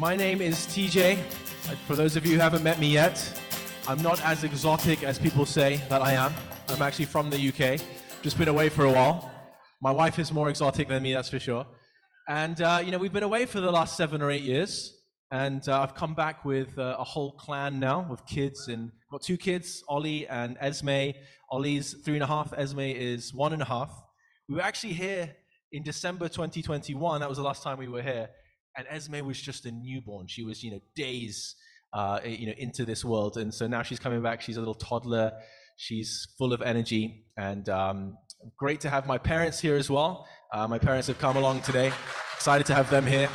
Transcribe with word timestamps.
My 0.00 0.14
name 0.14 0.40
is 0.40 0.58
TJ. 0.68 1.18
Uh, 1.18 1.74
For 1.88 1.96
those 1.96 2.14
of 2.14 2.24
you 2.24 2.34
who 2.34 2.38
haven't 2.38 2.62
met 2.62 2.78
me 2.78 2.86
yet, 2.86 3.18
I'm 3.88 4.00
not 4.00 4.24
as 4.24 4.44
exotic 4.44 5.02
as 5.02 5.18
people 5.18 5.44
say 5.44 5.80
that 5.88 6.00
I 6.02 6.12
am. 6.12 6.32
I'm 6.68 6.82
actually 6.82 7.06
from 7.06 7.30
the 7.30 7.48
UK. 7.48 7.80
Just 8.22 8.38
been 8.38 8.46
away 8.46 8.68
for 8.68 8.84
a 8.84 8.92
while. 8.92 9.28
My 9.82 9.90
wife 9.90 10.20
is 10.20 10.30
more 10.30 10.50
exotic 10.50 10.86
than 10.86 11.02
me, 11.02 11.14
that's 11.14 11.30
for 11.30 11.40
sure. 11.40 11.66
And, 12.28 12.60
uh, 12.60 12.80
you 12.84 12.92
know, 12.92 12.98
we've 12.98 13.12
been 13.12 13.24
away 13.24 13.44
for 13.44 13.60
the 13.60 13.72
last 13.72 13.96
seven 13.96 14.22
or 14.22 14.30
eight 14.30 14.44
years. 14.44 14.96
And 15.32 15.68
uh, 15.68 15.82
I've 15.82 15.96
come 15.96 16.14
back 16.14 16.44
with 16.44 16.78
uh, 16.78 16.94
a 16.96 17.02
whole 17.02 17.32
clan 17.32 17.80
now 17.80 18.06
with 18.08 18.24
kids. 18.24 18.68
And 18.68 18.92
got 19.10 19.22
two 19.22 19.36
kids, 19.36 19.82
Ollie 19.88 20.28
and 20.28 20.56
Esme. 20.60 21.10
Ollie's 21.50 21.94
three 22.04 22.14
and 22.14 22.22
a 22.22 22.28
half, 22.28 22.54
Esme 22.56 22.78
is 22.78 23.34
one 23.34 23.52
and 23.52 23.62
a 23.62 23.64
half. 23.64 23.90
We 24.48 24.54
were 24.54 24.62
actually 24.62 24.92
here 24.92 25.34
in 25.72 25.82
December 25.82 26.28
2021. 26.28 27.18
That 27.18 27.28
was 27.28 27.38
the 27.38 27.42
last 27.42 27.64
time 27.64 27.78
we 27.78 27.88
were 27.88 28.02
here. 28.02 28.28
And 28.78 28.86
Esme 28.88 29.26
was 29.26 29.40
just 29.40 29.66
a 29.66 29.72
newborn. 29.72 30.28
She 30.28 30.44
was, 30.44 30.62
you 30.62 30.70
know, 30.70 30.78
days, 30.94 31.56
uh, 31.92 32.20
you 32.24 32.46
know, 32.46 32.54
into 32.56 32.84
this 32.84 33.04
world. 33.04 33.36
And 33.36 33.52
so 33.52 33.66
now 33.66 33.82
she's 33.82 33.98
coming 33.98 34.22
back. 34.22 34.40
She's 34.40 34.56
a 34.56 34.60
little 34.60 34.76
toddler. 34.76 35.32
She's 35.76 36.28
full 36.38 36.52
of 36.52 36.62
energy. 36.62 37.24
And 37.36 37.68
um, 37.68 38.16
great 38.56 38.80
to 38.82 38.88
have 38.88 39.04
my 39.04 39.18
parents 39.18 39.58
here 39.58 39.74
as 39.74 39.90
well. 39.90 40.28
Uh, 40.52 40.68
my 40.68 40.78
parents 40.78 41.08
have 41.08 41.18
come 41.18 41.36
along 41.36 41.62
today. 41.62 41.90
Excited 42.36 42.68
to 42.68 42.74
have 42.74 42.88
them 42.88 43.04
here. 43.04 43.28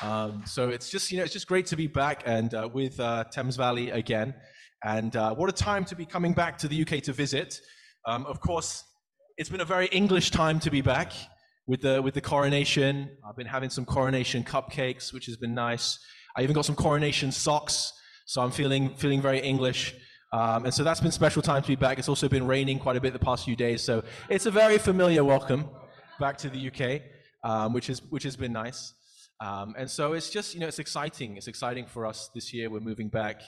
Um, 0.00 0.44
so 0.46 0.68
it's 0.68 0.90
just, 0.90 1.10
you 1.10 1.18
know, 1.18 1.24
it's 1.24 1.32
just 1.32 1.48
great 1.48 1.66
to 1.66 1.76
be 1.76 1.88
back 1.88 2.22
and 2.24 2.54
uh, 2.54 2.68
with 2.72 3.00
uh, 3.00 3.24
Thames 3.32 3.56
Valley 3.56 3.90
again. 3.90 4.32
And 4.84 5.16
uh, 5.16 5.34
what 5.34 5.48
a 5.48 5.52
time 5.52 5.84
to 5.86 5.96
be 5.96 6.06
coming 6.06 6.34
back 6.34 6.56
to 6.58 6.68
the 6.68 6.82
UK 6.82 7.02
to 7.02 7.12
visit. 7.12 7.58
Um, 8.06 8.26
of 8.26 8.38
course, 8.38 8.84
it's 9.38 9.48
been 9.48 9.62
a 9.62 9.64
very 9.64 9.86
English 9.86 10.30
time 10.30 10.60
to 10.60 10.70
be 10.70 10.82
back 10.82 11.12
with 11.66 11.80
the 11.80 12.02
with 12.02 12.14
the 12.14 12.20
coronation. 12.20 13.10
I've 13.26 13.36
been 13.36 13.46
having 13.46 13.70
some 13.70 13.84
coronation 13.84 14.44
cupcakes, 14.44 15.12
which 15.12 15.26
has 15.26 15.36
been 15.36 15.54
nice. 15.54 15.98
I 16.36 16.42
even 16.42 16.54
got 16.54 16.64
some 16.64 16.74
coronation 16.74 17.32
socks, 17.32 17.92
so 18.26 18.42
I'm 18.42 18.50
feeling 18.50 18.94
feeling 18.96 19.22
very 19.22 19.40
English. 19.40 19.94
Um, 20.32 20.64
and 20.64 20.74
so 20.74 20.82
that's 20.82 21.00
been 21.00 21.12
special 21.12 21.42
time 21.42 21.62
to 21.62 21.68
be 21.68 21.76
back. 21.76 21.98
It's 21.98 22.08
also 22.08 22.28
been 22.28 22.46
raining 22.46 22.80
quite 22.80 22.96
a 22.96 23.00
bit 23.00 23.12
the 23.12 23.20
past 23.20 23.44
few 23.44 23.56
days, 23.56 23.82
so 23.82 24.02
it's 24.28 24.46
a 24.46 24.50
very 24.50 24.78
familiar 24.78 25.24
welcome 25.24 25.68
back 26.18 26.36
to 26.38 26.50
the 26.50 26.68
UK, 26.68 27.02
um, 27.48 27.72
which 27.72 27.88
is 27.88 28.02
which 28.10 28.24
has 28.24 28.36
been 28.36 28.52
nice. 28.52 28.92
Um, 29.40 29.74
and 29.76 29.90
so 29.90 30.12
it's 30.12 30.30
just 30.30 30.54
you 30.54 30.60
know 30.60 30.66
it's 30.66 30.78
exciting. 30.78 31.36
It's 31.36 31.48
exciting 31.48 31.86
for 31.86 32.06
us 32.06 32.30
this 32.34 32.52
year. 32.52 32.68
We're 32.68 32.80
moving 32.80 33.08
back, 33.08 33.42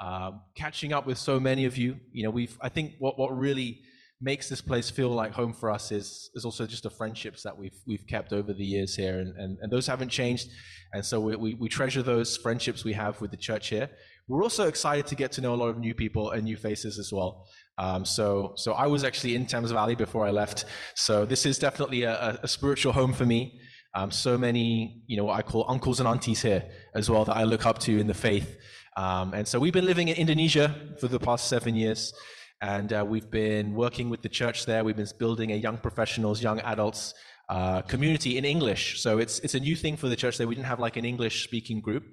um, 0.00 0.40
catching 0.54 0.92
up 0.92 1.06
with 1.06 1.18
so 1.18 1.38
many 1.38 1.66
of 1.66 1.76
you. 1.76 1.96
You 2.12 2.24
know, 2.24 2.30
we've 2.30 2.56
I 2.60 2.68
think 2.68 2.94
what 2.98 3.18
what 3.18 3.36
really 3.36 3.82
makes 4.20 4.48
this 4.48 4.60
place 4.60 4.90
feel 4.90 5.10
like 5.10 5.32
home 5.32 5.52
for 5.52 5.70
us 5.70 5.90
is 5.92 6.30
is 6.34 6.44
also 6.44 6.66
just 6.66 6.82
the 6.82 6.90
friendships 6.90 7.42
that 7.42 7.56
we've 7.56 7.78
we've 7.86 8.06
kept 8.06 8.32
over 8.32 8.52
the 8.52 8.64
years 8.64 8.94
here, 8.94 9.18
and 9.20 9.36
and, 9.36 9.58
and 9.60 9.72
those 9.72 9.86
haven't 9.86 10.10
changed. 10.10 10.48
And 10.92 11.04
so 11.04 11.20
we, 11.20 11.36
we 11.36 11.54
we 11.54 11.68
treasure 11.68 12.02
those 12.02 12.36
friendships 12.36 12.84
we 12.84 12.92
have 12.94 13.20
with 13.20 13.30
the 13.30 13.36
church 13.36 13.68
here. 13.68 13.88
We're 14.28 14.42
also 14.42 14.68
excited 14.68 15.06
to 15.08 15.14
get 15.14 15.32
to 15.32 15.40
know 15.40 15.54
a 15.54 15.60
lot 15.62 15.68
of 15.68 15.78
new 15.78 15.94
people 15.94 16.30
and 16.30 16.44
new 16.44 16.56
faces 16.56 16.98
as 16.98 17.12
well. 17.12 17.46
Um, 17.78 18.04
so 18.04 18.52
so 18.56 18.72
I 18.72 18.86
was 18.86 19.04
actually 19.04 19.34
in 19.34 19.46
Thames 19.46 19.72
Valley 19.72 19.94
before 19.94 20.26
I 20.26 20.30
left. 20.30 20.66
So 20.94 21.24
this 21.24 21.46
is 21.46 21.58
definitely 21.58 22.02
a, 22.02 22.38
a- 22.42 22.48
spiritual 22.48 22.92
home 22.92 23.12
for 23.12 23.26
me. 23.26 23.60
Um, 23.94 24.10
so 24.12 24.38
many, 24.38 25.02
you 25.08 25.16
know, 25.16 25.24
what 25.24 25.38
I 25.38 25.42
call 25.42 25.64
uncles 25.68 25.98
and 25.98 26.08
aunties 26.08 26.42
here 26.42 26.62
as 26.94 27.10
well 27.10 27.24
that 27.24 27.36
I 27.36 27.44
look 27.44 27.66
up 27.66 27.78
to 27.80 27.98
in 27.98 28.06
the 28.06 28.14
faith. 28.14 28.56
Um, 28.96 29.34
and 29.34 29.48
so 29.48 29.58
we've 29.58 29.72
been 29.72 29.86
living 29.86 30.08
in 30.08 30.16
Indonesia 30.16 30.76
for 31.00 31.08
the 31.08 31.18
past 31.18 31.48
seven 31.48 31.74
years, 31.74 32.12
and 32.60 32.92
uh, 32.92 33.04
we've 33.06 33.30
been 33.30 33.74
working 33.74 34.10
with 34.10 34.22
the 34.22 34.28
church 34.28 34.66
there. 34.66 34.84
We've 34.84 34.96
been 34.96 35.08
building 35.18 35.52
a 35.52 35.56
young 35.56 35.78
professionals, 35.78 36.42
young 36.42 36.60
adults 36.60 37.14
uh, 37.48 37.82
community 37.82 38.38
in 38.38 38.44
English. 38.44 39.00
So 39.00 39.18
it's 39.18 39.38
it's 39.40 39.54
a 39.54 39.60
new 39.60 39.76
thing 39.76 39.96
for 39.96 40.08
the 40.08 40.16
church 40.16 40.38
there. 40.38 40.46
We 40.46 40.54
didn't 40.54 40.68
have 40.68 40.80
like 40.80 40.96
an 40.96 41.04
English 41.04 41.44
speaking 41.44 41.80
group. 41.80 42.04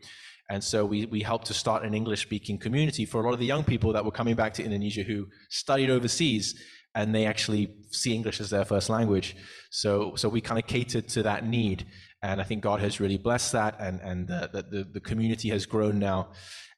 And 0.50 0.64
so 0.64 0.86
we, 0.86 1.06
we 1.06 1.22
helped 1.22 1.48
to 1.48 1.54
start 1.54 1.84
an 1.84 1.94
English 1.94 2.22
speaking 2.22 2.58
community 2.58 3.06
for 3.06 3.20
a 3.20 3.24
lot 3.26 3.34
of 3.34 3.40
the 3.40 3.46
young 3.46 3.66
people 3.66 3.92
that 3.94 4.06
were 4.06 4.12
coming 4.12 4.36
back 4.36 4.54
to 4.54 4.64
Indonesia 4.64 5.04
who 5.04 5.28
studied 5.50 5.90
overseas 5.90 6.56
and 6.96 7.14
they 7.14 7.26
actually 7.26 7.76
see 7.92 8.16
English 8.16 8.40
as 8.40 8.50
their 8.50 8.64
first 8.64 8.90
language. 8.90 9.36
So, 9.72 10.16
so 10.16 10.30
we 10.30 10.40
kind 10.40 10.58
of 10.58 10.66
catered 10.66 11.10
to 11.10 11.24
that 11.24 11.46
need. 11.46 11.86
And 12.24 12.40
I 12.40 12.46
think 12.46 12.64
God 12.64 12.80
has 12.80 13.00
really 13.00 13.18
blessed 13.18 13.52
that 13.52 13.76
and, 13.80 14.00
and 14.02 14.28
the, 14.28 14.50
the, 14.54 14.62
the, 14.62 14.84
the 14.94 15.00
community 15.02 15.50
has 15.50 15.66
grown 15.66 16.00
now. 16.00 16.30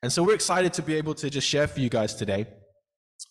And 0.02 0.12
so 0.12 0.24
we're 0.24 0.34
excited 0.34 0.74
to 0.74 0.82
be 0.82 0.96
able 0.96 1.14
to 1.16 1.30
just 1.30 1.48
share 1.48 1.68
for 1.68 1.80
you 1.80 1.90
guys 1.90 2.16
today. 2.16 2.48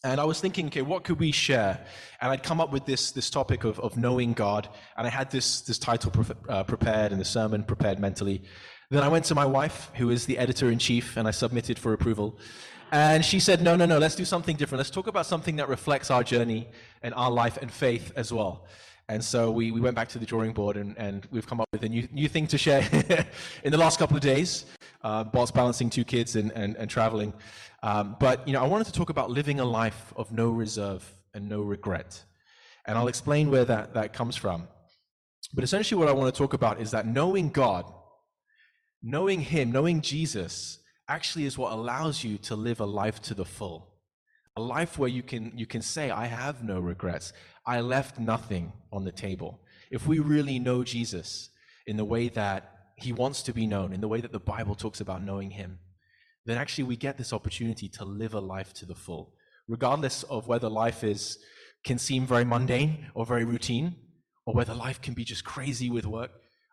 And 0.04 0.20
I 0.20 0.24
was 0.24 0.40
thinking, 0.40 0.66
okay, 0.66 0.82
what 0.82 1.02
could 1.02 1.18
we 1.18 1.32
share? 1.32 1.84
And 2.20 2.30
I'd 2.30 2.44
come 2.44 2.60
up 2.60 2.70
with 2.70 2.86
this, 2.86 3.10
this 3.10 3.30
topic 3.30 3.64
of, 3.64 3.80
of 3.80 3.96
knowing 3.96 4.32
God. 4.32 4.68
And 4.96 5.06
I 5.06 5.10
had 5.10 5.30
this, 5.30 5.60
this 5.62 5.78
title 5.78 6.12
pre- 6.12 6.36
uh, 6.48 6.62
prepared 6.62 7.10
and 7.10 7.20
the 7.20 7.24
sermon 7.24 7.64
prepared 7.64 7.98
mentally. 7.98 8.42
Then 8.90 9.02
I 9.02 9.08
went 9.08 9.24
to 9.26 9.34
my 9.34 9.44
wife, 9.44 9.90
who 9.94 10.10
is 10.10 10.24
the 10.24 10.38
editor 10.38 10.70
in 10.70 10.78
chief, 10.78 11.16
and 11.16 11.26
I 11.26 11.32
submitted 11.32 11.78
for 11.78 11.92
approval. 11.92 12.38
And 12.90 13.24
she 13.24 13.38
said, 13.40 13.60
no, 13.60 13.76
no, 13.76 13.86
no, 13.86 13.98
let's 13.98 14.14
do 14.14 14.24
something 14.24 14.56
different. 14.56 14.78
Let's 14.78 14.90
talk 14.90 15.08
about 15.08 15.26
something 15.26 15.56
that 15.56 15.68
reflects 15.68 16.10
our 16.10 16.22
journey 16.22 16.68
and 17.02 17.12
our 17.14 17.30
life 17.30 17.58
and 17.60 17.70
faith 17.70 18.12
as 18.16 18.32
well. 18.32 18.66
And 19.10 19.22
so 19.22 19.50
we, 19.50 19.72
we 19.72 19.80
went 19.80 19.96
back 19.96 20.08
to 20.10 20.18
the 20.18 20.26
drawing 20.26 20.52
board 20.52 20.76
and, 20.76 20.96
and 20.96 21.26
we've 21.30 21.46
come 21.46 21.60
up 21.60 21.68
with 21.72 21.82
a 21.82 21.88
new, 21.88 22.06
new 22.12 22.28
thing 22.28 22.46
to 22.46 22.58
share 22.58 22.86
in 23.64 23.72
the 23.72 23.78
last 23.78 23.98
couple 23.98 24.16
of 24.16 24.22
days, 24.22 24.64
uh, 25.02 25.24
whilst 25.32 25.54
balancing 25.54 25.90
two 25.90 26.04
kids 26.04 26.36
and, 26.36 26.52
and, 26.52 26.76
and 26.76 26.90
traveling. 26.90 27.32
Um, 27.82 28.16
but, 28.18 28.46
you 28.46 28.52
know, 28.52 28.62
I 28.62 28.66
wanted 28.66 28.86
to 28.86 28.92
talk 28.92 29.10
about 29.10 29.30
living 29.30 29.60
a 29.60 29.64
life 29.64 30.12
of 30.16 30.32
no 30.32 30.50
reserve 30.50 31.10
and 31.34 31.48
no 31.48 31.60
regret. 31.60 32.24
And 32.86 32.98
I'll 32.98 33.08
explain 33.08 33.50
where 33.50 33.64
that, 33.64 33.94
that 33.94 34.12
comes 34.12 34.36
from. 34.36 34.68
But 35.54 35.64
essentially, 35.64 35.98
what 35.98 36.08
I 36.08 36.12
want 36.12 36.34
to 36.34 36.38
talk 36.38 36.52
about 36.52 36.80
is 36.80 36.90
that 36.90 37.06
knowing 37.06 37.50
God, 37.50 37.84
knowing 39.02 39.40
Him, 39.40 39.70
knowing 39.72 40.00
Jesus, 40.00 40.78
actually 41.08 41.46
is 41.46 41.56
what 41.56 41.72
allows 41.72 42.24
you 42.24 42.38
to 42.38 42.56
live 42.56 42.80
a 42.80 42.86
life 42.86 43.22
to 43.22 43.34
the 43.34 43.44
full. 43.44 43.94
A 44.56 44.60
life 44.60 44.98
where 44.98 45.08
you 45.08 45.22
can, 45.22 45.52
you 45.56 45.66
can 45.66 45.82
say, 45.82 46.10
I 46.10 46.26
have 46.26 46.64
no 46.64 46.80
regrets. 46.80 47.32
I 47.64 47.80
left 47.80 48.18
nothing 48.18 48.72
on 48.92 49.04
the 49.04 49.12
table. 49.12 49.60
If 49.90 50.06
we 50.06 50.18
really 50.18 50.58
know 50.58 50.82
Jesus 50.82 51.50
in 51.86 51.96
the 51.96 52.04
way 52.04 52.28
that 52.30 52.77
He 52.98 53.12
wants 53.12 53.42
to 53.42 53.52
be 53.52 53.66
known, 53.66 53.92
in 53.92 54.00
the 54.00 54.08
way 54.08 54.20
that 54.20 54.32
the 54.32 54.40
Bible 54.40 54.74
talks 54.74 55.00
about 55.00 55.22
knowing 55.22 55.50
Him, 55.52 55.78
then 56.46 56.58
actually 56.58 56.84
we 56.84 56.96
get 56.96 57.16
this 57.16 57.32
opportunity 57.32 57.88
to 57.90 58.04
live 58.04 58.34
a 58.34 58.40
life 58.40 58.72
to 58.74 58.86
the 58.86 58.94
full, 58.94 59.34
regardless 59.68 60.24
of 60.24 60.48
whether 60.48 60.68
life 60.68 61.04
is 61.04 61.38
can 61.84 61.98
seem 61.98 62.26
very 62.26 62.44
mundane 62.44 63.06
or 63.14 63.24
very 63.24 63.44
routine, 63.44 63.94
or 64.46 64.54
whether 64.54 64.74
life 64.74 65.00
can 65.00 65.14
be 65.14 65.24
just 65.24 65.44
crazy 65.44 65.90
with 65.90 66.06
work. 66.06 66.30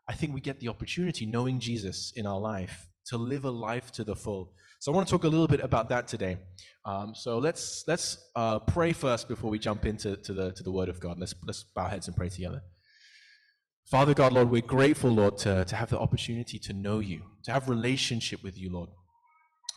I 0.07 0.13
think 0.13 0.33
we 0.33 0.41
get 0.41 0.59
the 0.59 0.69
opportunity, 0.69 1.25
knowing 1.25 1.59
Jesus 1.59 2.13
in 2.15 2.25
our 2.25 2.39
life, 2.39 2.87
to 3.07 3.17
live 3.17 3.45
a 3.45 3.51
life 3.51 3.91
to 3.93 4.03
the 4.03 4.15
full. 4.15 4.53
So 4.79 4.91
I 4.91 4.95
want 4.95 5.07
to 5.07 5.11
talk 5.11 5.23
a 5.23 5.27
little 5.27 5.47
bit 5.47 5.61
about 5.61 5.89
that 5.89 6.07
today. 6.07 6.37
Um, 6.85 7.13
so 7.15 7.37
let's 7.37 7.83
let's 7.87 8.17
uh, 8.35 8.59
pray 8.59 8.93
first 8.93 9.27
before 9.27 9.49
we 9.49 9.59
jump 9.59 9.85
into 9.85 10.15
to 10.17 10.33
the 10.33 10.51
to 10.53 10.63
the 10.63 10.71
Word 10.71 10.89
of 10.89 10.99
God. 10.99 11.19
Let's 11.19 11.35
let's 11.45 11.63
bow 11.63 11.83
our 11.83 11.89
heads 11.89 12.07
and 12.07 12.15
pray 12.15 12.29
together. 12.29 12.61
Father 13.85 14.15
God, 14.15 14.33
Lord, 14.33 14.49
we're 14.49 14.63
grateful, 14.63 15.11
Lord, 15.11 15.37
to, 15.39 15.63
to 15.63 15.75
have 15.75 15.91
the 15.91 15.99
opportunity 15.99 16.57
to 16.57 16.73
know 16.73 16.97
you, 16.97 17.21
to 17.43 17.51
have 17.51 17.69
relationship 17.69 18.41
with 18.41 18.57
you, 18.57 18.71
Lord. 18.71 18.89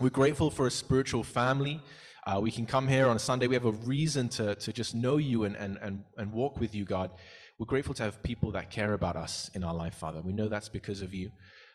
We're 0.00 0.08
grateful 0.08 0.50
for 0.50 0.66
a 0.66 0.70
spiritual 0.70 1.22
family. 1.22 1.82
Uh, 2.26 2.40
we 2.40 2.50
can 2.50 2.64
come 2.64 2.88
here 2.88 3.06
on 3.06 3.16
a 3.16 3.18
Sunday. 3.18 3.48
We 3.48 3.54
have 3.54 3.66
a 3.66 3.72
reason 3.72 4.30
to, 4.30 4.54
to 4.54 4.72
just 4.72 4.94
know 4.94 5.18
you 5.18 5.44
and, 5.44 5.56
and, 5.56 5.76
and, 5.82 6.04
and 6.16 6.32
walk 6.32 6.58
with 6.58 6.74
you, 6.74 6.86
God. 6.86 7.10
We're 7.58 7.66
grateful 7.66 7.92
to 7.96 8.02
have 8.04 8.22
people 8.22 8.50
that 8.52 8.70
care 8.70 8.94
about 8.94 9.16
us 9.16 9.50
in 9.52 9.62
our 9.62 9.74
life, 9.74 9.96
Father. 9.96 10.22
We 10.22 10.32
know 10.32 10.48
that's 10.48 10.70
because 10.70 11.02
of 11.02 11.12
you. 11.12 11.30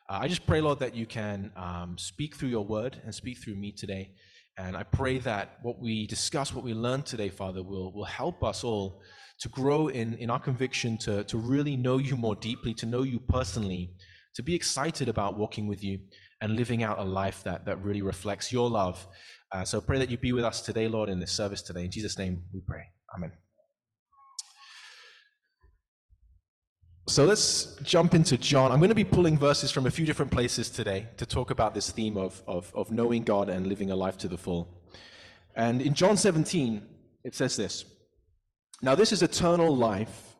Uh, 0.09 0.17
I 0.21 0.27
just 0.27 0.47
pray, 0.47 0.59
Lord, 0.59 0.79
that 0.79 0.95
you 0.95 1.05
can 1.05 1.51
um, 1.55 1.99
speak 1.99 2.35
through 2.35 2.49
your 2.49 2.65
word 2.65 2.99
and 3.05 3.13
speak 3.13 3.43
through 3.43 3.55
me 3.55 3.71
today. 3.71 4.09
And 4.57 4.77
I 4.77 4.83
pray 4.83 5.17
that 5.19 5.57
what 5.63 5.79
we 5.79 6.05
discuss, 6.05 6.53
what 6.53 6.63
we 6.63 6.73
learn 6.73 7.01
today, 7.01 7.29
Father, 7.29 7.63
will, 7.63 7.91
will 7.93 8.05
help 8.05 8.43
us 8.43 8.63
all 8.63 9.01
to 9.39 9.49
grow 9.49 9.87
in, 9.87 10.13
in 10.15 10.29
our 10.29 10.39
conviction 10.39 10.97
to, 10.99 11.23
to 11.25 11.37
really 11.37 11.75
know 11.75 11.97
you 11.97 12.15
more 12.15 12.35
deeply, 12.35 12.73
to 12.75 12.85
know 12.85 13.03
you 13.03 13.19
personally, 13.19 13.91
to 14.35 14.43
be 14.43 14.55
excited 14.55 15.09
about 15.09 15.37
walking 15.37 15.67
with 15.67 15.83
you 15.83 15.99
and 16.41 16.55
living 16.55 16.83
out 16.83 16.99
a 16.99 17.03
life 17.03 17.43
that, 17.43 17.65
that 17.65 17.81
really 17.83 18.01
reflects 18.01 18.51
your 18.51 18.69
love. 18.69 19.07
Uh, 19.51 19.63
so 19.63 19.81
pray 19.81 19.97
that 19.97 20.09
you 20.09 20.17
be 20.17 20.33
with 20.33 20.43
us 20.43 20.61
today, 20.61 20.87
Lord, 20.87 21.09
in 21.09 21.19
this 21.19 21.31
service 21.31 21.61
today. 21.61 21.85
In 21.85 21.91
Jesus' 21.91 22.17
name 22.17 22.43
we 22.53 22.61
pray. 22.67 22.83
Amen. 23.15 23.31
So 27.07 27.25
let's 27.25 27.75
jump 27.83 28.13
into 28.13 28.37
John. 28.37 28.71
I'm 28.71 28.79
going 28.79 28.87
to 28.87 28.95
be 28.95 29.03
pulling 29.03 29.37
verses 29.37 29.71
from 29.71 29.87
a 29.87 29.91
few 29.91 30.05
different 30.05 30.31
places 30.31 30.69
today 30.69 31.07
to 31.17 31.25
talk 31.25 31.51
about 31.51 31.73
this 31.73 31.91
theme 31.91 32.15
of, 32.15 32.41
of, 32.47 32.71
of 32.73 32.91
knowing 32.91 33.23
God 33.23 33.49
and 33.49 33.67
living 33.67 33.91
a 33.91 33.95
life 33.95 34.17
to 34.19 34.29
the 34.29 34.37
full. 34.37 34.69
And 35.53 35.81
in 35.81 35.93
John 35.95 36.15
17, 36.15 36.81
it 37.25 37.35
says 37.35 37.57
this 37.57 37.83
Now, 38.81 38.95
this 38.95 39.11
is 39.11 39.21
eternal 39.21 39.75
life, 39.75 40.37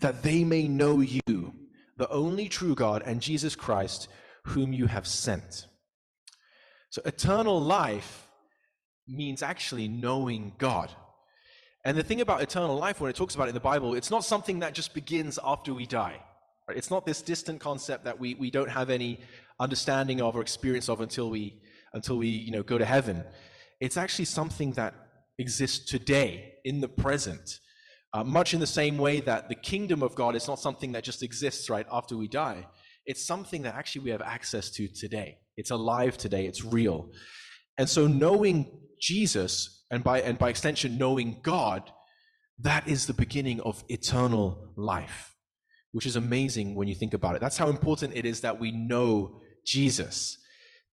that 0.00 0.24
they 0.24 0.42
may 0.42 0.66
know 0.66 1.00
you, 1.00 1.54
the 1.96 2.10
only 2.10 2.48
true 2.48 2.74
God, 2.74 3.04
and 3.06 3.20
Jesus 3.22 3.54
Christ, 3.54 4.08
whom 4.46 4.72
you 4.72 4.86
have 4.86 5.06
sent. 5.06 5.68
So, 6.90 7.02
eternal 7.04 7.60
life 7.60 8.26
means 9.06 9.44
actually 9.44 9.86
knowing 9.86 10.54
God. 10.58 10.90
And 11.84 11.96
the 11.98 12.02
thing 12.02 12.20
about 12.22 12.40
eternal 12.40 12.76
life, 12.76 13.00
when 13.00 13.10
it 13.10 13.16
talks 13.16 13.34
about 13.34 13.44
it 13.44 13.50
in 13.50 13.54
the 13.54 13.60
Bible, 13.60 13.94
it's 13.94 14.10
not 14.10 14.24
something 14.24 14.60
that 14.60 14.72
just 14.72 14.94
begins 14.94 15.38
after 15.44 15.74
we 15.74 15.86
die. 15.86 16.18
Right? 16.66 16.78
It's 16.78 16.90
not 16.90 17.04
this 17.04 17.20
distant 17.20 17.60
concept 17.60 18.04
that 18.04 18.18
we, 18.18 18.34
we 18.34 18.50
don't 18.50 18.70
have 18.70 18.88
any 18.88 19.20
understanding 19.60 20.22
of 20.22 20.34
or 20.34 20.40
experience 20.40 20.88
of 20.88 21.00
until 21.00 21.30
we 21.30 21.60
until 21.92 22.16
we 22.16 22.26
you 22.26 22.50
know 22.50 22.62
go 22.62 22.78
to 22.78 22.84
heaven. 22.84 23.22
It's 23.80 23.96
actually 23.96 24.24
something 24.24 24.72
that 24.72 24.94
exists 25.38 25.90
today 25.90 26.54
in 26.64 26.80
the 26.80 26.88
present. 26.88 27.58
Uh, 28.12 28.24
much 28.24 28.54
in 28.54 28.60
the 28.60 28.66
same 28.66 28.96
way 28.96 29.20
that 29.20 29.48
the 29.48 29.54
kingdom 29.54 30.02
of 30.02 30.14
God 30.14 30.36
is 30.36 30.46
not 30.46 30.60
something 30.60 30.92
that 30.92 31.02
just 31.02 31.22
exists 31.22 31.68
right 31.68 31.86
after 31.90 32.16
we 32.16 32.28
die. 32.28 32.66
It's 33.06 33.26
something 33.26 33.62
that 33.62 33.74
actually 33.74 34.04
we 34.04 34.10
have 34.10 34.22
access 34.22 34.70
to 34.70 34.88
today. 34.88 35.38
It's 35.56 35.70
alive 35.70 36.16
today. 36.16 36.46
It's 36.46 36.64
real. 36.64 37.10
And 37.76 37.88
so 37.88 38.06
knowing 38.06 38.80
Jesus 39.00 39.83
and 39.94 40.02
by 40.02 40.20
and 40.20 40.36
by 40.38 40.48
extension 40.48 40.98
knowing 40.98 41.38
God, 41.44 41.88
that 42.58 42.88
is 42.88 43.06
the 43.06 43.14
beginning 43.14 43.60
of 43.60 43.84
eternal 43.88 44.72
life, 44.76 45.36
which 45.92 46.04
is 46.04 46.16
amazing 46.16 46.74
when 46.74 46.88
you 46.88 46.96
think 46.96 47.14
about 47.14 47.36
it. 47.36 47.40
That's 47.40 47.58
how 47.58 47.68
important 47.68 48.16
it 48.16 48.26
is 48.26 48.40
that 48.40 48.58
we 48.58 48.72
know 48.72 49.40
Jesus. 49.64 50.36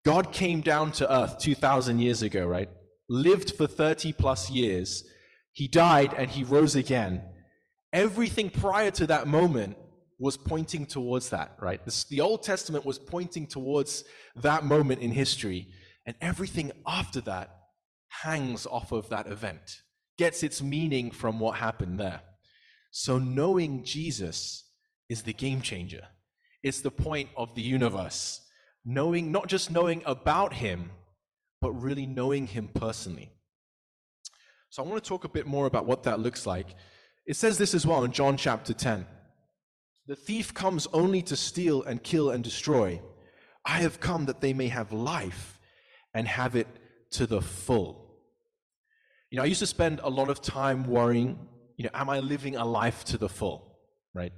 God 0.04 0.32
came 0.32 0.60
down 0.60 0.92
to 0.92 1.12
earth 1.12 1.38
2,000 1.38 1.98
years 1.98 2.22
ago, 2.22 2.46
right? 2.46 2.68
Lived 3.08 3.56
for 3.56 3.66
30 3.66 4.12
plus 4.12 4.50
years. 4.50 5.02
He 5.52 5.66
died 5.66 6.14
and 6.16 6.30
he 6.30 6.44
rose 6.44 6.76
again. 6.76 7.22
Everything 7.92 8.50
prior 8.50 8.92
to 8.92 9.06
that 9.08 9.26
moment 9.26 9.76
was 10.20 10.36
pointing 10.36 10.86
towards 10.86 11.30
that, 11.30 11.56
right? 11.60 11.84
This, 11.84 12.04
the 12.04 12.20
Old 12.20 12.44
Testament 12.44 12.86
was 12.86 13.00
pointing 13.00 13.48
towards 13.48 14.04
that 14.36 14.64
moment 14.64 15.00
in 15.00 15.10
history. 15.10 15.66
And 16.06 16.14
everything 16.20 16.70
after 16.86 17.20
that 17.22 17.61
hangs 18.22 18.66
off 18.66 18.92
of 18.92 19.08
that 19.08 19.26
event, 19.26 19.82
gets 20.18 20.42
its 20.42 20.62
meaning 20.62 21.10
from 21.10 21.40
what 21.40 21.56
happened 21.56 21.98
there. 21.98 22.20
So 22.90 23.18
knowing 23.18 23.84
Jesus 23.84 24.64
is 25.08 25.22
the 25.22 25.32
game 25.32 25.62
changer. 25.62 26.06
It's 26.62 26.80
the 26.80 26.90
point 26.90 27.30
of 27.36 27.54
the 27.54 27.62
universe 27.62 28.40
knowing, 28.84 29.30
not 29.30 29.46
just 29.46 29.70
knowing 29.70 30.02
about 30.06 30.54
him, 30.54 30.90
but 31.60 31.72
really 31.72 32.06
knowing 32.06 32.46
him 32.46 32.68
personally. 32.74 33.32
So 34.70 34.82
I 34.82 34.86
want 34.86 35.02
to 35.02 35.08
talk 35.08 35.24
a 35.24 35.28
bit 35.28 35.46
more 35.46 35.66
about 35.66 35.86
what 35.86 36.02
that 36.04 36.20
looks 36.20 36.46
like. 36.46 36.74
It 37.26 37.36
says 37.36 37.58
this 37.58 37.74
as 37.74 37.86
well 37.86 38.04
in 38.04 38.12
John 38.12 38.36
chapter 38.36 38.72
10. 38.72 39.06
The 40.06 40.16
thief 40.16 40.52
comes 40.52 40.88
only 40.92 41.22
to 41.22 41.36
steal 41.36 41.82
and 41.84 42.02
kill 42.02 42.30
and 42.30 42.42
destroy. 42.42 43.00
I 43.64 43.78
have 43.78 44.00
come 44.00 44.26
that 44.26 44.40
they 44.40 44.52
may 44.52 44.68
have 44.68 44.92
life 44.92 45.60
and 46.12 46.26
have 46.26 46.56
it 46.56 46.66
to 47.12 47.26
the 47.26 47.40
full. 47.40 48.01
You 49.32 49.38
know, 49.38 49.44
I 49.44 49.46
used 49.46 49.60
to 49.60 49.66
spend 49.66 49.98
a 50.02 50.10
lot 50.10 50.28
of 50.28 50.42
time 50.42 50.86
worrying, 50.86 51.38
you 51.78 51.84
know, 51.84 51.90
am 51.94 52.10
I 52.10 52.20
living 52.20 52.56
a 52.56 52.66
life 52.66 53.02
to 53.06 53.16
the 53.16 53.30
full, 53.30 53.78
right? 54.12 54.30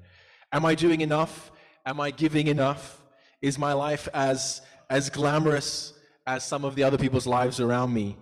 Am 0.52 0.64
I 0.64 0.76
doing 0.76 1.00
enough? 1.00 1.50
Am 1.84 1.98
I 1.98 2.12
giving 2.12 2.46
enough? 2.46 3.02
Is 3.42 3.58
my 3.58 3.72
life 3.72 4.06
as, 4.14 4.62
as 4.88 5.10
glamorous 5.10 5.94
as 6.28 6.46
some 6.46 6.64
of 6.64 6.76
the 6.76 6.84
other 6.84 6.96
people's 6.96 7.26
lives 7.26 7.58
around 7.58 7.92
me? 7.92 8.16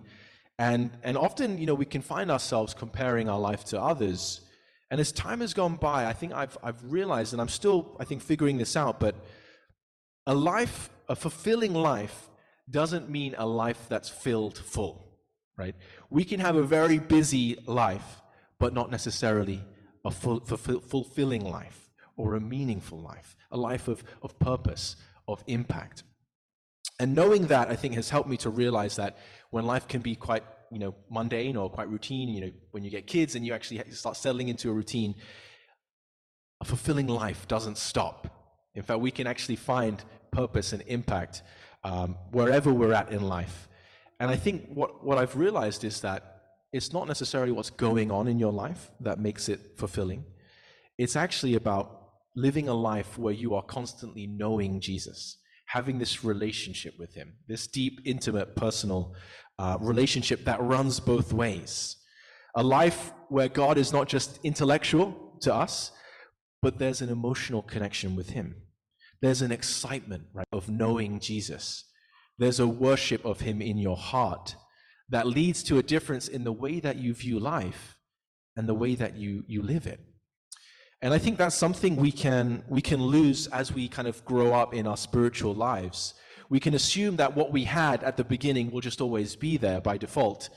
And, 0.57 0.89
and 1.03 1.15
often, 1.15 1.59
you 1.59 1.67
know, 1.67 1.75
we 1.75 1.85
can 1.85 2.01
find 2.01 2.31
ourselves 2.31 2.73
comparing 2.73 3.29
our 3.29 3.39
life 3.39 3.63
to 3.65 3.79
others. 3.79 4.41
And 4.89 4.99
as 4.99 5.11
time 5.11 5.41
has 5.41 5.53
gone 5.53 5.75
by, 5.75 6.07
I 6.07 6.13
think 6.13 6.33
I've, 6.33 6.57
I've 6.63 6.83
realized, 6.91 7.33
and 7.33 7.41
I'm 7.41 7.49
still, 7.49 7.95
I 7.99 8.03
think, 8.03 8.23
figuring 8.23 8.57
this 8.57 8.75
out, 8.75 8.99
but 8.99 9.13
a 10.25 10.33
life, 10.33 10.89
a 11.07 11.15
fulfilling 11.15 11.75
life, 11.75 12.31
doesn't 12.67 13.11
mean 13.11 13.35
a 13.37 13.45
life 13.45 13.85
that's 13.89 14.09
filled 14.09 14.57
full, 14.57 15.12
right? 15.57 15.75
We 16.09 16.23
can 16.23 16.39
have 16.39 16.55
a 16.55 16.63
very 16.63 16.99
busy 16.99 17.57
life, 17.65 18.21
but 18.59 18.73
not 18.73 18.91
necessarily 18.91 19.63
a 20.05 20.11
full, 20.11 20.39
fulfilling 20.41 21.45
life 21.45 21.89
or 22.17 22.35
a 22.35 22.41
meaningful 22.41 22.99
life, 22.99 23.35
a 23.51 23.57
life 23.57 23.87
of, 23.87 24.03
of 24.21 24.37
purpose, 24.39 24.95
of 25.27 25.43
impact. 25.47 26.03
And 26.99 27.15
knowing 27.15 27.47
that, 27.47 27.69
I 27.69 27.75
think, 27.75 27.95
has 27.95 28.09
helped 28.09 28.29
me 28.29 28.37
to 28.37 28.49
realize 28.49 28.97
that 28.97 29.17
when 29.49 29.65
life 29.65 29.87
can 29.87 30.01
be 30.01 30.15
quite, 30.15 30.43
you 30.71 30.79
know, 30.79 30.95
mundane 31.09 31.57
or 31.57 31.69
quite 31.69 31.89
routine, 31.89 32.29
you 32.29 32.41
know, 32.41 32.51
when 32.71 32.83
you 32.83 32.91
get 32.91 33.07
kids 33.07 33.35
and 33.35 33.45
you 33.45 33.53
actually 33.53 33.83
start 33.91 34.15
settling 34.15 34.47
into 34.47 34.69
a 34.69 34.73
routine, 34.73 35.15
a 36.61 36.65
fulfilling 36.65 37.07
life 37.07 37.47
doesn't 37.47 37.77
stop. 37.77 38.27
In 38.75 38.83
fact, 38.83 38.99
we 38.99 39.11
can 39.11 39.27
actually 39.27 39.55
find 39.55 40.03
purpose 40.31 40.73
and 40.73 40.83
impact 40.87 41.41
um, 41.83 42.15
wherever 42.31 42.71
we're 42.71 42.93
at 42.93 43.11
in 43.11 43.21
life. 43.21 43.67
And 44.19 44.29
I 44.29 44.35
think 44.35 44.69
what, 44.73 45.03
what 45.03 45.17
I've 45.17 45.35
realized 45.35 45.83
is 45.83 46.01
that 46.01 46.41
it's 46.71 46.91
not 46.91 47.07
necessarily 47.07 47.51
what's 47.51 47.69
going 47.69 48.11
on 48.11 48.27
in 48.27 48.39
your 48.39 48.51
life 48.51 48.91
that 48.99 49.19
makes 49.19 49.49
it 49.49 49.77
fulfilling. 49.77 50.25
It's 50.97 51.15
actually 51.15 51.55
about 51.55 52.03
living 52.35 52.67
a 52.67 52.73
life 52.73 53.17
where 53.17 53.33
you 53.33 53.53
are 53.53 53.61
constantly 53.61 54.25
knowing 54.25 54.79
Jesus, 54.79 55.37
having 55.67 55.99
this 55.99 56.23
relationship 56.23 56.95
with 56.97 57.13
Him, 57.13 57.33
this 57.47 57.67
deep, 57.67 57.99
intimate, 58.05 58.55
personal 58.55 59.13
uh, 59.59 59.77
relationship 59.79 60.45
that 60.45 60.61
runs 60.61 60.99
both 60.99 61.31
ways. 61.31 61.97
A 62.55 62.63
life 62.63 63.11
where 63.29 63.49
God 63.49 63.77
is 63.77 63.93
not 63.93 64.07
just 64.07 64.39
intellectual 64.43 65.37
to 65.41 65.53
us, 65.53 65.91
but 66.61 66.79
there's 66.79 67.01
an 67.01 67.09
emotional 67.09 67.61
connection 67.61 68.15
with 68.15 68.29
Him. 68.31 68.55
There's 69.21 69.41
an 69.41 69.51
excitement 69.51 70.23
right, 70.33 70.47
of 70.51 70.69
knowing 70.69 71.19
Jesus. 71.19 71.85
There's 72.37 72.59
a 72.59 72.67
worship 72.67 73.25
of 73.25 73.41
Him 73.41 73.61
in 73.61 73.77
your 73.77 73.97
heart 73.97 74.55
that 75.09 75.27
leads 75.27 75.63
to 75.63 75.77
a 75.77 75.83
difference 75.83 76.27
in 76.27 76.43
the 76.43 76.51
way 76.51 76.79
that 76.79 76.97
you 76.97 77.13
view 77.13 77.39
life 77.39 77.97
and 78.55 78.67
the 78.67 78.73
way 78.73 78.95
that 78.95 79.15
you, 79.15 79.43
you 79.47 79.61
live 79.61 79.87
it. 79.87 79.99
And 81.01 81.13
I 81.13 81.17
think 81.17 81.37
that's 81.37 81.55
something 81.55 81.97
we 81.97 82.11
can, 82.11 82.63
we 82.69 82.81
can 82.81 83.01
lose 83.01 83.47
as 83.47 83.73
we 83.73 83.89
kind 83.89 84.07
of 84.07 84.23
grow 84.23 84.53
up 84.53 84.73
in 84.73 84.87
our 84.87 84.95
spiritual 84.95 85.53
lives. 85.53 86.13
We 86.49 86.61
can 86.61 86.73
assume 86.75 87.17
that 87.17 87.35
what 87.35 87.51
we 87.51 87.65
had 87.65 88.03
at 88.03 88.15
the 88.15 88.23
beginning 88.23 88.71
will 88.71 88.81
just 88.81 89.01
always 89.01 89.35
be 89.35 89.57
there 89.57 89.81
by 89.81 89.97
default. 89.97 90.49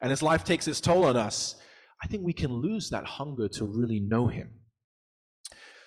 And 0.00 0.10
as 0.10 0.22
life 0.22 0.42
takes 0.42 0.66
its 0.66 0.80
toll 0.80 1.04
on 1.04 1.16
us, 1.16 1.56
I 2.02 2.06
think 2.06 2.24
we 2.24 2.32
can 2.32 2.50
lose 2.52 2.88
that 2.90 3.04
hunger 3.04 3.46
to 3.48 3.64
really 3.66 4.00
know 4.00 4.26
Him. 4.26 4.50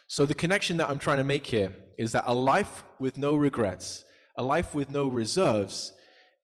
So, 0.07 0.27
the 0.27 0.35
connection 0.35 0.77
that 0.77 0.89
I'm 0.89 0.99
trying 0.99 1.17
to 1.17 1.23
make 1.23 1.47
here 1.47 1.73
is 1.97 2.11
that 2.11 2.25
a 2.27 2.35
life 2.35 2.83
with 2.99 3.17
no 3.17 3.35
regrets, 3.35 4.05
a 4.37 4.43
life 4.43 4.73
with 4.73 4.89
no 4.89 5.07
reserves, 5.07 5.93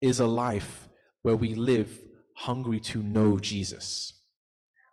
is 0.02 0.20
a 0.20 0.28
life 0.28 0.88
where 1.22 1.36
we 1.36 1.56
live 1.56 2.00
hungry 2.36 2.80
to 2.80 3.04
know 3.04 3.38
Jesus. 3.38 4.14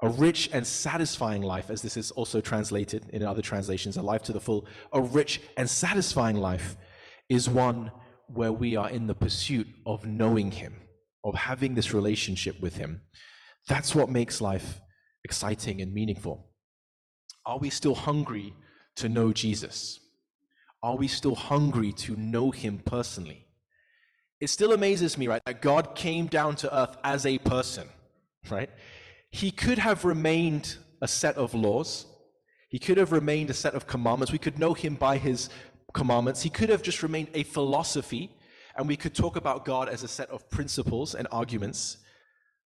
A 0.03 0.09
rich 0.09 0.51
and 0.53 0.67
satisfying 0.67 1.43
life, 1.43 1.71
as 1.71 1.81
this 1.81 1.97
is 1.97 2.11
also 2.11 2.41
translated 2.41 3.09
in 3.11 3.23
other 3.23 3.41
translations, 3.41 3.97
a 3.97 4.03
life 4.03 4.23
to 4.25 4.33
the 4.33 4.41
full. 4.41 4.67
A 4.93 5.01
rich 5.01 5.41
and 5.57 5.69
satisfying 5.71 6.37
life 6.37 6.77
is 7.29 7.49
one 7.49 7.91
where 8.27 8.53
we 8.53 8.77
are 8.77 8.91
in 8.91 9.07
the 9.07 9.15
pursuit 9.15 9.67
of 9.87 10.05
knowing 10.05 10.51
Him, 10.51 10.75
of 11.25 11.35
having 11.35 11.75
this 11.75 11.95
relationship 11.95 12.61
with 12.61 12.77
Him. 12.77 13.03
That's 13.69 13.95
what 13.95 14.11
makes 14.11 14.41
life 14.41 14.81
exciting 15.25 15.81
and 15.81 15.95
meaningful. 15.95 16.51
Are 17.47 17.59
we 17.59 17.71
still 17.71 17.95
hungry 17.95 18.55
to 18.97 19.09
know 19.09 19.33
Jesus? 19.33 19.99
Are 20.83 20.97
we 20.97 21.09
still 21.09 21.35
hungry 21.35 21.93
to 21.93 22.17
know 22.17 22.51
Him 22.51 22.79
personally? 22.85 23.47
It 24.41 24.49
still 24.49 24.73
amazes 24.73 25.17
me, 25.17 25.29
right, 25.29 25.43
that 25.47 25.63
God 25.63 25.95
came 25.95 26.27
down 26.27 26.57
to 26.57 26.77
earth 26.77 26.97
as 27.03 27.25
a 27.25 27.39
person, 27.39 27.89
right? 28.51 28.71
he 29.37 29.51
could 29.51 29.79
have 29.79 30.05
remained 30.07 30.77
a 31.03 31.09
set 31.09 31.37
of 31.37 31.55
laws. 31.55 32.07
He 32.71 32.79
could 32.79 32.97
have 32.97 33.13
remained 33.13 33.51
a 33.51 33.55
set 33.55 33.75
of 33.75 33.87
commandments. 33.87 34.33
We 34.33 34.39
could 34.39 34.59
know 34.59 34.73
him 34.73 34.95
by 34.95 35.19
his 35.19 35.51
commandments. 35.93 36.43
He 36.43 36.49
could 36.51 36.71
have 36.71 36.83
just 36.83 37.03
remained 37.03 37.29
a 37.35 37.43
philosophy, 37.43 38.31
and 38.77 38.89
we 38.89 38.97
could 38.97 39.15
talk 39.15 39.37
about 39.37 39.67
God 39.67 39.91
as 39.91 40.03
a 40.03 40.09
set 40.09 40.31
of 40.31 40.49
principles 40.49 41.15
and 41.15 41.29
arguments. 41.31 41.99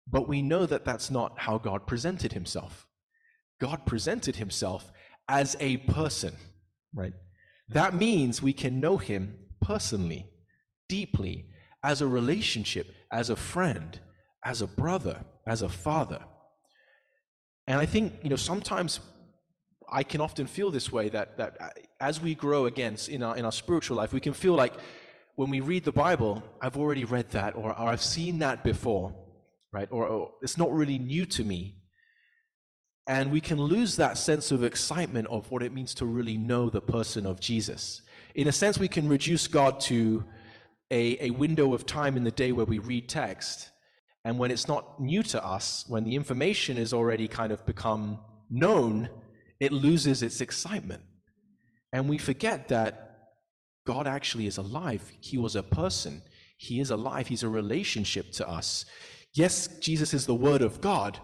But 0.08 0.28
we 0.28 0.42
know 0.42 0.66
that 0.66 0.84
that's 0.84 1.08
not 1.08 1.38
how 1.38 1.58
God 1.58 1.86
presented 1.86 2.32
himself. 2.32 2.86
God 3.60 3.86
presented 3.86 4.36
himself 4.36 4.90
as 5.28 5.56
a 5.60 5.76
person, 5.78 6.34
right? 6.94 7.12
That 7.68 7.94
means 7.94 8.42
we 8.42 8.52
can 8.52 8.80
know 8.80 8.96
him 8.96 9.38
personally, 9.60 10.26
deeply, 10.88 11.46
as 11.82 12.00
a 12.00 12.06
relationship, 12.06 12.94
as 13.10 13.30
a 13.30 13.36
friend, 13.36 13.98
as 14.44 14.62
a 14.62 14.66
brother, 14.66 15.24
as 15.46 15.62
a 15.62 15.68
father. 15.68 16.20
And 17.66 17.78
I 17.80 17.86
think, 17.86 18.14
you 18.22 18.30
know, 18.30 18.36
sometimes 18.36 19.00
I 19.88 20.02
can 20.02 20.20
often 20.20 20.46
feel 20.46 20.70
this 20.70 20.92
way 20.92 21.08
that, 21.10 21.36
that 21.38 21.56
uh, 21.60 21.68
as 22.00 22.20
we 22.20 22.34
grow 22.34 22.66
again 22.66 22.96
in 23.08 23.22
our, 23.22 23.36
in 23.36 23.44
our 23.44 23.52
spiritual 23.52 23.96
life, 23.96 24.12
we 24.12 24.20
can 24.20 24.32
feel 24.32 24.54
like 24.54 24.74
when 25.36 25.50
we 25.50 25.60
read 25.60 25.84
the 25.84 25.92
Bible, 25.92 26.42
I've 26.60 26.76
already 26.76 27.04
read 27.04 27.30
that 27.30 27.56
or, 27.56 27.70
or 27.70 27.88
I've 27.88 28.02
seen 28.02 28.38
that 28.38 28.64
before, 28.64 29.14
right? 29.72 29.88
Or, 29.90 30.06
or 30.06 30.32
it's 30.42 30.56
not 30.56 30.72
really 30.72 30.98
new 30.98 31.26
to 31.26 31.44
me. 31.44 31.76
And 33.06 33.30
we 33.30 33.40
can 33.40 33.60
lose 33.60 33.96
that 33.96 34.18
sense 34.18 34.50
of 34.50 34.64
excitement 34.64 35.28
of 35.28 35.50
what 35.50 35.62
it 35.62 35.72
means 35.72 35.94
to 35.94 36.06
really 36.06 36.36
know 36.36 36.68
the 36.68 36.80
person 36.80 37.24
of 37.24 37.40
Jesus. 37.40 38.02
In 38.34 38.48
a 38.48 38.52
sense, 38.52 38.78
we 38.78 38.88
can 38.88 39.08
reduce 39.08 39.46
God 39.46 39.80
to 39.82 40.24
a, 40.90 41.26
a 41.26 41.30
window 41.30 41.72
of 41.72 41.86
time 41.86 42.16
in 42.16 42.24
the 42.24 42.30
day 42.30 42.52
where 42.52 42.66
we 42.66 42.78
read 42.78 43.08
text 43.08 43.70
and 44.26 44.40
when 44.40 44.50
it's 44.50 44.66
not 44.66 45.00
new 45.00 45.22
to 45.22 45.46
us, 45.46 45.84
when 45.86 46.02
the 46.02 46.16
information 46.16 46.78
is 46.78 46.92
already 46.92 47.28
kind 47.28 47.52
of 47.52 47.64
become 47.64 48.18
known, 48.50 49.08
it 49.60 49.70
loses 49.70 50.20
its 50.20 50.40
excitement. 50.40 51.00
And 51.92 52.08
we 52.08 52.18
forget 52.18 52.66
that 52.66 53.18
God 53.86 54.08
actually 54.08 54.48
is 54.48 54.58
alive. 54.58 55.12
He 55.20 55.38
was 55.38 55.54
a 55.54 55.62
person. 55.62 56.22
He 56.56 56.80
is 56.80 56.90
alive. 56.90 57.28
He's 57.28 57.44
a 57.44 57.48
relationship 57.48 58.32
to 58.32 58.48
us. 58.48 58.84
Yes, 59.32 59.68
Jesus 59.78 60.12
is 60.12 60.26
the 60.26 60.34
Word 60.34 60.60
of 60.60 60.80
God. 60.80 61.20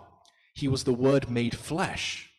He 0.53 0.69
was 0.69 0.85
the 0.85 0.93
Word 0.93 1.31
made 1.31 1.57
flesh. 1.57 2.31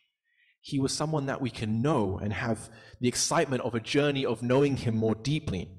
He 0.61 0.79
was 0.79 0.93
someone 0.93 1.25
that 1.25 1.41
we 1.41 1.49
can 1.49 1.81
know 1.81 2.19
and 2.21 2.31
have 2.31 2.69
the 3.01 3.07
excitement 3.07 3.61
of 3.63 3.75
a 3.75 3.79
journey 3.79 4.25
of 4.25 4.41
knowing 4.41 4.77
Him 4.77 4.95
more 4.95 5.15
deeply. 5.15 5.69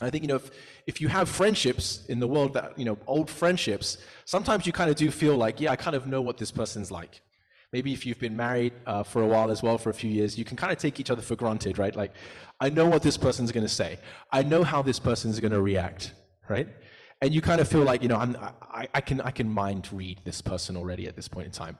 I 0.00 0.10
think, 0.10 0.24
you 0.24 0.28
know, 0.28 0.36
if, 0.36 0.50
if 0.86 1.00
you 1.00 1.08
have 1.08 1.28
friendships 1.28 2.04
in 2.06 2.18
the 2.18 2.26
world 2.26 2.54
that, 2.54 2.76
you 2.76 2.84
know, 2.84 2.98
old 3.06 3.30
friendships, 3.30 3.98
sometimes 4.24 4.66
you 4.66 4.72
kind 4.72 4.90
of 4.90 4.96
do 4.96 5.10
feel 5.10 5.36
like, 5.36 5.60
yeah, 5.60 5.70
I 5.70 5.76
kind 5.76 5.94
of 5.94 6.06
know 6.06 6.20
what 6.20 6.38
this 6.38 6.50
person's 6.50 6.90
like. 6.90 7.20
Maybe 7.72 7.92
if 7.92 8.04
you've 8.04 8.18
been 8.18 8.36
married 8.36 8.74
uh, 8.86 9.02
for 9.02 9.22
a 9.22 9.26
while 9.26 9.50
as 9.50 9.62
well, 9.62 9.78
for 9.78 9.90
a 9.90 9.94
few 9.94 10.10
years, 10.10 10.36
you 10.36 10.44
can 10.44 10.56
kind 10.56 10.72
of 10.72 10.78
take 10.78 11.00
each 11.00 11.10
other 11.10 11.22
for 11.22 11.36
granted, 11.36 11.78
right? 11.78 11.94
Like, 11.94 12.12
I 12.60 12.68
know 12.68 12.86
what 12.86 13.02
this 13.02 13.16
person's 13.16 13.50
going 13.52 13.64
to 13.64 13.72
say. 13.72 13.98
I 14.30 14.42
know 14.42 14.62
how 14.62 14.82
this 14.82 14.98
person's 14.98 15.40
going 15.40 15.52
to 15.52 15.62
react, 15.62 16.12
right? 16.48 16.68
And 17.22 17.32
you 17.32 17.40
kind 17.40 17.60
of 17.60 17.68
feel 17.68 17.84
like, 17.84 18.02
you 18.02 18.08
know, 18.08 18.16
I'm, 18.16 18.36
I, 18.60 18.88
I, 18.92 19.00
can, 19.00 19.22
I 19.22 19.30
can 19.30 19.48
mind 19.48 19.88
read 19.90 20.20
this 20.24 20.42
person 20.42 20.76
already 20.76 21.06
at 21.06 21.16
this 21.16 21.28
point 21.28 21.46
in 21.46 21.52
time. 21.52 21.78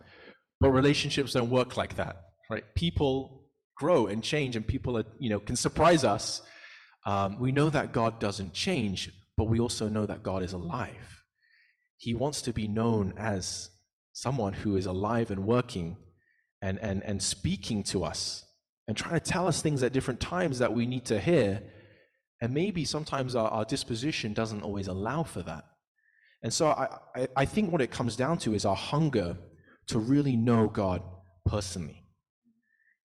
But 0.61 0.71
relationships 0.71 1.35
don't 1.35 1.51
work 1.51 1.77
like 1.77 1.97
that, 1.97 2.17
right? 2.49 2.65
People 2.75 3.45
grow 3.77 4.07
and 4.07 4.23
change, 4.23 4.57
and 4.57 4.67
people, 4.67 4.97
are, 4.97 5.05
you 5.19 5.29
know, 5.29 5.41
can 5.41 5.57
surprise 5.57 6.05
us 6.05 6.41
um, 7.05 7.39
we 7.41 7.53
know 7.53 7.71
that 7.71 7.93
God 7.93 8.21
doesn't 8.21 8.53
change, 8.53 9.11
but 9.37 9.45
we 9.49 9.59
also 9.59 9.89
know 9.89 10.07
that 10.07 10.23
God 10.23 10.43
is 10.43 10.53
alive. 10.53 11.23
He 11.97 12.15
wants 12.15 12.43
to 12.43 12.53
be 12.53 12.69
known 12.69 13.15
as 13.17 13.71
someone 14.13 14.53
who 14.53 14.77
is 14.77 14.87
alive 14.87 15.31
and 15.31 15.47
working 15.47 15.97
and, 16.61 16.79
and, 16.79 17.03
and 17.03 17.23
speaking 17.23 17.83
to 17.85 18.05
us 18.05 18.45
and 18.87 18.97
trying 18.97 19.19
to 19.19 19.21
tell 19.21 19.49
us 19.49 19.63
things 19.63 19.83
at 19.83 19.93
different 19.93 20.21
times 20.21 20.59
that 20.59 20.75
we 20.75 20.87
need 20.87 21.05
to 21.07 21.21
hear. 21.21 21.63
And 22.43 22.53
maybe 22.53 22.85
sometimes 22.85 23.37
our, 23.37 23.49
our 23.49 23.65
disposition 23.65 24.33
doesn't 24.33 24.63
always 24.63 24.89
allow 24.89 25.23
for 25.23 25.43
that. 25.43 25.65
And 26.43 26.53
so 26.53 26.67
I, 26.67 26.99
I, 27.15 27.29
I 27.37 27.45
think 27.45 27.71
what 27.71 27.81
it 27.81 27.93
comes 27.93 28.17
down 28.17 28.39
to 28.39 28.53
is 28.53 28.65
our 28.65 28.75
hunger 28.75 29.37
to 29.87 30.01
really 30.01 30.35
know 30.35 30.67
God 30.67 31.03
personally. 31.47 32.03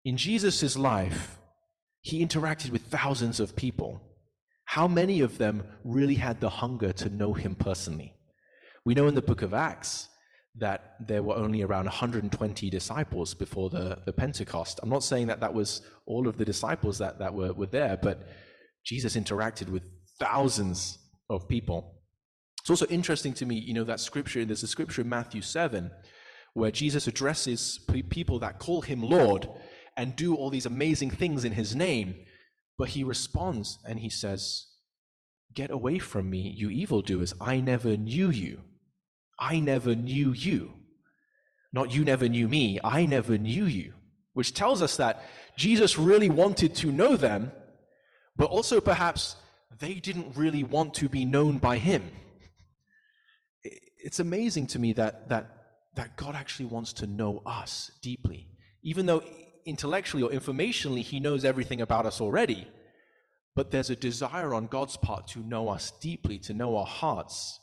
In 0.04 0.16
Jesus' 0.16 0.76
life, 0.76 1.38
he 2.00 2.24
interacted 2.24 2.70
with 2.70 2.82
thousands 2.82 3.40
of 3.40 3.56
people. 3.56 4.00
How 4.66 4.86
many 4.86 5.20
of 5.20 5.38
them 5.38 5.64
really 5.82 6.14
had 6.14 6.40
the 6.40 6.48
hunger 6.48 6.92
to 6.92 7.08
know 7.08 7.32
him 7.32 7.56
personally? 7.56 8.14
We 8.84 8.94
know 8.94 9.08
in 9.08 9.16
the 9.16 9.22
book 9.22 9.42
of 9.42 9.52
Acts 9.52 10.10
that 10.56 10.94
there 11.00 11.24
were 11.24 11.34
only 11.34 11.62
around 11.62 11.86
120 11.86 12.70
disciples 12.70 13.34
before 13.34 13.68
the, 13.68 13.98
the 14.06 14.12
Pentecost. 14.12 14.78
I'm 14.80 14.90
not 14.90 15.02
saying 15.02 15.26
that 15.26 15.40
that 15.40 15.52
was 15.52 15.82
all 16.06 16.28
of 16.28 16.38
the 16.38 16.44
disciples 16.44 16.98
that, 16.98 17.18
that 17.18 17.34
were, 17.34 17.52
were 17.52 17.66
there, 17.66 17.98
but 18.00 18.28
Jesus 18.84 19.16
interacted 19.16 19.68
with 19.68 19.82
thousands 20.20 20.98
of 21.30 21.48
people. 21.48 21.94
It's 22.60 22.70
also 22.70 22.86
interesting 22.86 23.34
to 23.34 23.46
me, 23.46 23.56
you 23.56 23.74
know, 23.74 23.84
that 23.84 24.00
scripture, 24.00 24.44
there's 24.44 24.62
a 24.62 24.68
scripture 24.68 25.02
in 25.02 25.08
Matthew 25.08 25.42
7 25.42 25.90
where 26.54 26.70
Jesus 26.70 27.06
addresses 27.06 27.78
people 28.08 28.38
that 28.38 28.58
call 28.58 28.82
him 28.82 29.02
Lord 29.02 29.48
and 29.96 30.16
do 30.16 30.34
all 30.34 30.50
these 30.50 30.66
amazing 30.66 31.10
things 31.10 31.44
in 31.44 31.52
his 31.52 31.74
name. 31.74 32.14
But 32.78 32.90
he 32.90 33.04
responds 33.04 33.78
and 33.86 34.00
he 34.00 34.10
says, 34.10 34.66
Get 35.52 35.70
away 35.70 35.98
from 35.98 36.30
me, 36.30 36.52
you 36.56 36.70
evildoers. 36.70 37.34
I 37.40 37.60
never 37.60 37.96
knew 37.96 38.30
you. 38.30 38.60
I 39.38 39.60
never 39.60 39.94
knew 39.94 40.32
you. 40.32 40.74
Not 41.72 41.92
you 41.92 42.04
never 42.04 42.28
knew 42.28 42.48
me, 42.48 42.78
I 42.82 43.04
never 43.06 43.36
knew 43.36 43.64
you. 43.64 43.94
Which 44.32 44.54
tells 44.54 44.80
us 44.80 44.96
that 44.96 45.22
Jesus 45.56 45.98
really 45.98 46.30
wanted 46.30 46.74
to 46.76 46.90
know 46.90 47.16
them, 47.16 47.52
but 48.36 48.50
also 48.50 48.80
perhaps 48.80 49.36
they 49.78 49.94
didn't 49.94 50.36
really 50.36 50.64
want 50.64 50.94
to 50.94 51.08
be 51.08 51.24
known 51.24 51.58
by 51.58 51.78
him. 51.78 52.10
It's 53.98 54.20
amazing 54.20 54.66
to 54.68 54.78
me 54.78 54.92
that, 54.94 55.28
that, 55.30 55.50
that 55.96 56.16
God 56.16 56.34
actually 56.34 56.66
wants 56.66 56.92
to 56.94 57.06
know 57.06 57.42
us 57.46 57.90
deeply. 58.02 58.48
Even 58.82 59.06
though 59.06 59.22
intellectually 59.64 60.22
or 60.22 60.30
informationally, 60.30 61.02
he 61.02 61.20
knows 61.20 61.44
everything 61.44 61.80
about 61.80 62.06
us 62.06 62.20
already. 62.20 62.68
But 63.56 63.70
there's 63.70 63.90
a 63.90 63.96
desire 63.96 64.52
on 64.52 64.66
God's 64.66 64.96
part 64.96 65.28
to 65.28 65.38
know 65.38 65.68
us 65.68 65.92
deeply, 66.00 66.38
to 66.40 66.52
know 66.52 66.76
our 66.76 66.86
hearts. 66.86 67.60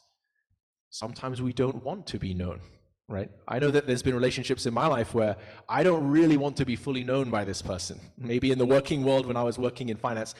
Sometimes 0.89 1.41
we 1.41 1.53
don't 1.53 1.83
want 1.83 2.07
to 2.07 2.17
be 2.17 2.33
known, 2.33 2.61
right? 3.07 3.29
I 3.47 3.59
know 3.59 3.71
that 3.71 3.87
there's 3.87 4.03
been 4.03 4.15
relationships 4.15 4.65
in 4.65 4.73
my 4.73 4.87
life 4.87 5.13
where 5.13 5.35
I 5.67 5.83
don't 5.83 6.07
really 6.07 6.37
want 6.37 6.57
to 6.57 6.65
be 6.65 6.75
fully 6.75 7.03
known 7.03 7.29
by 7.29 7.43
this 7.43 7.61
person. 7.61 7.99
Maybe 8.17 8.51
in 8.51 8.57
the 8.57 8.65
working 8.65 9.03
world 9.03 9.25
when 9.25 9.37
I 9.37 9.43
was 9.43 9.57
working 9.59 9.89
in 9.89 9.97
finance, 9.97 10.33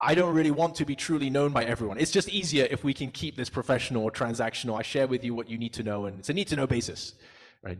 I 0.00 0.14
don't 0.14 0.34
really 0.34 0.50
want 0.50 0.74
to 0.76 0.84
be 0.84 0.94
truly 0.94 1.30
known 1.30 1.52
by 1.52 1.64
everyone. 1.64 1.98
It's 1.98 2.10
just 2.10 2.28
easier 2.28 2.66
if 2.70 2.84
we 2.84 2.92
can 2.92 3.10
keep 3.10 3.34
this 3.36 3.48
professional 3.48 4.02
or 4.04 4.10
transactional. 4.10 4.78
I 4.78 4.82
share 4.82 5.06
with 5.06 5.24
you 5.24 5.34
what 5.34 5.48
you 5.48 5.56
need 5.56 5.72
to 5.74 5.82
know, 5.82 6.04
and 6.04 6.18
it's 6.18 6.28
a 6.28 6.34
need 6.34 6.48
to 6.48 6.56
know 6.56 6.66
basis, 6.66 7.14
right? 7.62 7.78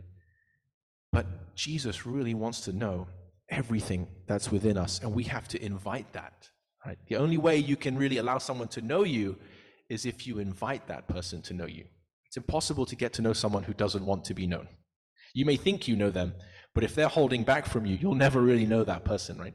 But 1.11 1.55
Jesus 1.55 2.05
really 2.05 2.33
wants 2.33 2.61
to 2.61 2.73
know 2.73 3.07
everything 3.49 4.07
that's 4.27 4.51
within 4.51 4.77
us, 4.77 4.99
and 5.01 5.13
we 5.13 5.23
have 5.25 5.47
to 5.49 5.63
invite 5.63 6.11
that. 6.13 6.49
Right? 6.85 6.97
The 7.07 7.17
only 7.17 7.37
way 7.37 7.57
you 7.57 7.75
can 7.75 7.97
really 7.97 8.17
allow 8.17 8.37
someone 8.37 8.67
to 8.69 8.81
know 8.81 9.03
you 9.03 9.37
is 9.89 10.05
if 10.05 10.25
you 10.25 10.39
invite 10.39 10.87
that 10.87 11.07
person 11.07 11.41
to 11.43 11.53
know 11.53 11.65
you. 11.65 11.85
It's 12.25 12.37
impossible 12.37 12.85
to 12.87 12.95
get 12.95 13.13
to 13.13 13.21
know 13.21 13.33
someone 13.33 13.63
who 13.63 13.73
doesn't 13.73 14.05
want 14.05 14.25
to 14.25 14.33
be 14.33 14.47
known. 14.47 14.67
You 15.33 15.45
may 15.45 15.55
think 15.55 15.87
you 15.87 15.95
know 15.95 16.09
them, 16.09 16.33
but 16.73 16.83
if 16.83 16.95
they're 16.95 17.07
holding 17.07 17.43
back 17.43 17.65
from 17.65 17.85
you, 17.85 17.97
you'll 17.99 18.15
never 18.15 18.41
really 18.41 18.65
know 18.65 18.83
that 18.83 19.05
person, 19.05 19.37
right? 19.37 19.53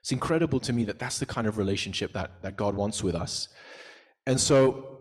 It's 0.00 0.12
incredible 0.12 0.60
to 0.60 0.72
me 0.72 0.84
that 0.84 0.98
that's 0.98 1.18
the 1.18 1.26
kind 1.26 1.46
of 1.46 1.58
relationship 1.58 2.12
that, 2.12 2.42
that 2.42 2.56
God 2.56 2.74
wants 2.74 3.02
with 3.02 3.14
us. 3.14 3.48
And 4.26 4.40
so, 4.40 4.98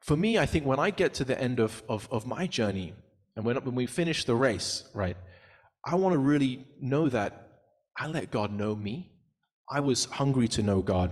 for 0.00 0.16
me, 0.16 0.38
I 0.38 0.46
think 0.46 0.64
when 0.64 0.78
I 0.78 0.90
get 0.90 1.14
to 1.14 1.24
the 1.24 1.40
end 1.40 1.60
of, 1.60 1.82
of, 1.88 2.08
of 2.10 2.26
my 2.26 2.46
journey, 2.46 2.94
and 3.36 3.44
when, 3.44 3.56
when 3.56 3.74
we 3.74 3.86
finish 3.86 4.24
the 4.24 4.34
race, 4.34 4.88
right, 4.94 5.16
I 5.84 5.94
want 5.94 6.14
to 6.14 6.18
really 6.18 6.66
know 6.80 7.08
that 7.08 7.48
I 7.96 8.06
let 8.06 8.30
God 8.30 8.52
know 8.52 8.74
me. 8.74 9.12
I 9.70 9.80
was 9.80 10.06
hungry 10.06 10.48
to 10.48 10.62
know 10.62 10.82
God. 10.82 11.10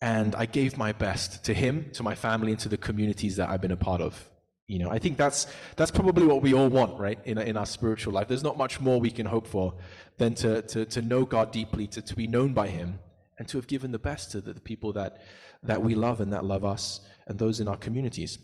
And 0.00 0.34
I 0.34 0.46
gave 0.46 0.76
my 0.76 0.92
best 0.92 1.44
to 1.44 1.54
Him, 1.54 1.90
to 1.94 2.02
my 2.02 2.14
family, 2.14 2.52
and 2.52 2.60
to 2.60 2.68
the 2.68 2.76
communities 2.76 3.36
that 3.36 3.48
I've 3.48 3.60
been 3.60 3.72
a 3.72 3.76
part 3.76 4.00
of. 4.00 4.28
You 4.68 4.80
know, 4.80 4.90
I 4.90 4.98
think 4.98 5.16
that's 5.16 5.46
that's 5.76 5.92
probably 5.92 6.26
what 6.26 6.42
we 6.42 6.52
all 6.52 6.68
want, 6.68 6.98
right? 6.98 7.18
In, 7.24 7.38
in 7.38 7.56
our 7.56 7.66
spiritual 7.66 8.12
life, 8.12 8.26
there's 8.26 8.42
not 8.42 8.58
much 8.58 8.80
more 8.80 8.98
we 8.98 9.10
can 9.10 9.26
hope 9.26 9.46
for 9.46 9.74
than 10.18 10.34
to 10.36 10.62
to, 10.62 10.84
to 10.86 11.02
know 11.02 11.24
God 11.24 11.52
deeply, 11.52 11.86
to, 11.88 12.02
to 12.02 12.16
be 12.16 12.26
known 12.26 12.52
by 12.52 12.68
Him, 12.68 12.98
and 13.38 13.46
to 13.48 13.58
have 13.58 13.68
given 13.68 13.92
the 13.92 13.98
best 13.98 14.32
to 14.32 14.40
the, 14.40 14.52
the 14.54 14.60
people 14.60 14.92
that 14.94 15.22
that 15.62 15.82
we 15.82 15.94
love 15.94 16.20
and 16.20 16.32
that 16.32 16.44
love 16.44 16.64
us, 16.64 17.00
and 17.28 17.38
those 17.38 17.60
in 17.60 17.68
our 17.68 17.76
communities. 17.76 18.38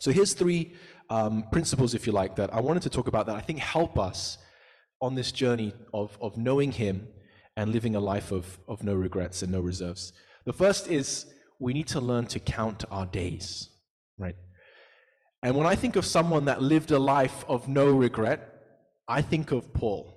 So 0.00 0.10
here's 0.10 0.32
three 0.32 0.74
um, 1.10 1.44
principles, 1.50 1.94
if 1.94 2.06
you 2.06 2.12
like, 2.12 2.36
that 2.36 2.52
I 2.52 2.60
wanted 2.60 2.82
to 2.82 2.90
talk 2.90 3.08
about 3.08 3.26
that 3.26 3.36
I 3.36 3.40
think 3.40 3.58
help 3.58 3.98
us 3.98 4.38
on 5.00 5.14
this 5.14 5.32
journey 5.32 5.72
of, 5.94 6.18
of 6.20 6.36
knowing 6.36 6.72
Him 6.72 7.08
and 7.56 7.72
living 7.72 7.94
a 7.94 8.00
life 8.00 8.32
of, 8.32 8.58
of 8.68 8.82
no 8.82 8.94
regrets 8.94 9.42
and 9.42 9.52
no 9.52 9.60
reserves. 9.60 10.12
The 10.44 10.52
first 10.52 10.88
is 10.88 11.26
we 11.58 11.72
need 11.72 11.88
to 11.88 12.00
learn 12.00 12.26
to 12.26 12.40
count 12.40 12.84
our 12.90 13.06
days, 13.06 13.70
right? 14.18 14.36
And 15.42 15.56
when 15.56 15.66
I 15.66 15.76
think 15.76 15.96
of 15.96 16.04
someone 16.04 16.46
that 16.46 16.62
lived 16.62 16.90
a 16.90 16.98
life 16.98 17.44
of 17.48 17.68
no 17.68 17.90
regret, 17.90 18.40
I 19.06 19.22
think 19.22 19.52
of 19.52 19.72
Paul. 19.72 20.14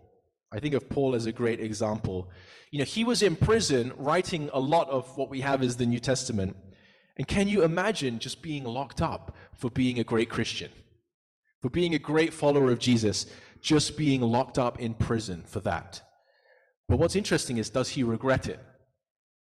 I 0.51 0.59
think 0.59 0.73
of 0.73 0.89
Paul 0.89 1.15
as 1.15 1.25
a 1.25 1.31
great 1.31 1.59
example. 1.59 2.29
You 2.71 2.79
know, 2.79 2.85
he 2.85 3.03
was 3.03 3.21
in 3.21 3.35
prison 3.35 3.93
writing 3.97 4.49
a 4.53 4.59
lot 4.59 4.89
of 4.89 5.17
what 5.17 5.29
we 5.29 5.41
have 5.41 5.61
as 5.61 5.77
the 5.77 5.85
New 5.85 5.99
Testament. 5.99 6.57
And 7.17 7.27
can 7.27 7.47
you 7.47 7.63
imagine 7.63 8.19
just 8.19 8.41
being 8.41 8.63
locked 8.63 9.01
up 9.01 9.35
for 9.55 9.69
being 9.69 9.99
a 9.99 10.03
great 10.03 10.29
Christian? 10.29 10.71
For 11.61 11.69
being 11.69 11.93
a 11.93 11.99
great 11.99 12.33
follower 12.33 12.71
of 12.71 12.79
Jesus, 12.79 13.27
just 13.61 13.95
being 13.95 14.21
locked 14.21 14.57
up 14.57 14.79
in 14.79 14.95
prison 14.95 15.43
for 15.45 15.59
that. 15.61 16.01
But 16.87 16.97
what's 16.97 17.15
interesting 17.15 17.57
is, 17.57 17.69
does 17.69 17.89
he 17.89 18.03
regret 18.03 18.47
it? 18.47 18.59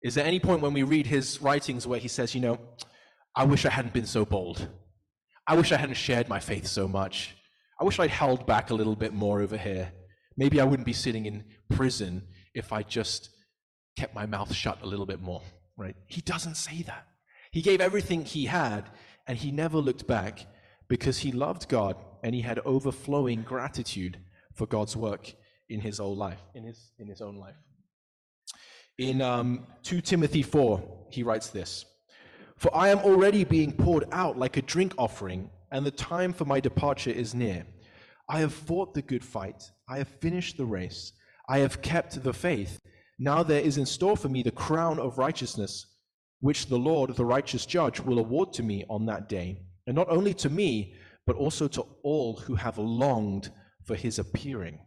Is 0.02 0.14
there 0.14 0.26
any 0.26 0.40
point 0.40 0.60
when 0.60 0.72
we 0.72 0.82
read 0.82 1.06
his 1.06 1.40
writings 1.40 1.86
where 1.86 2.00
he 2.00 2.08
says, 2.08 2.34
you 2.34 2.40
know, 2.40 2.58
I 3.34 3.44
wish 3.44 3.64
I 3.64 3.70
hadn't 3.70 3.94
been 3.94 4.06
so 4.06 4.24
bold. 4.24 4.68
I 5.48 5.54
wish 5.54 5.72
I 5.72 5.78
hadn't 5.78 5.94
shared 5.94 6.28
my 6.28 6.40
faith 6.40 6.66
so 6.66 6.86
much. 6.86 7.34
I 7.80 7.84
wish 7.84 7.98
I'd 7.98 8.10
held 8.10 8.46
back 8.46 8.68
a 8.68 8.74
little 8.74 8.94
bit 8.94 9.14
more 9.14 9.40
over 9.40 9.56
here. 9.56 9.90
Maybe 10.36 10.60
I 10.60 10.64
wouldn't 10.64 10.84
be 10.84 10.92
sitting 10.92 11.24
in 11.24 11.42
prison 11.70 12.22
if 12.54 12.70
I 12.70 12.82
just 12.82 13.30
kept 13.96 14.14
my 14.14 14.26
mouth 14.26 14.54
shut 14.54 14.82
a 14.82 14.86
little 14.86 15.06
bit 15.06 15.22
more, 15.22 15.40
right? 15.78 15.96
He 16.06 16.20
doesn't 16.20 16.56
say 16.56 16.82
that. 16.82 17.06
He 17.50 17.62
gave 17.62 17.80
everything 17.80 18.26
he 18.26 18.44
had 18.44 18.90
and 19.26 19.38
he 19.38 19.50
never 19.50 19.78
looked 19.78 20.06
back 20.06 20.46
because 20.86 21.20
he 21.20 21.32
loved 21.32 21.66
God 21.70 21.96
and 22.22 22.34
he 22.34 22.42
had 22.42 22.58
overflowing 22.66 23.40
gratitude 23.40 24.18
for 24.54 24.66
God's 24.66 24.98
work 24.98 25.32
in 25.70 25.80
his 25.80 25.98
own 25.98 26.18
life. 26.18 26.42
In 26.54 26.64
his, 26.64 26.90
in 26.98 27.08
his 27.08 27.22
own 27.22 27.38
life. 27.38 27.56
In 28.98 29.22
um, 29.22 29.66
2 29.82 30.02
Timothy 30.02 30.42
4, 30.42 31.06
he 31.10 31.22
writes 31.22 31.48
this 31.48 31.86
For 32.58 32.76
I 32.76 32.88
am 32.88 32.98
already 32.98 33.44
being 33.44 33.72
poured 33.72 34.04
out 34.10 34.36
like 34.36 34.56
a 34.56 34.62
drink 34.62 34.92
offering, 34.98 35.48
and 35.70 35.86
the 35.86 35.92
time 35.92 36.32
for 36.32 36.44
my 36.44 36.58
departure 36.58 37.10
is 37.10 37.32
near. 37.34 37.64
I 38.28 38.40
have 38.40 38.52
fought 38.52 38.94
the 38.94 39.02
good 39.02 39.24
fight, 39.24 39.62
I 39.88 39.98
have 39.98 40.08
finished 40.20 40.56
the 40.56 40.66
race, 40.66 41.12
I 41.48 41.58
have 41.58 41.80
kept 41.82 42.22
the 42.22 42.32
faith. 42.32 42.80
Now 43.18 43.44
there 43.44 43.62
is 43.62 43.78
in 43.78 43.86
store 43.86 44.16
for 44.16 44.28
me 44.28 44.42
the 44.42 44.50
crown 44.50 44.98
of 44.98 45.18
righteousness, 45.18 45.86
which 46.40 46.66
the 46.66 46.78
Lord, 46.78 47.14
the 47.14 47.24
righteous 47.24 47.64
judge, 47.64 48.00
will 48.00 48.18
award 48.18 48.52
to 48.54 48.64
me 48.64 48.84
on 48.90 49.06
that 49.06 49.28
day, 49.28 49.62
and 49.86 49.94
not 49.94 50.10
only 50.10 50.34
to 50.34 50.50
me, 50.50 50.94
but 51.26 51.36
also 51.36 51.68
to 51.68 51.86
all 52.02 52.38
who 52.38 52.56
have 52.56 52.76
longed 52.76 53.50
for 53.84 53.94
his 53.94 54.18
appearing. 54.18 54.80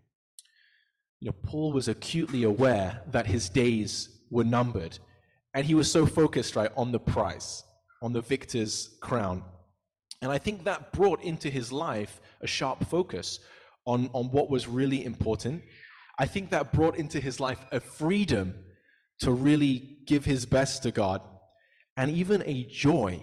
You 1.22 1.30
know, 1.30 1.38
Paul 1.44 1.72
was 1.72 1.88
acutely 1.88 2.44
aware 2.44 3.02
that 3.12 3.28
his 3.28 3.48
days 3.48 4.10
were 4.30 4.44
numbered, 4.44 5.00
and 5.54 5.66
he 5.66 5.76
was 5.76 5.92
so 5.92 6.06
focused, 6.06 6.56
right, 6.56 6.72
on 6.78 6.92
the 6.92 7.00
prize, 7.00 7.64
on 8.02 8.14
the 8.14 8.22
victor's 8.22 8.98
crown. 9.02 9.44
And 10.22 10.32
I 10.32 10.38
think 10.38 10.64
that 10.64 10.94
brought 10.94 11.22
into 11.24 11.50
his 11.50 11.72
life 11.72 12.22
a 12.42 12.48
sharp 12.48 12.86
focus 12.86 13.40
on, 13.86 14.10
on 14.14 14.26
what 14.32 14.50
was 14.50 14.68
really 14.68 15.04
important. 15.04 15.64
I 16.20 16.26
think 16.26 16.52
that 16.52 16.72
brought 16.72 16.98
into 16.98 17.20
his 17.20 17.40
life 17.40 17.60
a 17.72 17.80
freedom 17.80 18.54
to 19.20 19.32
really 19.32 19.98
give 20.06 20.26
his 20.26 20.46
best 20.46 20.84
to 20.84 20.92
God 20.92 21.22
and 21.98 22.12
even 22.12 22.44
a 22.46 22.66
joy 22.66 23.22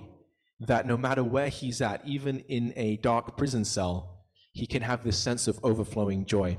that 0.60 0.86
no 0.86 0.96
matter 0.96 1.22
where 1.22 1.48
he's 1.48 1.80
at, 1.80 2.02
even 2.04 2.40
in 2.48 2.72
a 2.76 2.96
dark 2.96 3.36
prison 3.36 3.64
cell, 3.64 4.24
he 4.52 4.66
can 4.66 4.82
have 4.82 5.04
this 5.04 5.16
sense 5.16 5.46
of 5.46 5.60
overflowing 5.62 6.24
joy. 6.24 6.58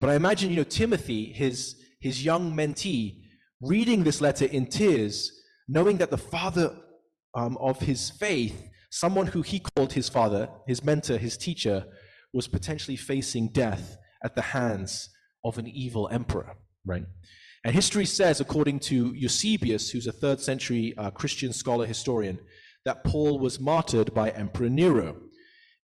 But 0.00 0.10
I 0.10 0.14
imagine, 0.14 0.50
you 0.50 0.56
know, 0.56 0.64
Timothy, 0.64 1.32
his, 1.32 1.76
his 2.00 2.24
young 2.24 2.52
mentee, 2.52 3.24
reading 3.60 4.04
this 4.04 4.20
letter 4.20 4.44
in 4.44 4.66
tears, 4.66 5.32
knowing 5.68 5.96
that 5.98 6.10
the 6.10 6.18
father 6.18 6.76
um, 7.34 7.56
of 7.58 7.80
his 7.80 8.10
faith, 8.10 8.68
someone 8.90 9.26
who 9.26 9.42
he 9.42 9.60
called 9.60 9.92
his 9.92 10.08
father, 10.08 10.48
his 10.66 10.84
mentor, 10.84 11.18
his 11.18 11.36
teacher, 11.36 11.84
was 12.32 12.48
potentially 12.48 12.96
facing 12.96 13.48
death 13.48 13.96
at 14.24 14.34
the 14.34 14.42
hands 14.42 15.08
of 15.44 15.58
an 15.58 15.66
evil 15.66 16.08
emperor, 16.10 16.56
right? 16.84 17.04
And 17.64 17.74
history 17.74 18.04
says, 18.04 18.40
according 18.40 18.80
to 18.80 19.12
Eusebius, 19.14 19.90
who's 19.90 20.06
a 20.06 20.12
third 20.12 20.40
century 20.40 20.94
uh, 20.98 21.10
Christian 21.10 21.52
scholar 21.52 21.86
historian, 21.86 22.38
that 22.84 23.02
Paul 23.04 23.38
was 23.38 23.58
martyred 23.58 24.14
by 24.14 24.30
Emperor 24.30 24.68
Nero. 24.68 25.16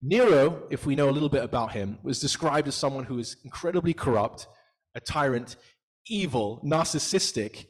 Nero, 0.04 0.68
if 0.70 0.86
we 0.86 0.96
know 0.96 1.10
a 1.10 1.12
little 1.12 1.30
bit 1.30 1.44
about 1.44 1.72
him, 1.72 1.98
was 2.04 2.20
described 2.20 2.68
as 2.68 2.76
someone 2.76 3.06
who 3.06 3.18
is 3.18 3.38
incredibly 3.44 3.94
corrupt, 3.94 4.48
a 4.96 5.00
tyrant, 5.00 5.56
evil, 6.08 6.62
narcissistic, 6.66 7.66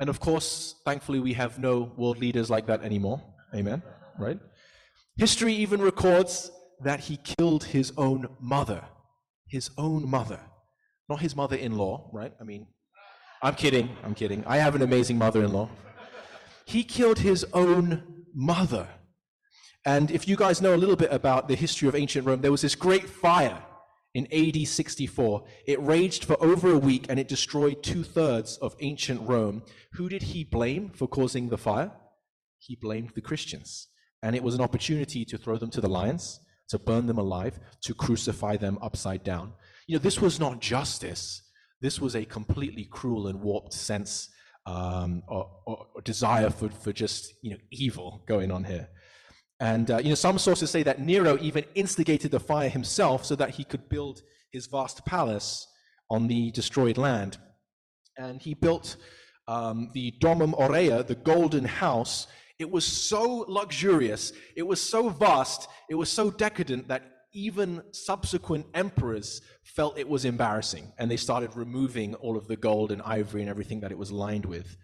and 0.00 0.10
of 0.10 0.20
course, 0.20 0.74
thankfully, 0.84 1.20
we 1.20 1.34
have 1.34 1.58
no 1.58 1.92
world 1.96 2.18
leaders 2.18 2.50
like 2.50 2.66
that 2.66 2.82
anymore. 2.82 3.22
Amen. 3.54 3.82
Right? 4.18 4.38
History 5.16 5.54
even 5.54 5.80
records 5.80 6.50
that 6.82 7.00
he 7.00 7.18
killed 7.18 7.64
his 7.64 7.92
own 7.96 8.28
mother. 8.40 8.84
His 9.46 9.70
own 9.78 10.08
mother. 10.08 10.40
Not 11.08 11.20
his 11.20 11.36
mother 11.36 11.56
in 11.56 11.76
law, 11.76 12.10
right? 12.12 12.32
I 12.40 12.44
mean, 12.44 12.66
I'm 13.42 13.54
kidding. 13.54 13.96
I'm 14.02 14.14
kidding. 14.14 14.42
I 14.46 14.56
have 14.56 14.74
an 14.74 14.82
amazing 14.82 15.18
mother 15.18 15.44
in 15.44 15.52
law. 15.52 15.68
He 16.66 16.82
killed 16.82 17.18
his 17.18 17.44
own 17.52 18.24
mother. 18.34 18.88
And 19.86 20.10
if 20.10 20.26
you 20.26 20.34
guys 20.34 20.62
know 20.62 20.74
a 20.74 20.76
little 20.76 20.96
bit 20.96 21.12
about 21.12 21.46
the 21.46 21.54
history 21.54 21.88
of 21.88 21.94
ancient 21.94 22.26
Rome, 22.26 22.40
there 22.40 22.50
was 22.50 22.62
this 22.62 22.74
great 22.74 23.08
fire 23.08 23.62
in 24.14 24.28
AD 24.32 24.66
64. 24.66 25.44
It 25.66 25.80
raged 25.82 26.24
for 26.24 26.42
over 26.42 26.72
a 26.72 26.78
week 26.78 27.06
and 27.08 27.18
it 27.18 27.28
destroyed 27.28 27.82
two 27.82 28.04
thirds 28.04 28.56
of 28.58 28.76
ancient 28.80 29.28
Rome. 29.28 29.62
Who 29.94 30.08
did 30.08 30.22
he 30.22 30.44
blame 30.44 30.90
for 30.90 31.08
causing 31.08 31.48
the 31.48 31.58
fire? 31.58 31.92
He 32.58 32.76
blamed 32.76 33.10
the 33.14 33.20
Christians. 33.20 33.88
And 34.22 34.34
it 34.34 34.42
was 34.42 34.54
an 34.54 34.60
opportunity 34.60 35.24
to 35.26 35.36
throw 35.36 35.58
them 35.58 35.70
to 35.70 35.80
the 35.80 35.88
lions, 35.88 36.40
to 36.68 36.78
burn 36.78 37.06
them 37.06 37.18
alive, 37.18 37.58
to 37.82 37.94
crucify 37.94 38.56
them 38.56 38.78
upside 38.80 39.22
down. 39.22 39.52
You 39.86 39.96
know, 39.96 40.02
this 40.02 40.20
was 40.20 40.40
not 40.40 40.60
justice. 40.60 41.42
This 41.80 42.00
was 42.00 42.16
a 42.16 42.24
completely 42.24 42.84
cruel 42.90 43.26
and 43.26 43.42
warped 43.42 43.74
sense 43.74 44.30
um, 44.66 45.22
or, 45.28 45.50
or, 45.66 45.86
desire 46.04 46.48
for, 46.48 46.70
for 46.70 46.92
just, 46.92 47.34
you 47.42 47.50
know, 47.50 47.58
evil 47.70 48.22
going 48.26 48.50
on 48.50 48.64
here. 48.64 48.88
And, 49.60 49.90
uh, 49.90 49.98
you 49.98 50.10
know, 50.10 50.14
some 50.14 50.38
sources 50.38 50.70
say 50.70 50.82
that 50.82 51.00
Nero 51.00 51.38
even 51.40 51.64
instigated 51.74 52.30
the 52.30 52.40
fire 52.40 52.68
himself 52.68 53.24
so 53.24 53.36
that 53.36 53.50
he 53.50 53.64
could 53.64 53.88
build 53.88 54.22
his 54.50 54.66
vast 54.66 55.04
palace 55.04 55.66
on 56.10 56.26
the 56.26 56.50
destroyed 56.50 56.98
land. 56.98 57.38
And 58.16 58.40
he 58.40 58.54
built 58.54 58.96
um, 59.48 59.90
the 59.94 60.12
Domus 60.20 60.54
Aurea, 60.54 61.02
the 61.02 61.14
golden 61.14 61.64
house. 61.64 62.26
It 62.58 62.70
was 62.70 62.84
so 62.84 63.44
luxurious, 63.48 64.32
it 64.56 64.62
was 64.62 64.80
so 64.80 65.08
vast, 65.08 65.68
it 65.90 65.96
was 65.96 66.08
so 66.08 66.30
decadent 66.30 66.88
that 66.88 67.02
even 67.32 67.82
subsequent 67.90 68.64
emperors 68.74 69.42
felt 69.64 69.98
it 69.98 70.08
was 70.08 70.24
embarrassing 70.24 70.92
and 70.98 71.10
they 71.10 71.16
started 71.16 71.56
removing 71.56 72.14
all 72.14 72.36
of 72.36 72.46
the 72.46 72.56
gold 72.56 72.92
and 72.92 73.02
ivory 73.02 73.40
and 73.40 73.50
everything 73.50 73.80
that 73.80 73.90
it 73.90 73.98
was 73.98 74.12
lined 74.12 74.46
with. 74.46 74.76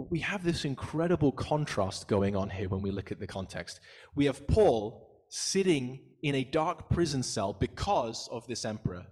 But 0.00 0.10
we 0.10 0.20
have 0.20 0.42
this 0.42 0.64
incredible 0.64 1.30
contrast 1.30 2.08
going 2.08 2.34
on 2.34 2.48
here 2.48 2.70
when 2.70 2.80
we 2.80 2.90
look 2.90 3.12
at 3.12 3.20
the 3.20 3.26
context. 3.26 3.80
We 4.14 4.24
have 4.24 4.46
Paul 4.46 5.26
sitting 5.28 6.00
in 6.22 6.34
a 6.36 6.42
dark 6.42 6.88
prison 6.88 7.22
cell 7.22 7.52
because 7.52 8.26
of 8.32 8.46
this 8.46 8.64
emperor, 8.64 9.04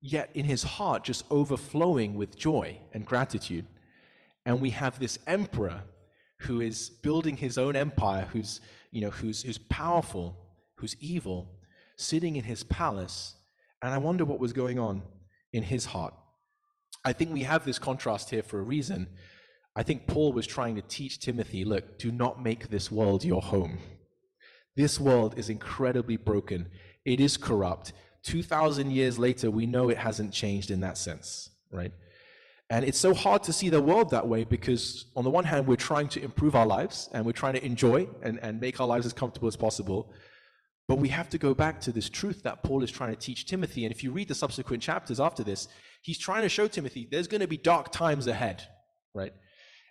yet 0.00 0.30
in 0.32 0.44
his 0.44 0.62
heart 0.62 1.02
just 1.02 1.24
overflowing 1.28 2.14
with 2.14 2.38
joy 2.38 2.78
and 2.92 3.04
gratitude. 3.04 3.66
And 4.46 4.60
we 4.60 4.70
have 4.70 5.00
this 5.00 5.18
emperor 5.26 5.82
who 6.42 6.60
is 6.60 6.88
building 6.88 7.36
his 7.36 7.58
own 7.58 7.74
empire, 7.74 8.28
who's, 8.32 8.60
you 8.92 9.00
know, 9.00 9.10
who's, 9.10 9.42
who's 9.42 9.58
powerful, 9.58 10.36
who's 10.76 10.94
evil, 11.00 11.58
sitting 11.96 12.36
in 12.36 12.44
his 12.44 12.62
palace. 12.62 13.34
And 13.82 13.92
I 13.92 13.98
wonder 13.98 14.24
what 14.24 14.38
was 14.38 14.52
going 14.52 14.78
on 14.78 15.02
in 15.52 15.64
his 15.64 15.86
heart. 15.86 16.14
I 17.04 17.12
think 17.12 17.32
we 17.32 17.42
have 17.42 17.64
this 17.64 17.80
contrast 17.80 18.30
here 18.30 18.44
for 18.44 18.60
a 18.60 18.62
reason. 18.62 19.08
I 19.76 19.82
think 19.82 20.06
Paul 20.06 20.32
was 20.32 20.46
trying 20.46 20.76
to 20.76 20.82
teach 20.82 21.20
Timothy 21.20 21.64
look, 21.64 21.98
do 21.98 22.10
not 22.10 22.42
make 22.42 22.68
this 22.68 22.90
world 22.90 23.24
your 23.24 23.40
home. 23.40 23.78
This 24.76 24.98
world 24.98 25.38
is 25.38 25.48
incredibly 25.48 26.16
broken, 26.16 26.68
it 27.04 27.20
is 27.20 27.36
corrupt. 27.36 27.92
2,000 28.22 28.90
years 28.90 29.18
later, 29.18 29.50
we 29.50 29.64
know 29.64 29.88
it 29.88 29.96
hasn't 29.96 30.32
changed 30.32 30.70
in 30.70 30.80
that 30.80 30.98
sense, 30.98 31.50
right? 31.72 31.92
And 32.68 32.84
it's 32.84 32.98
so 32.98 33.14
hard 33.14 33.42
to 33.44 33.52
see 33.52 33.68
the 33.68 33.80
world 33.80 34.10
that 34.10 34.28
way 34.28 34.44
because, 34.44 35.06
on 35.16 35.24
the 35.24 35.30
one 35.30 35.44
hand, 35.44 35.66
we're 35.66 35.76
trying 35.76 36.08
to 36.08 36.22
improve 36.22 36.54
our 36.54 36.66
lives 36.66 37.08
and 37.12 37.24
we're 37.24 37.32
trying 37.32 37.54
to 37.54 37.64
enjoy 37.64 38.08
and, 38.22 38.38
and 38.42 38.60
make 38.60 38.80
our 38.80 38.86
lives 38.86 39.06
as 39.06 39.12
comfortable 39.12 39.48
as 39.48 39.56
possible. 39.56 40.12
But 40.86 40.98
we 40.98 41.08
have 41.08 41.28
to 41.30 41.38
go 41.38 41.54
back 41.54 41.80
to 41.82 41.92
this 41.92 42.08
truth 42.08 42.42
that 42.44 42.62
Paul 42.62 42.82
is 42.82 42.90
trying 42.90 43.10
to 43.10 43.18
teach 43.18 43.46
Timothy. 43.46 43.84
And 43.84 43.94
if 43.94 44.04
you 44.04 44.12
read 44.12 44.28
the 44.28 44.34
subsequent 44.34 44.82
chapters 44.82 45.18
after 45.18 45.42
this, 45.42 45.66
he's 46.02 46.18
trying 46.18 46.42
to 46.42 46.48
show 46.48 46.68
Timothy 46.68 47.08
there's 47.10 47.28
going 47.28 47.40
to 47.40 47.48
be 47.48 47.56
dark 47.56 47.90
times 47.90 48.26
ahead, 48.26 48.62
right? 49.14 49.32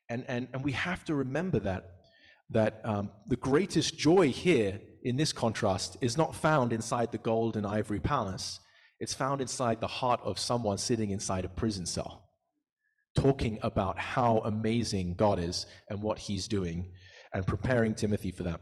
And, 0.10 0.26
and, 0.28 0.48
and 0.54 0.64
we 0.64 0.72
have 0.74 1.06
to 1.06 1.16
remember 1.16 1.60
that, 1.60 1.92
that 2.50 2.82
um, 2.84 3.12
the 3.28 3.36
greatest 3.36 3.98
joy 3.98 4.30
here 4.30 4.82
in 5.04 5.16
this 5.16 5.32
contrast 5.32 5.98
is 6.02 6.18
not 6.18 6.36
found 6.36 6.74
inside 6.74 7.12
the 7.12 7.18
gold 7.20 7.56
and 7.56 7.66
ivory 7.66 8.00
palace. 8.00 8.60
It's 9.00 9.14
found 9.14 9.40
inside 9.40 9.80
the 9.80 9.88
heart 9.88 10.20
of 10.24 10.40
someone 10.40 10.78
sitting 10.78 11.12
inside 11.12 11.46
a 11.46 11.50
prison 11.50 11.86
cell 11.86 12.30
talking 13.16 13.60
about 13.62 13.98
how 13.98 14.38
amazing 14.46 15.16
God 15.16 15.40
is 15.40 15.66
and 15.90 16.02
what 16.02 16.20
he's 16.20 16.48
doing 16.48 16.92
and 17.34 17.46
preparing 17.46 17.94
Timothy 17.94 18.32
for 18.32 18.44
that. 18.44 18.62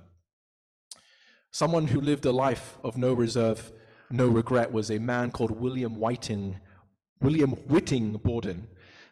Someone 1.52 1.88
who 1.88 2.02
lived 2.02 2.26
a 2.26 2.32
life 2.32 2.78
of 2.84 2.98
no 2.98 3.14
reserve, 3.14 3.72
no 4.10 4.28
regret 4.28 4.72
was 4.72 4.92
a 4.92 5.00
man 5.00 5.32
called 5.32 5.52
William 5.52 5.96
Whiting, 5.96 6.60
William 7.22 7.52
Whiting 7.52 8.14
Borden. 8.14 8.68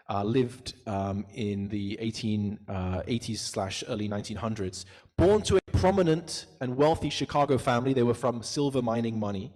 Uh, 0.07 0.23
lived 0.23 0.75
um, 0.85 1.25
in 1.33 1.67
the 1.69 1.97
1880s 1.99 3.33
uh, 3.33 3.37
slash 3.37 3.83
early 3.87 4.07
1900s. 4.07 4.85
Born 5.17 5.41
to 5.41 5.57
a 5.57 5.61
prominent 5.73 6.45
and 6.61 6.77
wealthy 6.77 7.09
Chicago 7.09 7.57
family, 7.57 7.91
they 7.91 8.03
were 8.03 8.13
from 8.13 8.43
silver 8.43 8.83
mining 8.83 9.19
money. 9.19 9.51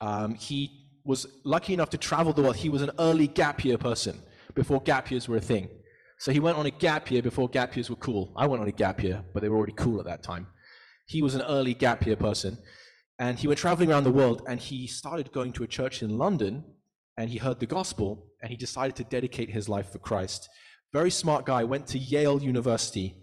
Um, 0.00 0.34
he 0.34 0.82
was 1.04 1.26
lucky 1.44 1.74
enough 1.74 1.90
to 1.90 1.98
travel 1.98 2.32
the 2.32 2.42
world. 2.42 2.56
He 2.56 2.68
was 2.68 2.82
an 2.82 2.90
early 2.98 3.26
gap 3.26 3.64
year 3.64 3.76
person 3.76 4.20
before 4.54 4.80
gap 4.80 5.10
years 5.10 5.28
were 5.28 5.36
a 5.36 5.40
thing. 5.40 5.68
So 6.18 6.32
he 6.32 6.40
went 6.40 6.56
on 6.56 6.66
a 6.66 6.70
gap 6.70 7.10
year 7.10 7.20
before 7.20 7.48
gap 7.48 7.74
years 7.76 7.90
were 7.90 7.96
cool. 7.96 8.32
I 8.36 8.46
went 8.46 8.62
on 8.62 8.68
a 8.68 8.72
gap 8.72 9.02
year, 9.02 9.24
but 9.34 9.42
they 9.42 9.48
were 9.48 9.56
already 9.56 9.72
cool 9.72 9.98
at 9.98 10.06
that 10.06 10.22
time. 10.22 10.46
He 11.06 11.20
was 11.20 11.34
an 11.34 11.42
early 11.42 11.74
gap 11.74 12.06
year 12.06 12.16
person. 12.16 12.58
And 13.18 13.38
he 13.38 13.46
went 13.46 13.58
traveling 13.58 13.90
around 13.90 14.04
the 14.04 14.12
world 14.12 14.42
and 14.48 14.60
he 14.60 14.86
started 14.86 15.32
going 15.32 15.52
to 15.54 15.64
a 15.64 15.66
church 15.66 16.02
in 16.02 16.18
London 16.18 16.64
and 17.16 17.30
he 17.30 17.38
heard 17.38 17.60
the 17.60 17.66
gospel 17.66 18.26
and 18.40 18.50
he 18.50 18.56
decided 18.56 18.96
to 18.96 19.04
dedicate 19.04 19.50
his 19.50 19.68
life 19.68 19.90
for 19.92 19.98
Christ. 19.98 20.48
Very 20.92 21.10
smart 21.10 21.46
guy, 21.46 21.64
went 21.64 21.86
to 21.88 21.98
Yale 21.98 22.42
University 22.42 23.22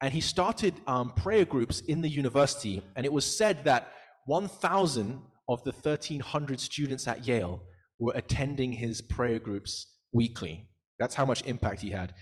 and 0.00 0.12
he 0.12 0.20
started 0.20 0.74
um, 0.86 1.12
prayer 1.12 1.44
groups 1.44 1.80
in 1.80 2.02
the 2.02 2.08
university. 2.08 2.82
And 2.96 3.06
it 3.06 3.12
was 3.12 3.24
said 3.24 3.64
that 3.64 3.92
1,000 4.26 5.20
of 5.48 5.64
the 5.64 5.72
1,300 5.72 6.60
students 6.60 7.06
at 7.08 7.26
Yale 7.26 7.62
were 7.98 8.12
attending 8.14 8.72
his 8.72 9.00
prayer 9.00 9.38
groups 9.38 9.86
weekly. 10.12 10.68
That's 10.98 11.14
how 11.14 11.24
much 11.24 11.42
impact 11.46 11.80
he 11.80 11.90
had. 11.90 12.14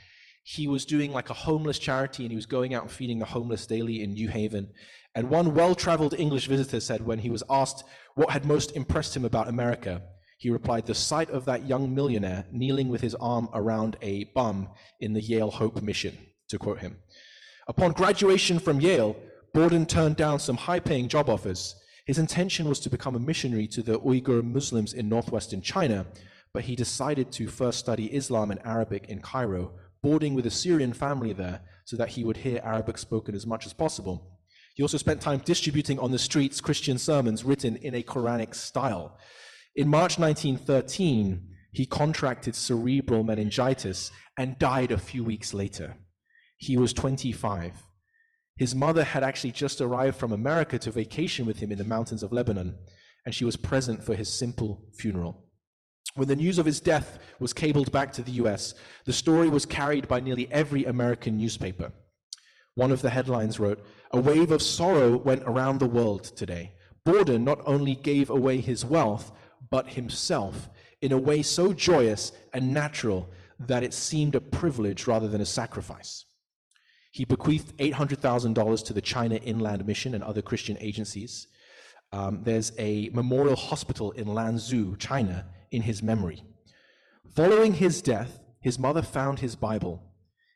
He 0.45 0.67
was 0.67 0.85
doing 0.85 1.13
like 1.13 1.31
a 1.31 1.35
homeless 1.35 1.79
charity 1.79 2.25
and 2.25 2.33
he 2.33 2.37
was 2.37 2.47
going 2.47 2.75
out 2.75 2.83
and 2.83 2.91
feeding 2.91 3.19
the 3.19 3.25
homeless 3.25 3.67
daily 3.67 4.03
in 4.03 4.13
New 4.13 4.29
Haven. 4.29 4.71
And 5.15 5.31
one 5.31 5.55
well 5.55 5.75
traveled 5.75 6.15
English 6.15 6.47
visitor 6.47 6.81
said 6.81 7.05
when 7.05 7.21
he 7.21 7.31
was 7.31 7.43
asked 7.51 7.85
what 8.15 8.31
had 8.31 8.45
most 8.45 8.77
impressed 8.77 9.17
him 9.17 9.25
about 9.25 9.49
America, 9.49 10.03
He 10.43 10.51
replied, 10.51 10.87
The 10.87 10.95
sight 10.97 11.31
of 11.31 11.45
that 11.45 11.69
young 11.69 11.95
millionaire 11.95 12.47
kneeling 12.51 12.89
with 12.89 13.01
his 13.01 13.15
arm 13.15 13.49
around 13.55 13.97
a 14.03 14.25
bum 14.25 14.71
in 14.99 15.13
the 15.13 15.21
Yale 15.21 15.53
Hope 15.53 15.81
mission, 15.81 16.19
to 16.49 16.59
quote 16.59 16.81
him. 16.81 16.97
Upon 17.69 17.93
graduation 17.93 18.59
from 18.59 18.81
Yale, 18.81 19.15
Borden 19.55 19.87
turned 19.87 20.17
down 20.17 20.41
some 20.41 20.57
high 20.57 20.81
paying 20.81 21.07
job 21.07 21.31
offers. 21.31 21.77
His 22.07 22.19
intention 22.19 22.69
was 22.69 22.81
to 22.81 22.91
become 22.91 23.15
a 23.15 23.21
missionary 23.21 23.69
to 23.69 23.85
the 23.85 24.01
Uyghur 24.01 24.43
Muslims 24.43 24.95
in 24.95 25.09
northwestern 25.09 25.63
China, 25.63 26.07
but 26.53 26.65
he 26.65 26.75
decided 26.75 27.31
to 27.31 27.47
first 27.47 27.79
study 27.79 28.13
Islam 28.13 28.51
and 28.51 28.59
Arabic 28.65 29.05
in 29.09 29.21
Cairo, 29.21 29.71
boarding 30.03 30.35
with 30.35 30.47
a 30.47 30.51
Syrian 30.51 30.93
family 30.93 31.33
there 31.33 31.61
so 31.85 31.97
that 31.97 32.09
he 32.09 32.25
would 32.25 32.39
hear 32.39 32.61
Arabic 32.65 32.99
spoken 32.99 33.37
as 33.37 33.47
much 33.47 33.65
as 33.65 33.73
possible. 33.73 34.41
He 34.75 34.83
also 34.83 34.99
spent 34.99 35.21
time 35.21 35.41
distributing 35.45 36.01
on 36.01 36.11
the 36.11 36.19
streets 36.19 36.61
Christian 36.61 36.99
sermons 36.99 37.45
written 37.45 37.77
in 37.77 37.95
a 37.95 38.03
Quranic 38.03 38.57
style. 38.57 39.17
In 39.75 39.89
March 39.89 40.19
1913, 40.19 41.49
he 41.73 41.87
contracted 41.87 42.55
cerebral 42.55 43.25
meningitis 43.25 44.11
and 44.37 44.59
died 44.59 44.93
a 44.93 44.99
few 44.99 45.25
weeks 45.25 45.55
later. 45.55 45.97
He 46.59 46.77
was 46.77 46.93
25. 46.93 47.83
His 48.59 48.75
mother 48.75 49.03
had 49.03 49.23
actually 49.23 49.53
just 49.53 49.81
arrived 49.81 50.17
from 50.17 50.31
America 50.31 50.79
to 50.81 50.91
vacation 50.91 51.47
with 51.47 51.61
him 51.61 51.73
in 51.73 51.79
the 51.79 51.85
mountains 51.85 52.23
of 52.23 52.33
Lebanon, 52.33 52.77
and 53.25 53.35
she 53.35 53.47
was 53.47 53.57
present 53.57 54.05
for 54.05 54.15
his 54.15 54.29
simple 54.29 54.85
funeral. 54.95 55.47
When 56.15 56.29
the 56.29 56.37
news 56.37 56.59
of 56.59 56.67
his 56.67 56.81
death 56.81 57.19
was 57.41 57.55
cabled 57.55 57.91
back 57.91 58.13
to 58.13 58.23
the 58.23 58.33
US, 58.33 58.75
the 59.07 59.13
story 59.15 59.49
was 59.49 59.65
carried 59.65 60.07
by 60.07 60.21
nearly 60.21 60.53
every 60.53 60.85
American 60.85 61.39
newspaper. 61.39 61.93
One 62.75 62.93
of 62.93 63.01
the 63.01 63.11
headlines 63.11 63.59
wrote, 63.59 63.83
A 64.11 64.21
wave 64.21 64.51
of 64.51 64.61
sorrow 64.61 65.17
went 65.17 65.45
around 65.45 65.79
the 65.79 65.87
world 65.87 66.25
today. 66.25 66.75
Borden 67.05 67.45
not 67.45 67.61
only 67.67 67.95
gave 67.95 68.29
away 68.29 68.61
his 68.61 68.85
wealth, 68.85 69.33
but 69.73 69.89
himself 69.89 70.69
in 71.01 71.13
a 71.13 71.19
way 71.19 71.43
so 71.43 71.73
joyous 71.73 72.31
and 72.53 72.75
natural 72.75 73.31
that 73.59 73.83
it 73.83 73.95
seemed 73.95 74.35
a 74.35 74.41
privilege 74.41 75.07
rather 75.07 75.27
than 75.27 75.41
a 75.41 75.47
sacrifice. 75.47 76.27
He 77.11 77.25
bequeathed 77.25 77.75
$800,000 77.79 78.85
to 78.85 78.93
the 78.93 79.01
China 79.01 79.37
Inland 79.37 79.87
Mission 79.87 80.15
and 80.15 80.23
other 80.23 80.43
Christian 80.43 80.77
agencies. 80.79 81.49
Um, 82.13 82.43
there's 82.43 82.73
a 82.79 83.09
memorial 83.15 83.57
hospital 83.57 84.11
in 84.11 84.27
Lanzhou, 84.27 84.99
China, 84.99 85.47
in 85.71 85.83
his 85.83 86.03
memory. 86.03 86.45
Following 87.35 87.73
his 87.73 88.03
death, 88.03 88.41
his 88.61 88.79
mother 88.79 89.01
found 89.01 89.39
his 89.39 89.57
Bible, 89.57 90.03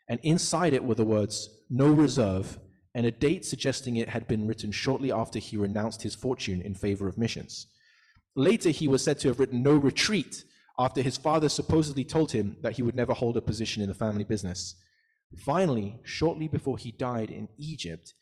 and 0.09 0.20
inside 0.22 0.74
it 0.74 0.85
were 0.85 0.94
the 0.94 1.05
words, 1.07 1.48
No 1.70 1.88
reserve, 1.90 2.59
and 2.94 3.07
a 3.07 3.11
date 3.11 3.46
suggesting 3.46 3.96
it 3.96 4.11
had 4.11 4.29
been 4.29 4.46
written 4.46 4.72
shortly 4.72 5.11
after 5.11 5.38
he 5.38 5.57
renounced 5.57 6.02
his 6.02 6.14
fortune 6.14 6.61
in 6.61 6.74
favor 6.74 7.09
of 7.09 7.16
missions. 7.16 7.68
Later, 8.37 8.68
he 8.68 8.87
was 8.87 9.03
said 9.03 9.18
to 9.20 9.29
have 9.29 9.40
written 9.40 9.62
No 9.62 9.72
retreat 9.72 10.44
after 10.79 11.01
his 11.01 11.16
father 11.16 11.49
supposedly 11.49 12.05
told 12.05 12.33
him 12.33 12.57
that 12.61 12.75
he 12.75 12.83
would 12.83 12.94
never 12.94 13.14
hold 13.14 13.37
a 13.37 13.40
position 13.42 13.83
in 13.83 13.88
the 13.88 13.94
family 13.94 14.25
business. 14.25 14.77
Finally, 15.38 15.99
shortly 16.05 16.46
before 16.46 16.79
he 16.79 16.92
died 16.92 17.31
in 17.31 17.49
Egypt, 17.59 18.14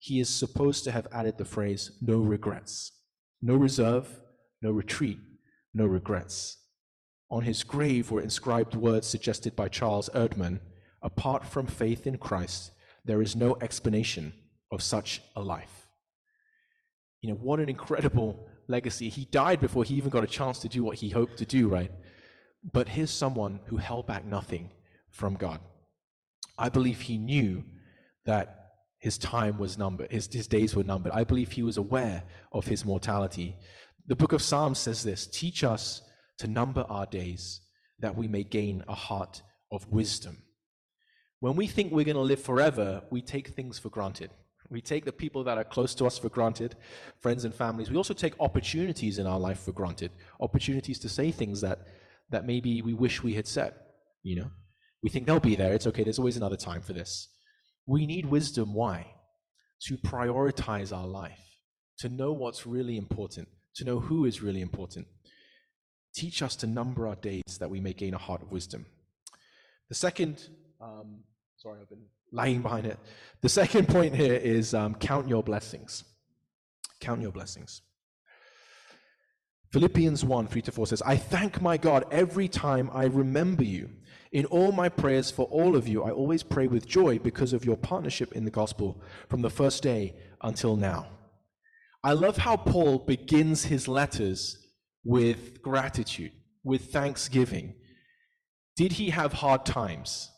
he 0.00 0.18
is 0.18 0.28
supposed 0.28 0.82
to 0.84 0.90
have 0.90 1.06
added 1.12 1.38
the 1.38 1.44
phrase, 1.44 1.92
no 2.02 2.18
regrets. 2.18 2.92
No 3.40 3.54
reserve, 3.54 4.20
no 4.60 4.70
retreat, 4.70 5.18
no 5.72 5.86
regrets. 5.86 6.58
On 7.30 7.42
his 7.42 7.62
grave 7.62 8.10
were 8.10 8.20
inscribed 8.20 8.74
words 8.74 9.06
suggested 9.06 9.54
by 9.54 9.68
Charles 9.68 10.10
Erdman 10.14 10.60
apart 11.02 11.46
from 11.46 11.66
faith 11.66 12.06
in 12.06 12.18
Christ, 12.18 12.72
there 13.04 13.22
is 13.22 13.36
no 13.36 13.56
explanation 13.60 14.32
of 14.70 14.82
such 14.82 15.22
a 15.36 15.42
life. 15.42 15.86
You 17.22 17.30
know, 17.30 17.36
what 17.36 17.60
an 17.60 17.68
incredible 17.68 18.48
legacy. 18.68 19.08
He 19.08 19.24
died 19.26 19.60
before 19.60 19.84
he 19.84 19.94
even 19.94 20.10
got 20.10 20.24
a 20.24 20.28
chance 20.28 20.58
to 20.60 20.68
do 20.68 20.84
what 20.84 20.98
he 20.98 21.10
hoped 21.10 21.38
to 21.38 21.46
do, 21.46 21.68
right? 21.68 21.90
But 22.72 22.88
here's 22.88 23.10
someone 23.10 23.60
who 23.66 23.76
held 23.76 24.06
back 24.06 24.24
nothing 24.24 24.70
from 25.10 25.34
God. 25.34 25.60
I 26.58 26.68
believe 26.68 27.00
he 27.00 27.18
knew 27.18 27.64
that 28.26 28.60
his 28.98 29.16
time 29.16 29.58
was 29.58 29.78
numbered, 29.78 30.10
his, 30.12 30.28
his 30.30 30.46
days 30.46 30.76
were 30.76 30.84
numbered. 30.84 31.12
I 31.12 31.24
believe 31.24 31.52
he 31.52 31.62
was 31.62 31.78
aware 31.78 32.22
of 32.52 32.66
his 32.66 32.84
mortality. 32.84 33.56
The 34.06 34.16
book 34.16 34.32
of 34.32 34.42
Psalms 34.42 34.78
says 34.78 35.02
this 35.02 35.26
Teach 35.26 35.64
us 35.64 36.02
to 36.38 36.46
number 36.46 36.84
our 36.88 37.06
days 37.06 37.60
that 37.98 38.16
we 38.16 38.28
may 38.28 38.44
gain 38.44 38.84
a 38.88 38.94
heart 38.94 39.42
of 39.72 39.88
wisdom. 39.88 40.42
When 41.40 41.56
we 41.56 41.66
think 41.66 41.92
we're 41.92 42.04
going 42.04 42.16
to 42.16 42.22
live 42.22 42.42
forever, 42.42 43.02
we 43.10 43.22
take 43.22 43.48
things 43.48 43.78
for 43.78 43.88
granted. 43.88 44.30
We 44.70 44.80
take 44.80 45.04
the 45.04 45.12
people 45.12 45.42
that 45.44 45.58
are 45.58 45.64
close 45.64 45.94
to 45.96 46.06
us 46.06 46.16
for 46.16 46.28
granted, 46.28 46.76
friends 47.18 47.44
and 47.44 47.52
families. 47.52 47.90
We 47.90 47.96
also 47.96 48.14
take 48.14 48.34
opportunities 48.38 49.18
in 49.18 49.26
our 49.26 49.38
life 49.38 49.60
for 49.60 49.72
granted, 49.72 50.12
opportunities 50.40 51.00
to 51.00 51.08
say 51.08 51.32
things 51.32 51.60
that, 51.60 51.88
that 52.30 52.46
maybe 52.46 52.80
we 52.80 52.94
wish 52.94 53.22
we 53.22 53.34
had 53.34 53.48
said, 53.48 53.74
you 54.22 54.36
know. 54.36 54.50
We 55.02 55.10
think 55.10 55.26
they'll 55.26 55.40
be 55.40 55.56
there. 55.56 55.72
It's 55.72 55.86
okay. 55.88 56.04
There's 56.04 56.18
always 56.18 56.36
another 56.36 56.56
time 56.56 56.82
for 56.82 56.92
this. 56.92 57.28
We 57.86 58.06
need 58.06 58.26
wisdom. 58.26 58.74
Why? 58.74 59.14
To 59.86 59.96
prioritize 59.96 60.96
our 60.96 61.06
life, 61.06 61.40
to 61.98 62.08
know 62.08 62.32
what's 62.32 62.66
really 62.66 62.96
important, 62.96 63.48
to 63.76 63.84
know 63.84 63.98
who 63.98 64.24
is 64.26 64.42
really 64.42 64.60
important. 64.60 65.06
Teach 66.14 66.42
us 66.42 66.54
to 66.56 66.66
number 66.66 67.08
our 67.08 67.16
days 67.16 67.58
that 67.58 67.70
we 67.70 67.80
may 67.80 67.92
gain 67.92 68.14
a 68.14 68.18
heart 68.18 68.42
of 68.42 68.52
wisdom. 68.52 68.86
The 69.88 69.94
second, 69.94 70.48
um, 70.80 71.20
sorry, 71.56 71.80
I've 71.80 71.88
been 71.88 72.06
lying 72.32 72.62
behind 72.62 72.86
it. 72.86 72.98
The 73.40 73.48
second 73.48 73.88
point 73.96 74.14
here 74.14 74.34
is 74.34 74.74
um, 74.74 74.94
count 74.94 75.28
your 75.28 75.42
blessings. 75.42 76.04
Count 77.00 77.22
your 77.22 77.32
blessings. 77.32 77.82
Philippians 79.72 80.24
1 80.24 80.48
3 80.48 80.62
to 80.62 80.72
4 80.72 80.86
says, 80.88 81.02
I 81.02 81.16
thank 81.16 81.62
my 81.62 81.76
God 81.76 82.04
every 82.10 82.48
time 82.48 82.90
I 82.92 83.04
remember 83.04 83.64
you. 83.64 83.90
In 84.32 84.44
all 84.46 84.70
my 84.70 84.88
prayers 84.88 85.30
for 85.30 85.46
all 85.46 85.74
of 85.76 85.88
you, 85.88 86.04
I 86.04 86.10
always 86.10 86.42
pray 86.42 86.68
with 86.68 86.86
joy 86.86 87.18
because 87.18 87.52
of 87.52 87.64
your 87.64 87.76
partnership 87.76 88.32
in 88.32 88.44
the 88.44 88.50
gospel 88.50 89.00
from 89.28 89.42
the 89.42 89.50
first 89.50 89.82
day 89.82 90.14
until 90.42 90.76
now. 90.76 91.08
I 92.02 92.12
love 92.12 92.38
how 92.38 92.56
Paul 92.56 93.00
begins 93.00 93.64
his 93.64 93.88
letters 93.88 94.56
with 95.04 95.62
gratitude, 95.62 96.32
with 96.64 96.92
thanksgiving. 96.92 97.74
Did 98.76 98.92
he 98.92 99.10
have 99.10 99.34
hard 99.34 99.66
times? 99.66 100.30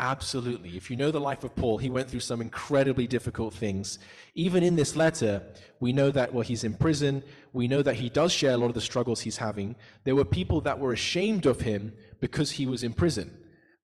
Absolutely. 0.00 0.76
If 0.76 0.90
you 0.90 0.96
know 0.96 1.10
the 1.10 1.20
life 1.20 1.42
of 1.42 1.56
Paul, 1.56 1.78
he 1.78 1.90
went 1.90 2.08
through 2.08 2.20
some 2.20 2.40
incredibly 2.40 3.08
difficult 3.08 3.52
things. 3.52 3.98
Even 4.36 4.62
in 4.62 4.76
this 4.76 4.94
letter, 4.94 5.42
we 5.80 5.92
know 5.92 6.12
that, 6.12 6.32
well, 6.32 6.44
he's 6.44 6.62
in 6.62 6.74
prison. 6.74 7.24
We 7.52 7.66
know 7.66 7.82
that 7.82 7.96
he 7.96 8.08
does 8.08 8.32
share 8.32 8.52
a 8.52 8.56
lot 8.56 8.66
of 8.66 8.74
the 8.74 8.80
struggles 8.80 9.20
he's 9.20 9.38
having. 9.38 9.74
There 10.04 10.14
were 10.14 10.24
people 10.24 10.60
that 10.60 10.78
were 10.78 10.92
ashamed 10.92 11.46
of 11.46 11.62
him 11.62 11.94
because 12.20 12.52
he 12.52 12.64
was 12.64 12.84
in 12.84 12.92
prison. 12.92 13.36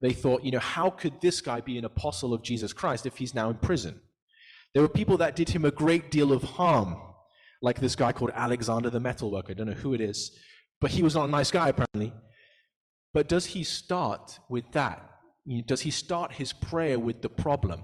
They 0.03 0.13
thought, 0.13 0.45
you 0.45 0.53
know, 0.53 0.61
how 0.61 0.91
could 0.91 1.21
this 1.21 1.41
guy 1.41 1.61
be 1.61 1.79
an 1.79 1.85
apostle 1.85 2.33
of 2.33 2.43
Jesus 2.43 2.73
Christ 2.73 3.07
if 3.07 3.17
he's 3.17 3.35
now 3.35 3.51
in 3.51 3.57
prison? 3.57 4.01
There 4.73 4.83
were 4.83 4.89
people 4.89 5.17
that 5.17 5.35
did 5.35 5.49
him 5.49 5.65
a 5.65 5.71
great 5.73 6.13
deal 6.13 6.33
of 6.33 6.45
harm, 6.45 6.97
like 7.61 7.81
this 7.81 7.97
guy 7.97 8.13
called 8.13 8.31
Alexander 8.35 8.91
the 8.91 9.01
metalworker. 9.01 9.51
I 9.51 9.55
don't 9.55 9.67
know 9.67 9.73
who 9.73 9.95
it 9.95 10.01
is, 10.01 10.31
but 10.81 10.93
he 10.93 11.03
was 11.03 11.17
not 11.17 11.29
a 11.29 11.31
nice 11.31 11.51
guy, 11.51 11.71
apparently. 11.71 12.13
But 13.13 13.29
does 13.29 13.47
he 13.47 13.65
start 13.65 14.39
with 14.49 14.71
that? 14.73 15.11
Does 15.67 15.83
he 15.83 15.91
start 15.91 16.33
his 16.33 16.53
prayer 16.53 16.99
with 16.99 17.23
the 17.23 17.29
problem? 17.29 17.83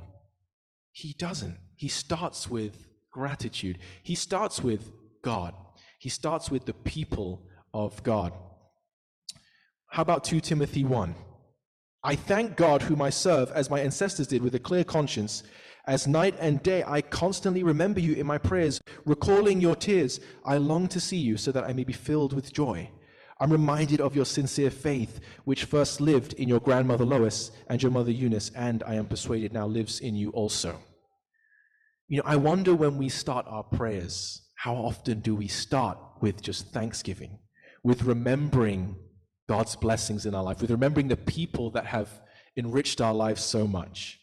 He 0.93 1.15
doesn't. 1.19 1.59
He 1.77 1.89
starts 1.89 2.49
with 2.49 2.87
gratitude. 3.13 3.79
He 4.03 4.15
starts 4.15 4.63
with 4.63 4.91
God. 5.23 5.55
He 5.99 6.09
starts 6.09 6.51
with 6.51 6.65
the 6.65 6.73
people 6.73 7.47
of 7.75 8.03
God. 8.03 8.33
How 9.91 10.03
about 10.03 10.25
2 10.25 10.41
Timothy 10.41 10.85
1? 10.85 11.15
I 12.03 12.15
thank 12.15 12.57
God, 12.57 12.83
whom 12.83 13.03
I 13.03 13.11
serve, 13.11 13.51
as 13.53 13.69
my 13.69 13.81
ancestors 13.81 14.27
did, 14.27 14.43
with 14.43 14.55
a 14.55 14.59
clear 14.59 14.85
conscience. 14.85 15.43
As 15.87 16.07
night 16.07 16.35
and 16.39 16.63
day 16.63 16.83
I 16.87 17.03
constantly 17.03 17.63
remember 17.63 18.01
you 18.01 18.15
in 18.15 18.27
my 18.27 18.39
prayers, 18.39 18.81
recalling 19.05 19.61
your 19.61 19.77
tears. 19.77 20.21
I 20.45 20.57
long 20.57 20.89
to 20.89 21.01
see 21.01 21.19
you 21.19 21.37
so 21.37 21.53
that 21.53 21.65
I 21.65 21.75
may 21.75 21.85
be 21.85 21.93
filled 21.93 22.33
with 22.33 22.53
joy. 22.53 22.91
I'm 23.41 23.51
reminded 23.51 24.03
of 24.03 24.15
your 24.15 24.27
sincere 24.27 24.71
faith, 24.71 25.19
which 25.45 25.65
first 25.65 25.99
lived 25.99 26.35
in 26.35 26.47
your 26.47 26.61
grandmother 26.61 27.07
Lois 27.07 27.51
and 27.69 27.83
your 27.83 27.91
mother 27.91 28.11
Eunice, 28.11 28.51
and 28.55 28.83
I 28.83 28.97
am 28.97 29.07
persuaded 29.07 29.55
now 29.55 29.67
lives 29.67 30.01
in 30.01 30.15
you 30.15 30.29
also. 30.31 30.79
You 32.07 32.19
know, 32.19 32.25
I 32.27 32.37
wonder 32.37 32.75
when 32.75 32.99
we 32.99 33.09
start 33.09 33.47
our 33.49 33.63
prayers, 33.63 34.43
how 34.57 34.75
often 34.75 35.21
do 35.21 35.35
we 35.35 35.49
start 35.49 35.97
with 36.21 36.43
just 36.43 36.69
thanksgiving, 36.69 37.39
with 37.83 38.03
remembering 38.03 38.97
God's 39.49 39.75
blessings 39.75 40.27
in 40.27 40.35
our 40.35 40.43
life, 40.43 40.61
with 40.61 40.71
remembering 40.71 41.09
the 41.09 41.17
people 41.17 41.71
that 41.71 41.87
have 41.87 42.11
enriched 42.59 43.01
our 43.01 43.15
lives 43.15 43.43
so 43.43 43.67
much? 43.67 44.21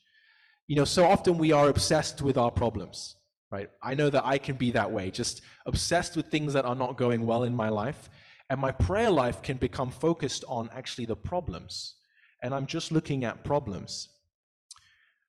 You 0.67 0.75
know, 0.75 0.85
so 0.85 1.07
often 1.07 1.39
we 1.39 1.51
are 1.51 1.69
obsessed 1.69 2.21
with 2.21 2.37
our 2.37 2.51
problems, 2.51 3.15
right? 3.51 3.69
I 3.81 3.95
know 3.95 4.11
that 4.11 4.27
I 4.27 4.37
can 4.37 4.57
be 4.57 4.69
that 4.71 4.91
way, 4.91 5.09
just 5.09 5.41
obsessed 5.65 6.15
with 6.15 6.27
things 6.27 6.53
that 6.53 6.65
are 6.65 6.75
not 6.75 6.97
going 6.97 7.25
well 7.25 7.43
in 7.43 7.55
my 7.55 7.69
life 7.69 8.09
and 8.49 8.59
my 8.59 8.71
prayer 8.71 9.09
life 9.09 9.41
can 9.41 9.57
become 9.57 9.91
focused 9.91 10.43
on 10.47 10.69
actually 10.73 11.05
the 11.05 11.15
problems. 11.15 11.95
And 12.41 12.53
I'm 12.53 12.65
just 12.65 12.91
looking 12.91 13.25
at 13.25 13.43
problems. 13.43 14.09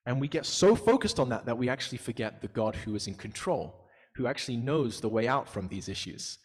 And 0.05 0.21
we 0.21 0.27
get 0.27 0.45
so 0.45 0.75
focused 0.75 1.19
on 1.19 1.29
that 1.29 1.45
that 1.45 1.57
we 1.57 1.69
actually 1.69 1.97
forget 1.97 2.41
the 2.41 2.47
God 2.47 2.75
who 2.75 2.95
is 2.95 3.07
in 3.07 3.15
control, 3.15 3.85
who 4.15 4.27
actually 4.27 4.57
knows 4.57 5.01
the 5.01 5.09
way 5.09 5.27
out 5.27 5.49
from 5.49 5.67
these 5.67 5.89
issues. 5.89 6.39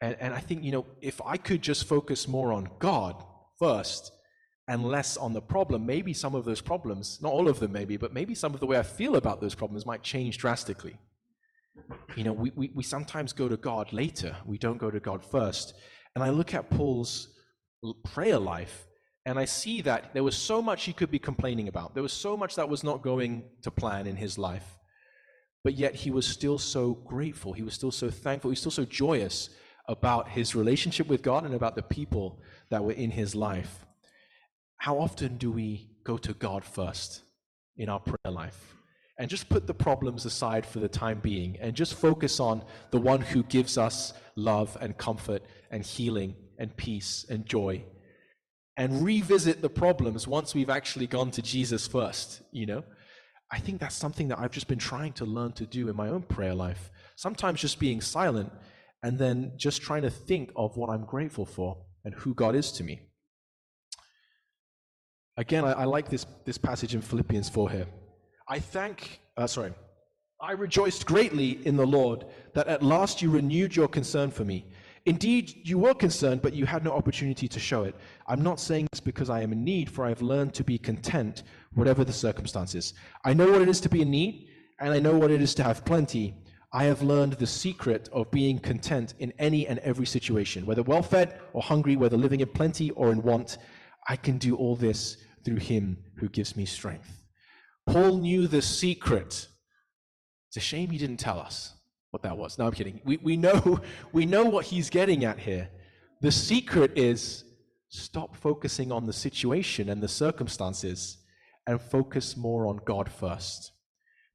And, 0.00 0.16
and 0.20 0.34
I 0.34 0.40
think, 0.40 0.64
you 0.64 0.72
know, 0.72 0.86
if 1.00 1.20
I 1.24 1.36
could 1.36 1.62
just 1.62 1.84
focus 1.84 2.26
more 2.26 2.52
on 2.52 2.68
God 2.78 3.22
first 3.58 4.12
and 4.66 4.84
less 4.84 5.16
on 5.16 5.32
the 5.32 5.42
problem, 5.42 5.86
maybe 5.86 6.12
some 6.12 6.34
of 6.34 6.44
those 6.44 6.60
problems, 6.60 7.20
not 7.22 7.32
all 7.32 7.48
of 7.48 7.60
them 7.60 7.72
maybe, 7.72 7.96
but 7.96 8.12
maybe 8.12 8.34
some 8.34 8.54
of 8.54 8.60
the 8.60 8.66
way 8.66 8.78
I 8.78 8.82
feel 8.82 9.16
about 9.16 9.40
those 9.40 9.54
problems 9.54 9.86
might 9.86 10.02
change 10.02 10.38
drastically. 10.38 10.96
You 12.16 12.24
know, 12.24 12.32
we, 12.32 12.52
we, 12.54 12.70
we 12.74 12.82
sometimes 12.82 13.32
go 13.32 13.48
to 13.48 13.56
God 13.56 13.92
later, 13.92 14.36
we 14.44 14.58
don't 14.58 14.78
go 14.78 14.90
to 14.90 15.00
God 15.00 15.24
first. 15.24 15.74
And 16.14 16.24
I 16.24 16.30
look 16.30 16.54
at 16.54 16.70
Paul's 16.70 17.28
prayer 18.04 18.38
life 18.38 18.86
and 19.26 19.38
I 19.38 19.44
see 19.44 19.82
that 19.82 20.12
there 20.14 20.24
was 20.24 20.36
so 20.36 20.62
much 20.62 20.84
he 20.84 20.92
could 20.92 21.10
be 21.10 21.18
complaining 21.18 21.68
about. 21.68 21.94
There 21.94 22.02
was 22.02 22.12
so 22.12 22.36
much 22.36 22.56
that 22.56 22.68
was 22.68 22.82
not 22.82 23.02
going 23.02 23.44
to 23.62 23.70
plan 23.70 24.06
in 24.06 24.16
his 24.16 24.38
life. 24.38 24.78
But 25.62 25.74
yet 25.74 25.94
he 25.94 26.10
was 26.10 26.26
still 26.26 26.58
so 26.58 26.94
grateful. 26.94 27.52
He 27.52 27.62
was 27.62 27.74
still 27.74 27.90
so 27.90 28.10
thankful. 28.10 28.50
He 28.50 28.52
was 28.52 28.60
still 28.60 28.70
so 28.70 28.86
joyous 28.86 29.50
about 29.88 30.30
his 30.30 30.54
relationship 30.54 31.06
with 31.06 31.22
God 31.22 31.44
and 31.44 31.54
about 31.54 31.76
the 31.76 31.82
people 31.82 32.40
that 32.70 32.82
were 32.82 32.92
in 32.92 33.10
his 33.10 33.34
life. 33.34 33.84
How 34.78 34.98
often 34.98 35.36
do 35.36 35.50
we 35.50 35.90
go 36.04 36.16
to 36.16 36.32
God 36.32 36.64
first 36.64 37.22
in 37.76 37.90
our 37.90 38.00
prayer 38.00 38.32
life? 38.32 38.79
And 39.20 39.28
just 39.28 39.50
put 39.50 39.66
the 39.66 39.74
problems 39.74 40.24
aside 40.24 40.64
for 40.64 40.78
the 40.78 40.88
time 40.88 41.20
being 41.20 41.58
and 41.60 41.74
just 41.74 41.92
focus 41.92 42.40
on 42.40 42.64
the 42.90 42.98
one 42.98 43.20
who 43.20 43.42
gives 43.42 43.76
us 43.76 44.14
love 44.34 44.78
and 44.80 44.96
comfort 44.96 45.42
and 45.70 45.84
healing 45.84 46.34
and 46.56 46.74
peace 46.74 47.26
and 47.28 47.44
joy. 47.44 47.84
And 48.78 49.04
revisit 49.04 49.60
the 49.60 49.68
problems 49.68 50.26
once 50.26 50.54
we've 50.54 50.70
actually 50.70 51.06
gone 51.06 51.30
to 51.32 51.42
Jesus 51.42 51.86
first, 51.86 52.40
you 52.50 52.64
know? 52.64 52.82
I 53.52 53.58
think 53.58 53.78
that's 53.78 53.94
something 53.94 54.28
that 54.28 54.38
I've 54.38 54.52
just 54.52 54.68
been 54.68 54.78
trying 54.78 55.12
to 55.14 55.26
learn 55.26 55.52
to 55.52 55.66
do 55.66 55.90
in 55.90 55.96
my 55.96 56.08
own 56.08 56.22
prayer 56.22 56.54
life. 56.54 56.90
Sometimes 57.14 57.60
just 57.60 57.78
being 57.78 58.00
silent 58.00 58.50
and 59.02 59.18
then 59.18 59.52
just 59.58 59.82
trying 59.82 60.02
to 60.02 60.10
think 60.10 60.50
of 60.56 60.78
what 60.78 60.88
I'm 60.88 61.04
grateful 61.04 61.44
for 61.44 61.76
and 62.06 62.14
who 62.14 62.32
God 62.32 62.54
is 62.54 62.72
to 62.72 62.84
me. 62.84 63.02
Again, 65.36 65.66
I, 65.66 65.72
I 65.72 65.84
like 65.84 66.08
this, 66.08 66.24
this 66.46 66.56
passage 66.56 66.94
in 66.94 67.02
Philippians 67.02 67.50
4 67.50 67.70
here. 67.70 67.86
I 68.50 68.58
thank, 68.58 69.20
uh, 69.36 69.46
sorry, 69.46 69.72
I 70.40 70.52
rejoiced 70.52 71.06
greatly 71.06 71.64
in 71.64 71.76
the 71.76 71.86
Lord 71.86 72.24
that 72.52 72.66
at 72.66 72.82
last 72.82 73.22
you 73.22 73.30
renewed 73.30 73.76
your 73.76 73.86
concern 73.86 74.32
for 74.32 74.44
me. 74.44 74.66
Indeed, 75.06 75.54
you 75.62 75.78
were 75.78 75.94
concerned, 75.94 76.42
but 76.42 76.52
you 76.52 76.66
had 76.66 76.82
no 76.82 76.90
opportunity 76.90 77.46
to 77.46 77.60
show 77.60 77.84
it. 77.84 77.94
I'm 78.26 78.42
not 78.42 78.58
saying 78.58 78.88
this 78.90 78.98
because 78.98 79.30
I 79.30 79.42
am 79.42 79.52
in 79.52 79.62
need, 79.62 79.88
for 79.88 80.04
I 80.04 80.08
have 80.08 80.20
learned 80.20 80.52
to 80.54 80.64
be 80.64 80.78
content, 80.78 81.44
whatever 81.74 82.02
the 82.02 82.12
circumstances. 82.12 82.94
I 83.24 83.34
know 83.34 83.52
what 83.52 83.62
it 83.62 83.68
is 83.68 83.80
to 83.82 83.88
be 83.88 84.02
in 84.02 84.10
need, 84.10 84.48
and 84.80 84.92
I 84.92 84.98
know 84.98 85.16
what 85.16 85.30
it 85.30 85.40
is 85.40 85.54
to 85.54 85.62
have 85.62 85.84
plenty. 85.84 86.34
I 86.72 86.84
have 86.84 87.02
learned 87.02 87.34
the 87.34 87.46
secret 87.46 88.08
of 88.12 88.32
being 88.32 88.58
content 88.58 89.14
in 89.20 89.32
any 89.38 89.68
and 89.68 89.78
every 89.78 90.06
situation, 90.06 90.66
whether 90.66 90.82
well 90.82 91.04
fed 91.04 91.38
or 91.52 91.62
hungry, 91.62 91.94
whether 91.94 92.16
living 92.16 92.40
in 92.40 92.48
plenty 92.48 92.90
or 92.90 93.12
in 93.12 93.22
want. 93.22 93.58
I 94.08 94.16
can 94.16 94.38
do 94.38 94.56
all 94.56 94.74
this 94.74 95.18
through 95.44 95.58
him 95.58 95.98
who 96.16 96.28
gives 96.28 96.56
me 96.56 96.66
strength. 96.66 97.19
Paul 97.86 98.18
knew 98.18 98.46
the 98.46 98.62
secret. 98.62 99.48
It's 100.48 100.56
a 100.56 100.60
shame 100.60 100.90
he 100.90 100.98
didn't 100.98 101.18
tell 101.18 101.38
us 101.38 101.74
what 102.10 102.22
that 102.22 102.36
was. 102.36 102.58
No, 102.58 102.66
I'm 102.66 102.72
kidding. 102.72 103.00
We, 103.04 103.18
we, 103.18 103.36
know, 103.36 103.80
we 104.12 104.26
know 104.26 104.44
what 104.44 104.66
he's 104.66 104.90
getting 104.90 105.24
at 105.24 105.38
here. 105.38 105.68
The 106.20 106.32
secret 106.32 106.92
is 106.96 107.44
stop 107.88 108.36
focusing 108.36 108.92
on 108.92 109.06
the 109.06 109.12
situation 109.12 109.88
and 109.88 110.02
the 110.02 110.08
circumstances 110.08 111.18
and 111.66 111.80
focus 111.80 112.36
more 112.36 112.66
on 112.66 112.80
God 112.84 113.10
first. 113.10 113.72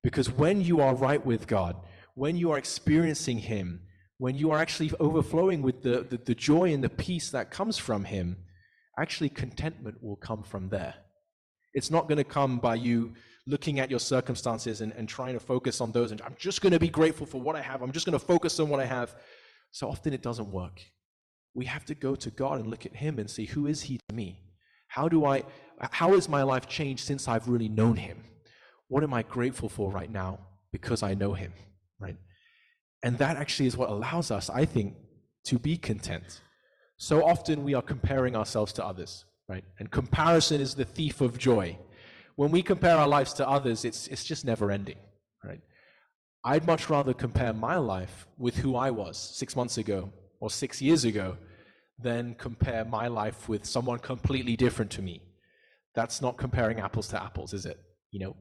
Because 0.04 0.30
when 0.30 0.62
you 0.62 0.82
are 0.82 0.96
right 0.96 1.26
with 1.26 1.48
God, 1.48 1.76
when 2.14 2.38
you 2.38 2.52
are 2.52 2.58
experiencing 2.58 3.40
Him, 3.40 3.82
when 4.18 4.36
you 4.36 4.52
are 4.52 4.60
actually 4.60 4.92
overflowing 5.00 5.62
with 5.62 5.84
the, 5.84 6.06
the, 6.10 6.18
the, 6.18 6.36
joy 6.36 6.74
and 6.74 6.84
the 6.84 6.90
peace 6.90 7.32
that 7.32 7.52
comes 7.52 7.78
from 7.78 8.06
Him, 8.06 8.38
actually 8.98 9.30
contentment 9.30 10.02
will 10.02 10.16
come 10.16 10.44
from 10.44 10.70
there. 10.70 10.96
It's 11.76 11.92
not 11.92 12.08
going 12.08 12.18
to 12.18 12.24
come 12.24 12.58
by 12.58 12.76
you 12.76 13.14
looking 13.46 13.80
at 13.80 13.92
your 13.92 14.00
circumstances 14.00 14.82
and, 14.82 14.92
and 14.94 15.08
trying 15.08 15.34
to 15.36 15.40
focus 15.40 15.80
on 15.80 15.92
those. 15.92 16.12
And 16.12 16.20
I'm 16.22 16.36
just 16.40 16.62
going 16.62 16.74
to 16.74 16.80
be 16.80 16.90
grateful 16.90 17.28
for 17.28 17.40
what 17.40 17.56
I 17.56 17.62
have. 17.62 17.84
I'm 17.84 17.92
just 17.92 18.08
going 18.08 18.18
to 18.20 18.26
focus 18.26 18.60
on 18.60 18.70
what 18.70 18.80
I 18.80 18.86
have. 18.86 19.16
So 19.72 19.88
often 19.88 20.12
it 20.14 20.24
doesn't 20.24 20.52
work. 20.52 20.82
We 21.54 21.66
have 21.66 21.86
to 21.86 21.96
go 21.96 22.16
to 22.16 22.32
God 22.32 22.60
and 22.60 22.68
look 22.68 22.88
at 22.88 22.96
Him 22.96 23.20
and 23.20 23.30
see 23.30 23.46
who 23.46 23.68
is 23.68 23.84
He 23.84 24.00
to 24.10 24.16
me? 24.16 24.40
How 24.88 25.08
do 25.08 25.26
I, 25.26 25.44
how 25.80 26.14
has 26.14 26.28
my 26.28 26.42
life 26.42 26.68
changed 26.68 27.06
since 27.06 27.28
I've 27.28 27.48
really 27.48 27.70
known 27.70 27.98
Him? 27.98 28.24
What 28.88 29.04
am 29.04 29.14
I 29.14 29.22
grateful 29.22 29.70
for 29.70 29.92
right 29.92 30.12
now 30.12 30.40
because 30.72 31.04
I 31.04 31.14
know 31.14 31.34
Him? 31.34 31.54
right? 32.00 32.18
And 33.04 33.18
that 33.18 33.38
actually 33.38 33.68
is 33.68 33.78
what 33.78 33.90
allows 33.90 34.32
us, 34.32 34.50
I 34.50 34.66
think, 34.66 34.96
to 35.46 35.60
be 35.60 35.78
content. 35.78 36.42
So 36.98 37.24
often 37.24 37.64
we 37.64 37.74
are 37.74 37.82
comparing 37.82 38.36
ourselves 38.36 38.74
to 38.74 38.86
others, 38.86 39.26
right? 39.48 39.64
And 39.80 39.92
comparison 39.92 40.62
is 40.62 40.76
the 40.76 40.86
thief 40.86 41.22
of 41.22 41.38
joy. 41.38 41.78
When 42.36 42.52
we 42.52 42.62
compare 42.62 42.98
our 42.98 43.08
lives 43.08 43.34
to 43.34 43.48
others, 43.48 43.86
it's, 43.86 44.08
it's 44.08 44.24
just 44.24 44.46
never 44.46 44.72
ending, 44.72 44.98
right? 45.44 45.62
I'd 46.44 46.68
much 46.68 46.90
rather 46.90 47.14
compare 47.14 47.54
my 47.54 47.78
life 47.78 48.28
with 48.38 48.58
who 48.58 48.76
I 48.76 48.92
was 48.92 49.18
six 49.18 49.56
months 49.56 49.78
ago 49.78 50.12
or 50.40 50.50
six 50.50 50.82
years 50.82 51.06
ago 51.06 51.38
than 51.98 52.36
compare 52.36 52.86
my 52.86 53.08
life 53.08 53.48
with 53.48 53.66
someone 53.66 54.00
completely 54.00 54.56
different 54.56 54.92
to 54.92 55.02
me. 55.02 55.22
That's 55.94 56.22
not 56.22 56.38
comparing 56.38 56.80
apples 56.80 57.08
to 57.10 57.24
apples, 57.24 57.54
is 57.54 57.66
it? 57.66 57.80
You 58.12 58.20
know, 58.20 58.36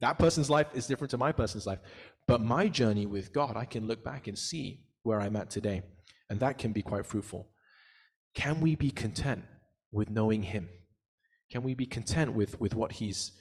that 0.00 0.18
person's 0.18 0.50
life 0.50 0.66
is 0.74 0.86
different 0.86 1.10
to 1.12 1.18
my 1.18 1.32
person's 1.32 1.66
life. 1.66 1.78
But 2.26 2.40
my 2.40 2.68
journey 2.68 3.06
with 3.06 3.32
God, 3.32 3.56
I 3.56 3.64
can 3.64 3.86
look 3.86 4.04
back 4.04 4.26
and 4.26 4.36
see 4.36 4.80
where 5.04 5.20
I'm 5.20 5.36
at 5.36 5.48
today. 5.48 5.82
And 6.28 6.40
that 6.40 6.58
can 6.58 6.72
be 6.72 6.82
quite 6.82 7.06
fruitful. 7.06 7.48
Can 8.34 8.60
we 8.60 8.74
be 8.74 8.90
content 8.90 9.44
with 9.90 10.10
knowing 10.10 10.42
Him? 10.42 10.68
Can 11.50 11.62
we 11.62 11.74
be 11.74 11.86
content 11.86 12.32
with, 12.34 12.60
with 12.60 12.74
what 12.74 12.92
He's, 12.92 13.32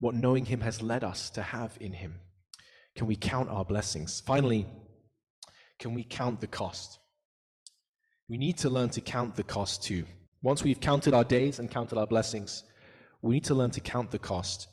what 0.00 0.14
knowing 0.14 0.46
Him 0.46 0.60
has 0.60 0.82
led 0.82 1.04
us 1.04 1.30
to 1.30 1.42
have 1.42 1.76
in 1.80 1.92
Him? 1.92 2.20
Can 2.96 3.06
we 3.06 3.16
count 3.16 3.48
our 3.48 3.64
blessings? 3.64 4.20
Finally, 4.26 4.66
can 5.78 5.94
we 5.94 6.02
count 6.02 6.40
the 6.40 6.46
cost? 6.46 6.98
We 8.28 8.36
need 8.36 8.58
to 8.58 8.68
learn 8.70 8.90
to 8.90 9.00
count 9.00 9.36
the 9.36 9.44
cost 9.44 9.84
too. 9.84 10.04
Once 10.42 10.62
we've 10.62 10.80
counted 10.80 11.14
our 11.14 11.24
days 11.24 11.58
and 11.58 11.70
counted 11.70 11.98
our 11.98 12.06
blessings, 12.06 12.64
we 13.22 13.34
need 13.34 13.44
to 13.44 13.54
learn 13.54 13.70
to 13.70 13.80
count 13.80 14.10
the 14.10 14.18
cost. 14.18 14.68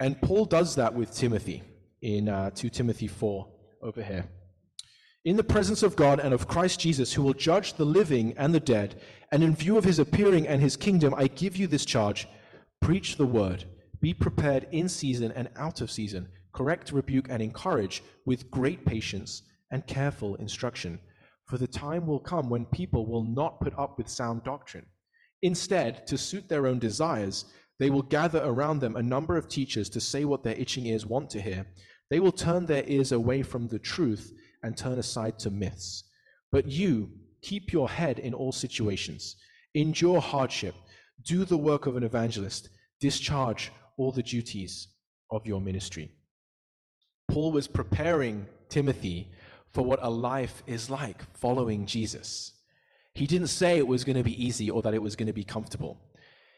And 0.00 0.20
Paul 0.20 0.44
does 0.44 0.74
that 0.76 0.94
with 0.94 1.14
Timothy 1.14 1.62
in 2.02 2.28
uh, 2.28 2.50
2 2.50 2.68
Timothy 2.70 3.06
4 3.06 3.48
over 3.82 4.02
here. 4.02 4.28
In 5.26 5.36
the 5.36 5.42
presence 5.42 5.82
of 5.82 5.96
God 5.96 6.20
and 6.20 6.32
of 6.32 6.46
Christ 6.46 6.78
Jesus, 6.78 7.12
who 7.12 7.20
will 7.20 7.34
judge 7.34 7.72
the 7.72 7.84
living 7.84 8.32
and 8.38 8.54
the 8.54 8.60
dead, 8.60 9.02
and 9.32 9.42
in 9.42 9.56
view 9.56 9.76
of 9.76 9.82
his 9.82 9.98
appearing 9.98 10.46
and 10.46 10.62
his 10.62 10.76
kingdom, 10.76 11.12
I 11.16 11.26
give 11.26 11.56
you 11.56 11.66
this 11.66 11.84
charge 11.84 12.28
preach 12.80 13.16
the 13.16 13.26
word, 13.26 13.64
be 14.00 14.14
prepared 14.14 14.68
in 14.70 14.88
season 14.88 15.32
and 15.32 15.48
out 15.56 15.80
of 15.80 15.90
season, 15.90 16.28
correct, 16.52 16.92
rebuke, 16.92 17.26
and 17.28 17.42
encourage 17.42 18.04
with 18.24 18.52
great 18.52 18.86
patience 18.86 19.42
and 19.72 19.84
careful 19.88 20.36
instruction. 20.36 21.00
For 21.48 21.58
the 21.58 21.66
time 21.66 22.06
will 22.06 22.20
come 22.20 22.48
when 22.48 22.64
people 22.66 23.04
will 23.04 23.24
not 23.24 23.58
put 23.58 23.76
up 23.76 23.98
with 23.98 24.08
sound 24.08 24.44
doctrine. 24.44 24.86
Instead, 25.42 26.06
to 26.06 26.16
suit 26.16 26.48
their 26.48 26.68
own 26.68 26.78
desires, 26.78 27.46
they 27.80 27.90
will 27.90 28.02
gather 28.02 28.42
around 28.44 28.78
them 28.78 28.94
a 28.94 29.02
number 29.02 29.36
of 29.36 29.48
teachers 29.48 29.88
to 29.88 30.00
say 30.00 30.24
what 30.24 30.44
their 30.44 30.54
itching 30.54 30.86
ears 30.86 31.04
want 31.04 31.30
to 31.30 31.42
hear. 31.42 31.66
They 32.10 32.20
will 32.20 32.30
turn 32.30 32.66
their 32.66 32.84
ears 32.86 33.10
away 33.10 33.42
from 33.42 33.66
the 33.66 33.80
truth 33.80 34.32
and 34.66 34.76
turn 34.76 34.98
aside 34.98 35.38
to 35.38 35.50
myths. 35.50 36.04
But 36.50 36.66
you, 36.66 37.10
keep 37.40 37.72
your 37.72 37.88
head 37.88 38.18
in 38.18 38.34
all 38.34 38.52
situations, 38.52 39.36
endure 39.74 40.20
hardship, 40.20 40.74
do 41.24 41.44
the 41.44 41.56
work 41.56 41.86
of 41.86 41.96
an 41.96 42.02
evangelist, 42.02 42.68
discharge 43.00 43.70
all 43.96 44.10
the 44.10 44.22
duties 44.22 44.88
of 45.30 45.46
your 45.46 45.60
ministry. 45.60 46.10
Paul 47.28 47.52
was 47.52 47.68
preparing 47.68 48.46
Timothy 48.68 49.30
for 49.72 49.82
what 49.82 50.00
a 50.02 50.10
life 50.10 50.62
is 50.66 50.90
like 50.90 51.22
following 51.36 51.86
Jesus. 51.86 52.52
He 53.14 53.26
didn't 53.26 53.48
say 53.48 53.78
it 53.78 53.86
was 53.86 54.04
going 54.04 54.16
to 54.16 54.24
be 54.24 54.44
easy 54.44 54.68
or 54.68 54.82
that 54.82 54.94
it 54.94 55.02
was 55.02 55.14
going 55.14 55.28
to 55.28 55.32
be 55.32 55.44
comfortable. 55.44 56.00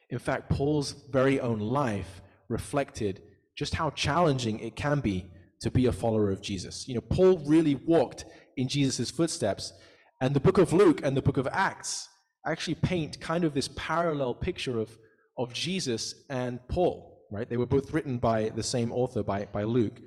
In 0.08 0.18
fact, 0.18 0.48
Paul's 0.48 0.92
very 1.10 1.40
own 1.40 1.60
life 1.60 2.22
reflected 2.48 3.22
just 3.54 3.74
how 3.74 3.90
challenging 3.90 4.58
it 4.60 4.76
can 4.76 5.00
be 5.00 5.26
to 5.60 5.70
be 5.70 5.86
a 5.86 5.92
follower 5.92 6.30
of 6.30 6.40
Jesus. 6.40 6.86
You 6.88 6.94
know, 6.94 7.00
Paul 7.00 7.42
really 7.46 7.74
walked 7.74 8.24
in 8.56 8.68
Jesus' 8.68 9.10
footsteps, 9.10 9.72
and 10.20 10.34
the 10.34 10.40
book 10.40 10.58
of 10.58 10.72
Luke 10.72 11.00
and 11.04 11.16
the 11.16 11.22
book 11.22 11.36
of 11.36 11.48
Acts 11.50 12.08
actually 12.46 12.74
paint 12.76 13.20
kind 13.20 13.44
of 13.44 13.54
this 13.54 13.68
parallel 13.76 14.34
picture 14.34 14.78
of, 14.78 14.96
of 15.36 15.52
Jesus 15.52 16.14
and 16.30 16.60
Paul, 16.68 17.24
right? 17.30 17.48
They 17.48 17.56
were 17.56 17.66
both 17.66 17.92
written 17.92 18.18
by 18.18 18.48
the 18.48 18.62
same 18.62 18.92
author, 18.92 19.22
by, 19.22 19.46
by 19.52 19.64
Luke. 19.64 20.00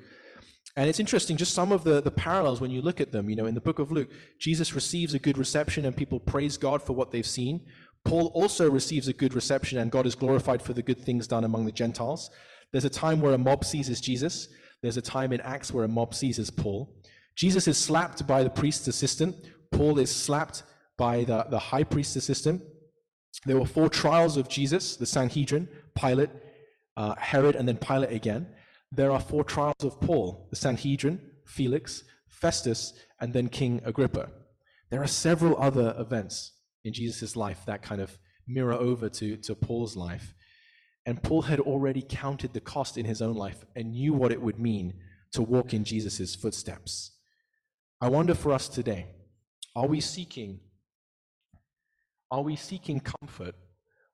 And 0.75 0.89
it's 0.89 0.99
interesting, 0.99 1.37
just 1.37 1.53
some 1.53 1.71
of 1.71 1.83
the, 1.83 2.01
the 2.01 2.11
parallels 2.11 2.61
when 2.61 2.71
you 2.71 2.81
look 2.81 3.01
at 3.01 3.11
them. 3.11 3.29
You 3.29 3.35
know, 3.35 3.45
in 3.45 3.55
the 3.55 3.61
book 3.61 3.79
of 3.79 3.91
Luke, 3.91 4.09
Jesus 4.39 4.73
receives 4.73 5.13
a 5.13 5.19
good 5.19 5.37
reception 5.37 5.85
and 5.85 5.95
people 5.95 6.19
praise 6.19 6.57
God 6.57 6.81
for 6.81 6.93
what 6.93 7.11
they've 7.11 7.25
seen. 7.25 7.65
Paul 8.03 8.31
also 8.33 8.69
receives 8.69 9.07
a 9.07 9.13
good 9.13 9.35
reception, 9.35 9.77
and 9.77 9.91
God 9.91 10.07
is 10.07 10.15
glorified 10.15 10.61
for 10.61 10.73
the 10.73 10.81
good 10.81 10.99
things 10.99 11.27
done 11.27 11.43
among 11.43 11.65
the 11.65 11.71
Gentiles. 11.71 12.31
There's 12.71 12.85
a 12.85 12.89
time 12.89 13.21
where 13.21 13.33
a 13.33 13.37
mob 13.37 13.63
seizes 13.63 14.01
Jesus. 14.01 14.47
There's 14.81 14.97
a 14.97 15.01
time 15.01 15.31
in 15.31 15.41
Acts 15.41 15.71
where 15.71 15.85
a 15.85 15.87
mob 15.87 16.13
seizes 16.13 16.49
Paul. 16.49 16.93
Jesus 17.35 17.67
is 17.67 17.77
slapped 17.77 18.25
by 18.27 18.43
the 18.43 18.49
priest's 18.49 18.87
assistant. 18.87 19.35
Paul 19.71 19.99
is 19.99 20.13
slapped 20.13 20.63
by 20.97 21.23
the, 21.23 21.45
the 21.49 21.59
high 21.59 21.83
priestess 21.83 22.23
assistant. 22.23 22.61
There 23.45 23.57
were 23.57 23.65
four 23.65 23.89
trials 23.89 24.37
of 24.37 24.49
Jesus 24.49 24.97
the 24.97 25.05
Sanhedrin, 25.05 25.67
Pilate, 25.95 26.29
uh, 26.97 27.15
Herod, 27.17 27.55
and 27.55 27.67
then 27.67 27.77
Pilate 27.77 28.11
again. 28.11 28.47
There 28.91 29.11
are 29.11 29.19
four 29.19 29.43
trials 29.43 29.83
of 29.83 29.99
Paul 30.01 30.47
the 30.49 30.55
Sanhedrin, 30.55 31.21
Felix, 31.45 32.03
Festus, 32.27 32.93
and 33.19 33.33
then 33.33 33.47
King 33.47 33.81
Agrippa. 33.85 34.29
There 34.89 35.01
are 35.01 35.07
several 35.07 35.57
other 35.61 35.95
events 35.97 36.51
in 36.83 36.93
Jesus' 36.93 37.35
life 37.35 37.61
that 37.65 37.81
kind 37.81 38.01
of 38.01 38.17
mirror 38.47 38.73
over 38.73 39.07
to, 39.09 39.37
to 39.37 39.55
Paul's 39.55 39.95
life. 39.95 40.33
And 41.05 41.21
Paul 41.23 41.43
had 41.43 41.59
already 41.59 42.05
counted 42.07 42.53
the 42.53 42.61
cost 42.61 42.97
in 42.97 43.05
his 43.05 43.21
own 43.21 43.35
life 43.35 43.65
and 43.75 43.91
knew 43.91 44.13
what 44.13 44.31
it 44.31 44.41
would 44.41 44.59
mean 44.59 44.93
to 45.33 45.41
walk 45.41 45.73
in 45.73 45.83
Jesus' 45.83 46.35
footsteps. 46.35 47.11
I 47.99 48.09
wonder 48.09 48.35
for 48.35 48.51
us 48.51 48.67
today, 48.67 49.07
are 49.75 49.87
we 49.87 50.01
seeking 50.01 50.59
are 52.31 52.41
we 52.41 52.55
seeking 52.55 53.01
comfort 53.01 53.55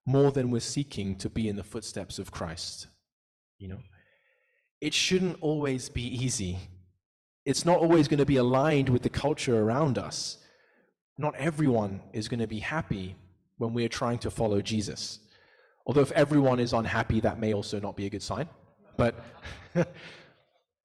more 0.06 0.32
than 0.32 0.50
we're 0.50 0.60
seeking 0.60 1.16
to 1.18 1.30
be 1.30 1.48
in 1.48 1.56
the 1.56 1.64
footsteps 1.64 2.18
of 2.18 2.32
Christ? 2.32 2.88
You 3.60 3.68
know, 3.68 3.80
it 4.82 4.94
shouldn't 4.94 5.38
always 5.40 5.88
be 5.88 6.02
easy. 6.02 6.58
It's 7.46 7.64
not 7.64 7.78
always 7.78 8.08
going 8.08 8.18
to 8.18 8.26
be 8.26 8.38
aligned 8.38 8.90
with 8.90 9.04
the 9.04 9.10
culture 9.10 9.62
around 9.62 10.00
us. 10.00 10.40
Not 11.20 11.36
everyone 11.36 12.02
is 12.12 12.28
going 12.28 12.40
to 12.40 12.48
be 12.48 12.60
happy 12.60 13.16
when 13.58 13.74
we're 13.74 13.88
trying 13.88 14.18
to 14.20 14.32
follow 14.32 14.62
Jesus. 14.62 15.20
Although 15.88 16.02
if 16.02 16.12
everyone 16.12 16.60
is 16.60 16.74
unhappy, 16.74 17.22
that 17.22 17.40
may 17.40 17.54
also 17.54 17.80
not 17.80 17.96
be 17.96 18.06
a 18.06 18.10
good 18.10 18.22
sign. 18.22 18.50
But 18.98 19.24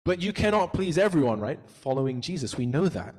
but 0.04 0.22
you 0.22 0.32
cannot 0.32 0.72
please 0.72 0.96
everyone, 0.96 1.40
right? 1.40 1.58
Following 1.66 2.20
Jesus, 2.20 2.56
we 2.56 2.66
know 2.66 2.86
that. 2.88 3.14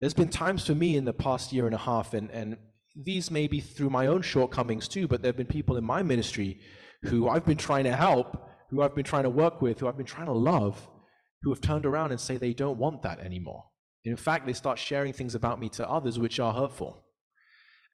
There's 0.00 0.14
been 0.14 0.28
times 0.28 0.66
for 0.66 0.74
me 0.74 0.96
in 0.96 1.04
the 1.04 1.12
past 1.12 1.52
year 1.52 1.66
and 1.66 1.74
a 1.74 1.78
half, 1.78 2.14
and, 2.14 2.30
and 2.30 2.56
these 2.94 3.30
may 3.30 3.48
be 3.48 3.60
through 3.60 3.90
my 3.90 4.06
own 4.06 4.22
shortcomings 4.22 4.86
too, 4.86 5.08
but 5.08 5.22
there 5.22 5.30
have 5.30 5.36
been 5.36 5.46
people 5.46 5.76
in 5.76 5.84
my 5.84 6.02
ministry 6.02 6.60
who 7.02 7.28
I've 7.28 7.44
been 7.44 7.56
trying 7.56 7.84
to 7.84 7.96
help, 7.96 8.50
who 8.70 8.82
I've 8.82 8.94
been 8.94 9.04
trying 9.04 9.24
to 9.24 9.30
work 9.30 9.62
with, 9.62 9.80
who 9.80 9.88
I've 9.88 9.96
been 9.96 10.06
trying 10.06 10.26
to 10.26 10.32
love, 10.32 10.88
who 11.42 11.50
have 11.50 11.60
turned 11.60 11.86
around 11.86 12.10
and 12.10 12.20
say 12.20 12.36
they 12.36 12.52
don't 12.52 12.78
want 12.78 13.02
that 13.02 13.20
anymore. 13.20 13.64
In 14.04 14.16
fact, 14.16 14.46
they 14.46 14.52
start 14.52 14.78
sharing 14.78 15.12
things 15.12 15.34
about 15.34 15.58
me 15.58 15.68
to 15.70 15.88
others 15.88 16.18
which 16.18 16.38
are 16.38 16.52
hurtful. 16.52 17.04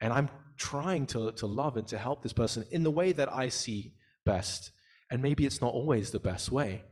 And 0.00 0.12
I'm 0.12 0.28
trying 0.56 1.06
to, 1.06 1.32
to 1.32 1.46
love 1.46 1.76
and 1.76 1.86
to 1.88 1.98
help 1.98 2.22
this 2.22 2.32
person 2.32 2.64
in 2.70 2.82
the 2.82 2.90
way 2.90 3.12
that 3.12 3.32
I 3.32 3.48
see 3.48 3.94
best. 4.24 4.70
And 5.10 5.22
maybe 5.22 5.46
it's 5.46 5.60
not 5.60 5.72
always 5.72 6.10
the 6.10 6.20
best 6.20 6.50
way, 6.50 6.82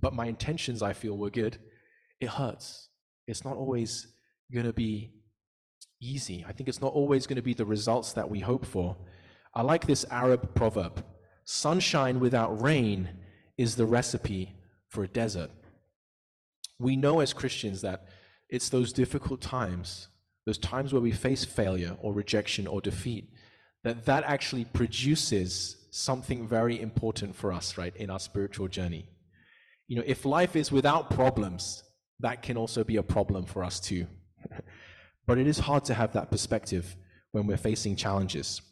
but 0.00 0.14
my 0.14 0.26
intentions, 0.26 0.82
I 0.82 0.92
feel, 0.92 1.16
were 1.16 1.30
good. 1.30 1.58
It 2.20 2.28
hurts. 2.28 2.88
It's 3.26 3.44
not 3.44 3.56
always 3.56 4.06
going 4.52 4.66
to 4.66 4.72
be 4.72 5.12
easy. 6.00 6.44
I 6.46 6.52
think 6.52 6.68
it's 6.68 6.80
not 6.80 6.92
always 6.92 7.26
going 7.26 7.36
to 7.36 7.42
be 7.42 7.54
the 7.54 7.64
results 7.64 8.12
that 8.12 8.30
we 8.30 8.40
hope 8.40 8.64
for. 8.64 8.96
I 9.54 9.62
like 9.62 9.86
this 9.86 10.04
Arab 10.10 10.54
proverb 10.54 11.04
sunshine 11.46 12.20
without 12.20 12.60
rain 12.60 13.08
is 13.56 13.76
the 13.76 13.86
recipe 13.86 14.52
for 14.88 15.04
a 15.04 15.08
desert. 15.08 15.50
We 16.78 16.96
know 16.96 17.20
as 17.20 17.32
Christians 17.32 17.80
that 17.82 18.06
it's 18.50 18.68
those 18.68 18.92
difficult 18.92 19.40
times, 19.40 20.08
those 20.46 20.58
times 20.58 20.92
where 20.92 21.02
we 21.02 21.10
face 21.10 21.44
failure 21.44 21.96
or 22.00 22.12
rejection 22.12 22.66
or 22.66 22.80
defeat, 22.80 23.28
that 23.84 24.06
that 24.06 24.24
actually 24.24 24.64
produces 24.64 25.76
something 25.90 26.46
very 26.46 26.80
important 26.80 27.34
for 27.34 27.52
us, 27.52 27.76
right, 27.76 27.94
in 27.96 28.10
our 28.10 28.20
spiritual 28.20 28.68
journey. 28.68 29.06
You 29.88 29.96
know, 29.96 30.04
if 30.06 30.24
life 30.24 30.56
is 30.56 30.72
without 30.72 31.10
problems, 31.10 31.82
that 32.20 32.42
can 32.42 32.56
also 32.56 32.84
be 32.84 32.96
a 32.96 33.02
problem 33.02 33.44
for 33.44 33.64
us 33.64 33.80
too. 33.80 34.06
But 35.26 35.38
it 35.38 35.48
is 35.48 35.58
hard 35.58 35.84
to 35.86 35.94
have 35.94 36.12
that 36.12 36.30
perspective 36.30 36.94
when 37.32 37.48
we're 37.48 37.56
facing 37.56 37.96
challenges. 37.96 38.62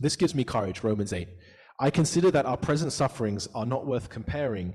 This 0.00 0.16
gives 0.16 0.34
me 0.34 0.42
courage, 0.42 0.82
Romans 0.82 1.12
8. 1.12 1.28
I 1.78 1.90
consider 1.90 2.32
that 2.32 2.46
our 2.46 2.56
present 2.56 2.92
sufferings 2.92 3.48
are 3.54 3.64
not 3.64 3.86
worth 3.86 4.10
comparing 4.10 4.74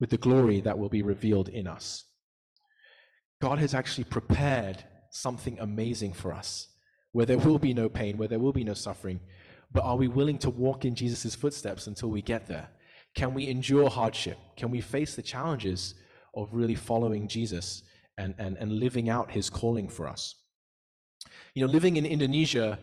with 0.00 0.10
the 0.10 0.18
glory 0.18 0.60
that 0.62 0.76
will 0.76 0.88
be 0.88 1.02
revealed 1.02 1.48
in 1.48 1.68
us. 1.68 2.04
God 3.40 3.60
has 3.60 3.72
actually 3.72 4.04
prepared 4.04 4.82
something 5.14 5.58
amazing 5.60 6.12
for 6.12 6.32
us, 6.32 6.68
where 7.12 7.26
there 7.26 7.38
will 7.38 7.58
be 7.58 7.72
no 7.72 7.88
pain, 7.88 8.18
where 8.18 8.28
there 8.28 8.40
will 8.40 8.52
be 8.52 8.64
no 8.64 8.74
suffering. 8.74 9.20
But 9.72 9.84
are 9.84 9.96
we 9.96 10.08
willing 10.08 10.38
to 10.38 10.50
walk 10.50 10.84
in 10.84 10.94
Jesus' 10.94 11.34
footsteps 11.34 11.86
until 11.86 12.10
we 12.10 12.20
get 12.20 12.46
there? 12.46 12.68
Can 13.14 13.32
we 13.32 13.48
endure 13.48 13.88
hardship? 13.88 14.36
Can 14.56 14.70
we 14.70 14.80
face 14.80 15.14
the 15.14 15.22
challenges 15.22 15.94
of 16.34 16.48
really 16.52 16.74
following 16.74 17.28
Jesus 17.28 17.84
and, 18.18 18.34
and, 18.38 18.56
and 18.58 18.72
living 18.72 19.08
out 19.08 19.30
his 19.30 19.48
calling 19.48 19.88
for 19.88 20.08
us? 20.08 20.34
You 21.54 21.64
know, 21.64 21.72
living 21.72 21.96
in 21.96 22.04
Indonesia 22.04 22.78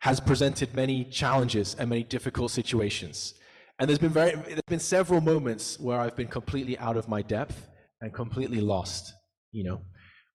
has 0.00 0.18
presented 0.18 0.74
many 0.74 1.04
challenges 1.04 1.76
and 1.78 1.88
many 1.88 2.02
difficult 2.02 2.50
situations. 2.50 3.34
And 3.78 3.88
there's 3.88 4.00
been 4.00 4.10
very 4.10 4.34
there's 4.34 4.60
been 4.66 4.80
several 4.80 5.20
moments 5.20 5.78
where 5.78 6.00
I've 6.00 6.16
been 6.16 6.26
completely 6.26 6.76
out 6.78 6.96
of 6.96 7.08
my 7.08 7.22
depth 7.22 7.68
and 8.00 8.12
completely 8.12 8.60
lost, 8.60 9.12
you 9.52 9.62
know. 9.62 9.80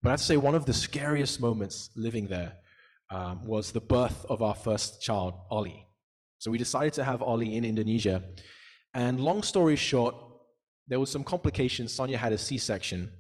But 0.03 0.11
I'd 0.11 0.19
say 0.19 0.35
one 0.35 0.53
of 0.53 0.65
the 0.65 0.73
scariest 0.73 1.39
moments 1.39 1.89
living 1.95 2.27
there 2.27 2.57
um, 3.09 3.45
was 3.45 3.71
the 3.71 3.79
birth 3.79 4.25
of 4.27 4.41
our 4.41 4.53
first 4.53 5.01
child, 5.01 5.33
Ollie. 5.49 5.87
So 6.39 6.51
we 6.51 6.57
decided 6.57 6.91
to 6.95 7.05
have 7.05 7.21
Ollie 7.21 7.55
in 7.55 7.63
Indonesia. 7.63 8.21
And 8.93 9.21
long 9.21 9.43
story 9.43 9.77
short, 9.77 10.13
there 10.89 10.99
was 10.99 11.09
some 11.09 11.23
complications. 11.23 11.93
Sonia 11.93 12.17
had 12.17 12.33
a 12.33 12.37
C-section, 12.37 13.13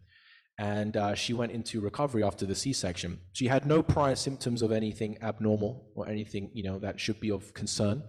and 0.59 0.97
uh, 0.97 1.15
she 1.15 1.33
went 1.33 1.53
into 1.53 1.79
recovery 1.79 2.21
after 2.21 2.45
the 2.45 2.53
C-section. 2.53 3.17
She 3.31 3.47
had 3.47 3.65
no 3.65 3.81
prior 3.81 4.15
symptoms 4.15 4.61
of 4.61 4.73
anything 4.73 5.17
abnormal 5.21 5.87
or 5.95 6.09
anything 6.09 6.51
you 6.53 6.63
know 6.63 6.79
that 6.79 6.99
should 6.99 7.21
be 7.21 7.31
of 7.31 7.53
concern. 7.53 8.03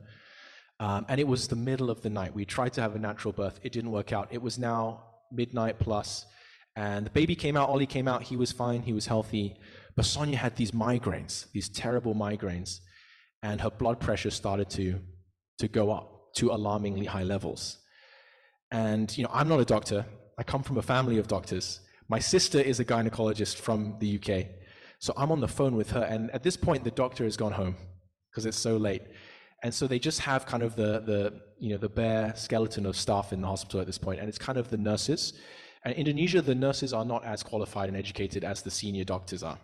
Um, 0.81 1.07
and 1.09 1.21
it 1.21 1.29
was 1.29 1.47
the 1.47 1.57
middle 1.57 1.91
of 1.91 2.03
the 2.03 2.11
night. 2.11 2.35
We 2.35 2.45
tried 2.45 2.73
to 2.73 2.81
have 2.81 2.97
a 2.97 2.99
natural 2.99 3.33
birth. 3.33 3.61
It 3.63 3.71
didn't 3.71 3.93
work 3.93 4.13
out. 4.13 4.29
It 4.33 4.43
was 4.43 4.59
now 4.59 5.05
midnight 5.31 5.79
plus, 5.79 6.27
and 6.77 7.07
the 7.07 7.11
baby 7.11 7.35
came 7.37 7.57
out. 7.57 7.69
Ollie 7.69 7.87
came 7.87 8.09
out. 8.09 8.23
He 8.23 8.37
was 8.37 8.53
fine. 8.53 8.83
He 8.83 8.93
was 8.93 9.07
healthy. 9.07 9.57
But 9.97 10.05
Sonia 10.05 10.37
had 10.37 10.57
these 10.57 10.73
migraines, 10.73 11.51
these 11.53 11.69
terrible 11.69 12.15
migraines, 12.15 12.81
and 13.43 13.61
her 13.61 13.71
blood 13.71 14.01
pressure 14.01 14.31
started 14.31 14.71
to 14.71 14.99
to 15.59 15.69
go 15.69 15.93
up 15.93 16.35
to 16.35 16.51
alarmingly 16.51 17.07
high 17.07 17.23
levels. 17.23 17.79
And 18.73 19.17
you 19.17 19.23
know, 19.23 19.31
I'm 19.33 19.49
not 19.49 19.61
a 19.61 19.65
doctor. 19.65 20.05
I 20.37 20.43
come 20.43 20.63
from 20.63 20.79
a 20.79 20.83
family 20.83 21.19
of 21.19 21.29
doctors. 21.29 21.81
My 22.09 22.19
sister 22.19 22.61
is 22.61 22.81
a 22.81 22.85
gynecologist 22.85 23.57
from 23.57 23.97
the 24.01 24.19
UK. 24.19 24.47
So 24.99 25.13
I'm 25.17 25.31
on 25.31 25.41
the 25.41 25.49
phone 25.49 25.77
with 25.77 25.91
her, 25.91 26.03
and 26.03 26.31
at 26.33 26.43
this 26.43 26.57
point, 26.57 26.83
the 26.83 26.91
doctor 26.91 27.25
has 27.25 27.37
gone 27.37 27.53
home 27.53 27.77
because 28.31 28.47
it's 28.47 28.59
so 28.59 28.77
late. 28.77 29.03
And 29.63 29.73
so 29.73 29.87
they 29.87 29.99
just 29.99 30.21
have 30.21 30.45
kind 30.45 30.63
of 30.63 30.77
the, 30.77 31.01
the, 31.01 31.41
you 31.59 31.71
know, 31.71 31.79
the 31.79 31.89
bare 31.89 32.35
skeleton 32.37 32.85
of 32.85 32.97
staff 32.97 33.33
in 33.33 33.41
the 33.41 33.47
hospital 33.47 33.81
at 33.81 33.87
this 33.87 33.99
point, 33.99 34.21
and 34.21 34.29
it's 34.29 34.39
kind 34.39 34.59
of 34.59 34.71
the 34.71 34.77
nurses. 34.77 35.35
And 35.85 35.95
Indonesia, 35.95 36.41
the 36.41 36.55
nurses 36.55 36.93
are 36.93 37.05
not 37.05 37.25
as 37.25 37.43
qualified 37.43 37.89
and 37.89 37.97
educated 37.97 38.43
as 38.43 38.63
the 38.63 38.71
senior 38.71 39.05
doctors 39.05 39.43
are. 39.43 39.59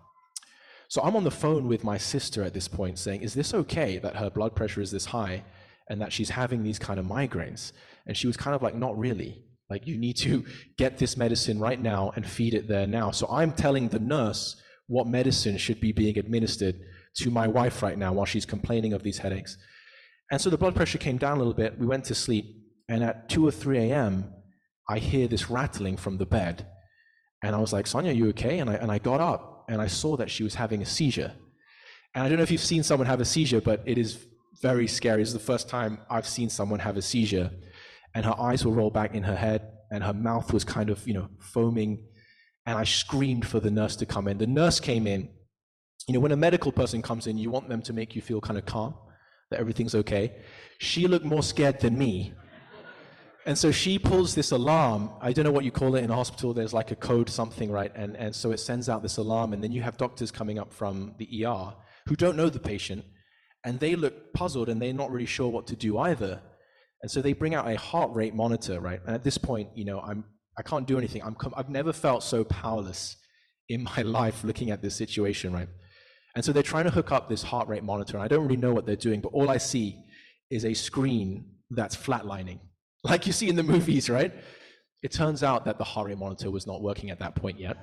So 0.88 1.00
I'm 1.02 1.16
on 1.16 1.24
the 1.24 1.30
phone 1.30 1.68
with 1.68 1.85
my 1.85 1.96
sister 1.96 2.42
at 2.42 2.52
this 2.52 2.68
point 2.68 2.98
saying, 2.98 3.22
Is 3.22 3.35
this 3.35 3.54
okay 3.54 3.98
that 3.98 4.16
her 4.16 4.28
blood 4.28 4.54
pressure 4.54 4.80
is 4.80 4.90
this 4.90 5.06
high 5.06 5.44
and 5.88 6.00
that 6.00 6.12
she's 6.12 6.30
having 6.30 6.62
these 6.62 6.78
kind 6.78 6.98
of 6.98 7.06
migraines? 7.06 7.72
And 8.06 8.16
she 8.16 8.26
was 8.26 8.37
kind 8.37 8.54
of 8.54 8.62
like, 8.62 8.74
Not 8.74 8.98
really. 8.98 9.44
Like, 9.70 9.87
you 9.87 9.96
need 9.96 10.16
to 10.18 10.44
get 10.76 10.98
this 10.98 11.16
medicine 11.16 11.59
right 11.61 11.80
now 11.80 12.12
and 12.16 12.26
feed 12.26 12.54
it 12.54 12.68
there 12.68 12.87
now. 12.87 13.12
So 13.12 13.28
I'm 13.30 13.52
telling 13.52 13.88
the 13.88 14.00
nurse 14.00 14.61
what 14.88 15.06
medicine 15.06 15.56
should 15.56 15.80
be 15.80 15.92
being 15.92 16.18
administered 16.18 16.74
to 17.14 17.30
my 17.30 17.46
wife 17.46 17.83
right 17.83 17.96
now 17.96 18.12
while 18.12 18.26
she's 18.26 18.44
complaining 18.44 18.92
of 18.92 19.04
these 19.04 19.18
headaches. 19.18 19.56
And 20.33 20.40
so 20.40 20.50
the 20.50 20.59
blood 20.59 20.74
pressure 20.74 20.98
came 20.98 21.18
down 21.18 21.37
a 21.37 21.38
little 21.38 21.54
bit. 21.54 21.78
We 21.78 21.87
went 21.87 22.04
to 22.06 22.14
sleep. 22.14 22.56
And 22.88 23.04
at 23.04 23.28
2 23.28 23.46
or 23.46 23.52
3 23.52 23.78
a.m., 23.78 24.33
I 24.90 24.98
hear 24.98 25.29
this 25.29 25.48
rattling 25.48 25.96
from 25.96 26.18
the 26.18 26.26
bed. 26.26 26.66
And 27.42 27.55
I 27.55 27.59
was 27.59 27.72
like, 27.72 27.87
Sonia, 27.87 28.12
you 28.12 28.29
okay? 28.31 28.59
And 28.59 28.68
I, 28.68 28.74
and 28.74 28.90
I 28.90 28.98
got 28.98 29.20
up 29.20 29.67
and 29.69 29.81
I 29.81 29.87
saw 29.87 30.17
that 30.17 30.31
she 30.31 30.42
was 30.42 30.54
having 30.56 30.83
a 30.83 30.87
seizure. 30.87 31.33
And 32.15 32.25
I 32.25 32.29
don't 32.29 32.38
know 32.38 32.42
if 32.42 32.50
you've 32.50 32.60
seen 32.60 32.83
someone 32.83 33.06
have 33.06 33.21
a 33.21 33.25
seizure, 33.25 33.60
but 33.60 33.83
it 33.87 33.98
is 33.98 34.19
very 34.60 34.88
scary. 34.88 35.23
Is 35.23 35.33
the 35.33 35.38
first 35.38 35.69
time 35.69 36.00
I've 36.10 36.27
seen 36.27 36.50
someone 36.50 36.81
have 36.81 36.96
a 36.96 37.02
seizure 37.02 37.50
and 38.15 38.25
her 38.25 38.35
eyes 38.38 38.65
were 38.65 38.73
rolled 38.73 38.92
back 38.92 39.15
in 39.15 39.23
her 39.23 39.37
head, 39.37 39.62
and 39.92 40.02
her 40.02 40.12
mouth 40.12 40.52
was 40.52 40.65
kind 40.65 40.90
of, 40.90 41.06
you 41.06 41.15
know, 41.15 41.29
foaming. 41.38 42.04
And 42.67 42.77
I 42.77 42.85
screamed 42.85 43.46
for 43.46 43.60
the 43.60 43.71
nurse 43.71 43.96
to 43.96 44.06
come 44.06 44.29
in. 44.29 44.38
The 44.38 44.46
nurse 44.46 44.81
came 44.81 45.06
in. 45.06 45.29
You 46.08 46.15
know, 46.15 46.21
when 46.21 46.33
a 46.33 46.37
medical 46.37 46.73
person 46.73 47.02
comes 47.02 47.27
in, 47.27 47.38
you 47.38 47.50
want 47.50 47.69
them 47.69 47.83
to 47.83 47.92
make 47.92 48.17
you 48.17 48.23
feel 48.23 48.40
kind 48.40 48.58
of 48.58 48.67
calm, 48.67 48.94
that 49.50 49.60
everything's 49.60 49.94
okay. 49.94 50.37
She 50.79 51.06
looked 51.06 51.25
more 51.25 51.42
scared 51.42 51.81
than 51.81 51.96
me. 51.96 52.35
And 53.47 53.57
so 53.57 53.71
she 53.71 53.99
pulls 53.99 54.35
this 54.35 54.51
alarm. 54.51 55.11
I 55.21 55.33
don't 55.33 55.45
know 55.45 55.51
what 55.51 55.65
you 55.65 55.71
call 55.71 55.95
it 55.95 56.05
in 56.05 56.11
a 56.11 56.15
hospital. 56.15 56.53
There's 56.53 56.75
like 56.75 56.91
a 56.91 56.97
code, 56.97 57.31
something, 57.31 57.71
right? 57.71 57.91
And, 57.95 58.17
and 58.17 58.35
so 58.35 58.53
it 58.53 58.59
sends 58.59 58.88
out 58.88 59.03
this 59.03 59.17
alarm. 59.17 59.53
And 59.53 59.65
then 59.65 59.73
you 59.73 59.83
have 59.83 59.97
doctors 59.97 60.31
coming 60.31 60.59
up 60.59 60.73
from 60.73 61.15
the 61.19 61.45
ER 61.47 61.75
who 62.07 62.17
don't 62.17 62.37
know 62.37 62.51
the 62.51 62.59
patient. 62.59 63.05
And 63.65 63.81
they 63.81 63.97
look 63.97 64.33
puzzled 64.35 64.69
and 64.69 64.81
they're 64.81 64.93
not 64.93 65.11
really 65.11 65.27
sure 65.27 65.49
what 65.49 65.67
to 65.69 65.77
do 65.77 65.99
either. 65.99 66.43
And 67.03 67.11
so 67.11 67.23
they 67.23 67.33
bring 67.33 67.55
out 67.55 67.69
a 67.69 67.79
heart 67.79 68.13
rate 68.15 68.35
monitor, 68.35 68.79
right? 68.81 69.01
And 69.07 69.15
at 69.15 69.25
this 69.25 69.38
point, 69.38 69.71
you 69.75 69.85
know, 69.85 70.01
I'm 70.01 70.25
I 70.59 70.63
can't 70.63 70.87
do 70.87 70.99
anything. 70.99 71.23
I'm 71.23 71.37
I've 71.57 71.71
never 71.71 71.93
felt 71.93 72.23
so 72.23 72.45
powerless 72.45 73.17
in 73.69 73.85
my 73.85 74.03
life 74.21 74.45
looking 74.45 74.71
at 74.71 74.83
this 74.83 74.95
situation, 74.95 75.53
right? 75.53 75.69
And 76.35 76.45
so 76.45 76.53
they're 76.53 76.63
trying 76.63 76.85
to 76.85 76.91
hook 76.91 77.11
up 77.11 77.29
this 77.29 77.43
heart 77.43 77.69
rate 77.69 77.83
monitor. 77.83 78.17
And 78.17 78.25
I 78.25 78.29
don't 78.29 78.43
really 78.43 78.57
know 78.57 78.73
what 78.73 78.87
they're 78.87 78.97
doing, 78.97 79.21
but 79.21 79.33
all 79.33 79.49
I 79.49 79.57
see 79.57 80.05
is 80.51 80.65
a 80.65 80.75
screen 80.75 81.45
that's 81.71 81.97
flatlining, 81.97 82.61
like 83.03 83.27
you 83.27 83.33
see 83.33 83.48
in 83.48 83.57
the 83.57 83.63
movies, 83.63 84.11
right? 84.11 84.33
It 85.03 85.13
turns 85.13 85.42
out 85.42 85.65
that 85.65 85.79
the 85.79 85.87
rate 85.96 86.19
monitor 86.19 86.51
was 86.51 86.67
not 86.67 86.83
working 86.83 87.11
at 87.11 87.19
that 87.21 87.35
point 87.35 87.59
yet. 87.59 87.79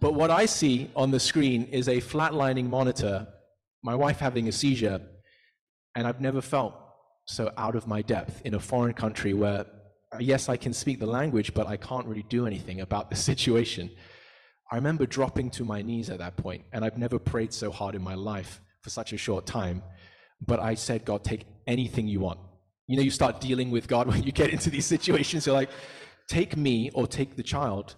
But 0.00 0.14
what 0.14 0.30
I 0.30 0.46
see 0.46 0.90
on 0.96 1.10
the 1.10 1.20
screen 1.20 1.64
is 1.64 1.88
a 1.88 2.00
flatlining 2.00 2.70
monitor, 2.70 3.26
my 3.82 3.94
wife 3.94 4.18
having 4.18 4.48
a 4.48 4.52
seizure, 4.52 5.02
and 5.94 6.06
I've 6.06 6.20
never 6.20 6.40
felt 6.40 6.74
so 7.26 7.52
out 7.58 7.76
of 7.76 7.86
my 7.86 8.00
depth 8.00 8.40
in 8.44 8.54
a 8.54 8.60
foreign 8.60 8.94
country 8.94 9.34
where, 9.34 9.66
uh, 10.12 10.18
yes, 10.18 10.48
I 10.48 10.56
can 10.56 10.72
speak 10.72 10.98
the 10.98 11.06
language, 11.06 11.52
but 11.52 11.66
I 11.66 11.76
can't 11.76 12.06
really 12.06 12.24
do 12.24 12.46
anything 12.46 12.80
about 12.80 13.10
the 13.10 13.16
situation. 13.30 13.90
I 14.70 14.76
remember 14.76 15.04
dropping 15.04 15.50
to 15.50 15.64
my 15.64 15.82
knees 15.82 16.08
at 16.08 16.18
that 16.18 16.36
point, 16.36 16.64
and 16.72 16.82
I've 16.82 16.96
never 16.96 17.18
prayed 17.18 17.52
so 17.52 17.70
hard 17.70 17.94
in 17.94 18.02
my 18.02 18.14
life 18.14 18.62
for 18.80 18.88
such 18.88 19.12
a 19.12 19.18
short 19.18 19.44
time. 19.44 19.82
But 20.40 20.58
I 20.58 20.74
said, 20.74 21.04
God, 21.04 21.22
take 21.22 21.44
anything 21.66 22.08
you 22.08 22.20
want. 22.20 22.40
You 22.92 22.98
know, 22.98 23.04
you 23.04 23.10
start 23.10 23.40
dealing 23.40 23.70
with 23.70 23.88
God 23.88 24.06
when 24.12 24.22
you 24.22 24.32
get 24.32 24.50
into 24.50 24.68
these 24.68 24.84
situations. 24.84 25.46
You're 25.46 25.54
like, 25.54 25.70
take 26.28 26.58
me 26.58 26.90
or 26.92 27.06
take 27.06 27.36
the 27.36 27.42
child. 27.42 27.94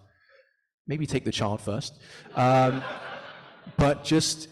Maybe 0.86 1.04
take 1.04 1.24
the 1.24 1.32
child 1.32 1.60
first. 1.60 1.98
Um, 2.36 2.80
but 3.76 4.04
just 4.04 4.46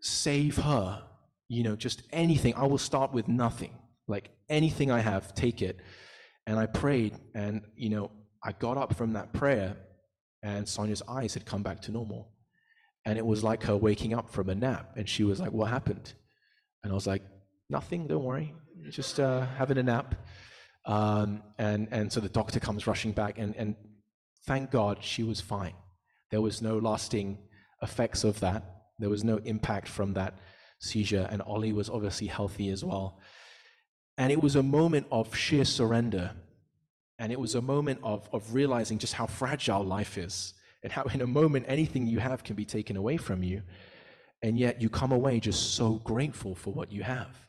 save 0.00 0.56
her. 0.58 1.02
You 1.48 1.64
know, 1.64 1.74
just 1.74 2.02
anything. 2.12 2.54
I 2.54 2.64
will 2.66 2.78
start 2.78 3.12
with 3.12 3.26
nothing. 3.26 3.72
Like 4.06 4.30
anything 4.48 4.92
I 4.92 5.00
have, 5.00 5.34
take 5.34 5.62
it. 5.62 5.80
And 6.46 6.60
I 6.60 6.66
prayed, 6.66 7.14
and, 7.34 7.62
you 7.76 7.90
know, 7.90 8.12
I 8.44 8.52
got 8.52 8.78
up 8.78 8.94
from 8.94 9.14
that 9.14 9.32
prayer, 9.32 9.76
and 10.44 10.66
Sonia's 10.66 11.02
eyes 11.08 11.34
had 11.34 11.44
come 11.44 11.64
back 11.64 11.82
to 11.82 11.90
normal. 11.90 12.30
And 13.04 13.18
it 13.18 13.26
was 13.26 13.42
like 13.42 13.64
her 13.64 13.76
waking 13.76 14.14
up 14.14 14.30
from 14.30 14.48
a 14.48 14.54
nap. 14.54 14.92
And 14.96 15.08
she 15.08 15.24
was 15.24 15.40
like, 15.40 15.50
What 15.50 15.70
happened? 15.70 16.12
And 16.84 16.92
I 16.92 16.94
was 16.94 17.08
like, 17.08 17.22
Nothing, 17.68 18.06
don't 18.06 18.22
worry. 18.22 18.54
Just 18.90 19.20
uh, 19.20 19.46
having 19.56 19.78
a 19.78 19.82
nap. 19.82 20.14
Um, 20.84 21.42
and, 21.58 21.88
and 21.90 22.12
so 22.12 22.20
the 22.20 22.28
doctor 22.28 22.60
comes 22.60 22.86
rushing 22.86 23.12
back, 23.12 23.38
and, 23.38 23.54
and 23.56 23.76
thank 24.46 24.70
God 24.70 24.98
she 25.02 25.22
was 25.22 25.40
fine. 25.40 25.74
There 26.30 26.40
was 26.40 26.62
no 26.62 26.78
lasting 26.78 27.38
effects 27.82 28.24
of 28.24 28.40
that. 28.40 28.64
There 28.98 29.10
was 29.10 29.24
no 29.24 29.36
impact 29.38 29.88
from 29.88 30.14
that 30.14 30.34
seizure, 30.80 31.28
and 31.30 31.42
Ollie 31.42 31.72
was 31.72 31.90
obviously 31.90 32.26
healthy 32.26 32.70
as 32.70 32.84
well. 32.84 33.18
And 34.16 34.32
it 34.32 34.42
was 34.42 34.56
a 34.56 34.62
moment 34.62 35.06
of 35.12 35.34
sheer 35.34 35.64
surrender. 35.64 36.32
And 37.18 37.32
it 37.32 37.38
was 37.38 37.54
a 37.54 37.62
moment 37.62 38.00
of, 38.02 38.28
of 38.32 38.54
realizing 38.54 38.98
just 38.98 39.14
how 39.14 39.26
fragile 39.26 39.84
life 39.84 40.16
is, 40.18 40.54
and 40.82 40.92
how 40.92 41.04
in 41.04 41.20
a 41.20 41.26
moment 41.26 41.66
anything 41.68 42.06
you 42.06 42.18
have 42.20 42.44
can 42.44 42.56
be 42.56 42.64
taken 42.64 42.96
away 42.96 43.16
from 43.16 43.42
you. 43.42 43.62
And 44.42 44.58
yet 44.58 44.80
you 44.80 44.88
come 44.88 45.12
away 45.12 45.40
just 45.40 45.74
so 45.74 45.94
grateful 45.94 46.54
for 46.54 46.72
what 46.72 46.92
you 46.92 47.02
have. 47.02 47.47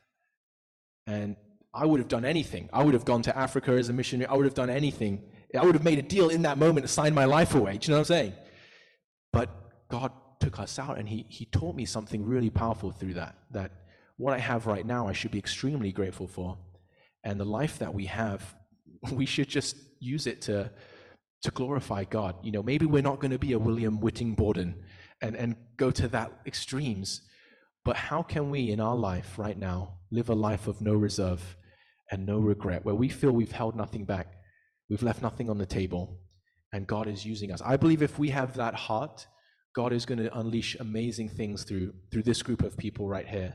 And 1.09 1.35
I 1.73 1.85
would 1.85 1.99
have 1.99 2.07
done 2.07 2.25
anything. 2.25 2.69
I 2.71 2.83
would 2.83 2.93
have 2.93 3.05
gone 3.05 3.23
to 3.23 3.37
Africa 3.37 3.71
as 3.71 3.89
a 3.89 3.93
missionary. 3.93 4.27
I 4.27 4.35
would 4.35 4.45
have 4.45 4.53
done 4.53 4.69
anything. 4.69 5.23
I 5.57 5.65
would 5.65 5.73
have 5.73 5.83
made 5.83 5.97
a 5.97 6.03
deal 6.03 6.29
in 6.29 6.43
that 6.43 6.57
moment 6.57 6.85
to 6.85 6.91
sign 6.91 7.13
my 7.13 7.25
life 7.25 7.55
away. 7.55 7.77
Do 7.77 7.87
you 7.87 7.91
know 7.91 7.97
what 7.97 8.11
I'm 8.11 8.15
saying? 8.15 8.33
But 9.33 9.49
God 9.89 10.11
took 10.39 10.59
us 10.59 10.77
out 10.77 10.97
and 10.99 11.09
he, 11.09 11.25
he 11.29 11.45
taught 11.45 11.75
me 11.75 11.85
something 11.85 12.23
really 12.23 12.49
powerful 12.49 12.91
through 12.91 13.15
that. 13.15 13.35
That 13.51 13.71
what 14.17 14.33
I 14.33 14.39
have 14.39 14.67
right 14.67 14.85
now, 14.85 15.07
I 15.07 15.13
should 15.13 15.31
be 15.31 15.39
extremely 15.39 15.91
grateful 15.91 16.27
for. 16.27 16.57
And 17.23 17.39
the 17.39 17.45
life 17.45 17.79
that 17.79 17.93
we 17.93 18.05
have, 18.05 18.55
we 19.11 19.25
should 19.25 19.49
just 19.49 19.77
use 19.99 20.27
it 20.27 20.41
to, 20.43 20.71
to 21.43 21.51
glorify 21.51 22.03
God. 22.03 22.35
You 22.43 22.51
know, 22.51 22.63
maybe 22.63 22.85
we're 22.85 23.01
not 23.01 23.19
going 23.19 23.31
to 23.31 23.39
be 23.39 23.53
a 23.53 23.59
William 23.59 23.99
Whiting 23.99 24.35
Borden 24.35 24.75
and, 25.21 25.35
and 25.35 25.55
go 25.77 25.89
to 25.91 26.07
that 26.09 26.31
extremes. 26.45 27.21
But 27.85 27.95
how 27.95 28.21
can 28.23 28.49
we 28.49 28.71
in 28.71 28.79
our 28.79 28.95
life 28.95 29.37
right 29.37 29.57
now 29.57 29.99
live 30.11 30.29
a 30.29 30.35
life 30.35 30.67
of 30.67 30.81
no 30.81 30.93
reserve 30.93 31.57
and 32.11 32.25
no 32.25 32.39
regret, 32.39 32.83
where 32.83 32.95
we 32.95 33.09
feel 33.09 33.31
we've 33.31 33.51
held 33.51 33.75
nothing 33.75 34.05
back, 34.05 34.33
we've 34.89 35.03
left 35.03 35.21
nothing 35.21 35.49
on 35.49 35.57
the 35.57 35.65
table, 35.65 36.19
and 36.73 36.87
God 36.87 37.07
is 37.07 37.25
using 37.25 37.51
us. 37.51 37.61
I 37.63 37.77
believe 37.77 38.01
if 38.01 38.19
we 38.19 38.29
have 38.29 38.55
that 38.55 38.75
heart, 38.75 39.27
God 39.75 39.93
is 39.93 40.05
going 40.05 40.19
to 40.19 40.37
unleash 40.37 40.75
amazing 40.79 41.29
things 41.29 41.63
through 41.63 41.93
through 42.11 42.23
this 42.23 42.41
group 42.41 42.63
of 42.63 42.77
people 42.77 43.07
right 43.07 43.27
here. 43.27 43.53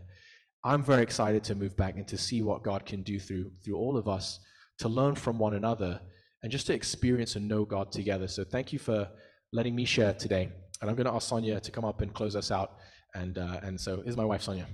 I'm 0.64 0.82
very 0.82 1.02
excited 1.02 1.44
to 1.44 1.54
move 1.54 1.76
back 1.76 1.96
and 1.96 2.08
to 2.08 2.16
see 2.16 2.40
what 2.42 2.62
God 2.62 2.86
can 2.86 3.02
do 3.02 3.18
through 3.18 3.50
through 3.64 3.76
all 3.76 3.96
of 3.96 4.08
us, 4.08 4.40
to 4.78 4.88
learn 4.88 5.14
from 5.16 5.38
one 5.38 5.54
another, 5.54 6.00
and 6.42 6.50
just 6.50 6.66
to 6.68 6.74
experience 6.74 7.36
and 7.36 7.48
know 7.48 7.64
God 7.64 7.92
together. 7.92 8.28
So 8.28 8.44
thank 8.44 8.72
you 8.72 8.78
for 8.78 9.08
letting 9.52 9.74
me 9.74 9.84
share 9.84 10.14
today. 10.14 10.50
And 10.80 10.90
I'm 10.90 10.96
going 10.96 11.06
to 11.06 11.12
ask 11.12 11.28
Sonia 11.28 11.60
to 11.60 11.70
come 11.70 11.84
up 11.84 12.00
and 12.00 12.12
close 12.12 12.36
us 12.36 12.50
out. 12.50 12.76
And 13.14 13.38
uh, 13.38 13.60
and 13.62 13.80
so 13.80 14.02
is 14.04 14.16
my 14.16 14.24
wife 14.24 14.42
Sonia. 14.42 14.66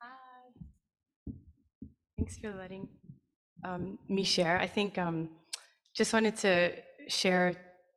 Hi. 0.00 1.32
Thanks 2.16 2.38
for 2.38 2.52
letting 2.54 2.88
um, 3.64 3.98
me 4.08 4.22
share. 4.22 4.58
I 4.58 4.66
think 4.66 4.98
um, 4.98 5.30
just 5.94 6.12
wanted 6.12 6.36
to 6.36 6.72
share. 7.08 7.54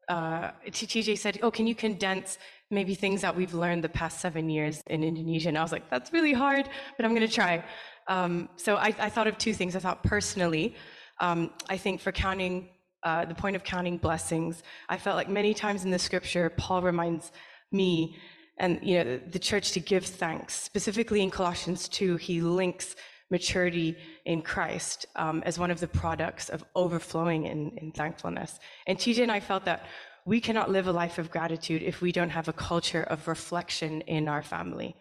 Uh, 0.07 0.51
TJ 0.67 1.17
said, 1.17 1.39
"Oh, 1.43 1.51
can 1.51 1.67
you 1.67 1.75
condense 1.75 2.39
maybe 2.71 2.95
things 2.95 3.21
that 3.21 3.35
we've 3.35 3.53
learned 3.53 3.83
the 3.83 3.89
past 3.89 4.21
seven 4.21 4.49
years 4.49 4.81
in 4.87 5.03
Indonesia?" 5.03 5.49
And 5.49 5.57
I 5.57 5.61
was 5.61 5.71
like, 5.71 5.89
"That's 5.89 6.13
really 6.13 6.33
hard, 6.33 6.67
but 6.95 7.05
I'm 7.05 7.13
going 7.13 7.27
to 7.27 7.33
try." 7.33 7.63
Um, 8.07 8.49
so 8.55 8.75
I, 8.77 8.95
I, 8.97 9.09
thought 9.09 9.27
of 9.27 9.37
two 9.37 9.53
things. 9.53 9.75
I 9.75 9.79
thought 9.79 10.01
personally, 10.01 10.75
um, 11.21 11.51
I 11.69 11.77
think 11.77 12.01
for 12.01 12.11
counting 12.11 12.69
uh, 13.03 13.25
the 13.25 13.35
point 13.35 13.55
of 13.55 13.63
counting 13.63 13.97
blessings, 13.97 14.63
I 14.89 14.97
felt 14.97 15.15
like 15.15 15.29
many 15.29 15.53
times 15.53 15.85
in 15.85 15.91
the 15.91 15.99
scripture, 15.99 16.49
Paul 16.49 16.81
reminds 16.81 17.31
me 17.72 18.17
and 18.57 18.80
you 18.82 19.03
know 19.03 19.20
the 19.32 19.39
church 19.39 19.72
to 19.72 19.80
give 19.80 20.05
thanks. 20.05 20.53
Specifically 20.53 21.22
in 21.22 21.32
Colossians 21.32 21.88
2, 21.89 22.17
he 22.17 22.41
links 22.41 22.95
maturity 23.32 23.95
in 24.26 24.41
Christ 24.41 25.05
um, 25.15 25.43
as 25.45 25.59
one 25.59 25.72
of 25.72 25.80
the 25.80 25.88
products 25.88 26.49
of 26.49 26.63
overflowing 26.76 27.45
in, 27.45 27.78
in 27.78 27.91
thankfulness. 27.91 28.59
And 28.88 28.97
TJ 28.97 29.24
and 29.24 29.32
I 29.32 29.39
felt 29.39 29.65
that 29.65 29.86
we 30.26 30.41
cannot 30.41 30.70
live 30.70 30.88
a 30.88 30.91
life 30.91 31.17
of 31.17 31.32
gratitude 31.32 31.82
if 31.84 32.01
we 32.01 32.11
don't 32.11 32.30
have 32.30 32.47
a 32.47 32.53
culture 32.53 33.03
of 33.03 33.28
reflection 33.28 34.01
in 34.01 34.28
our 34.28 34.43
family. 34.43 34.95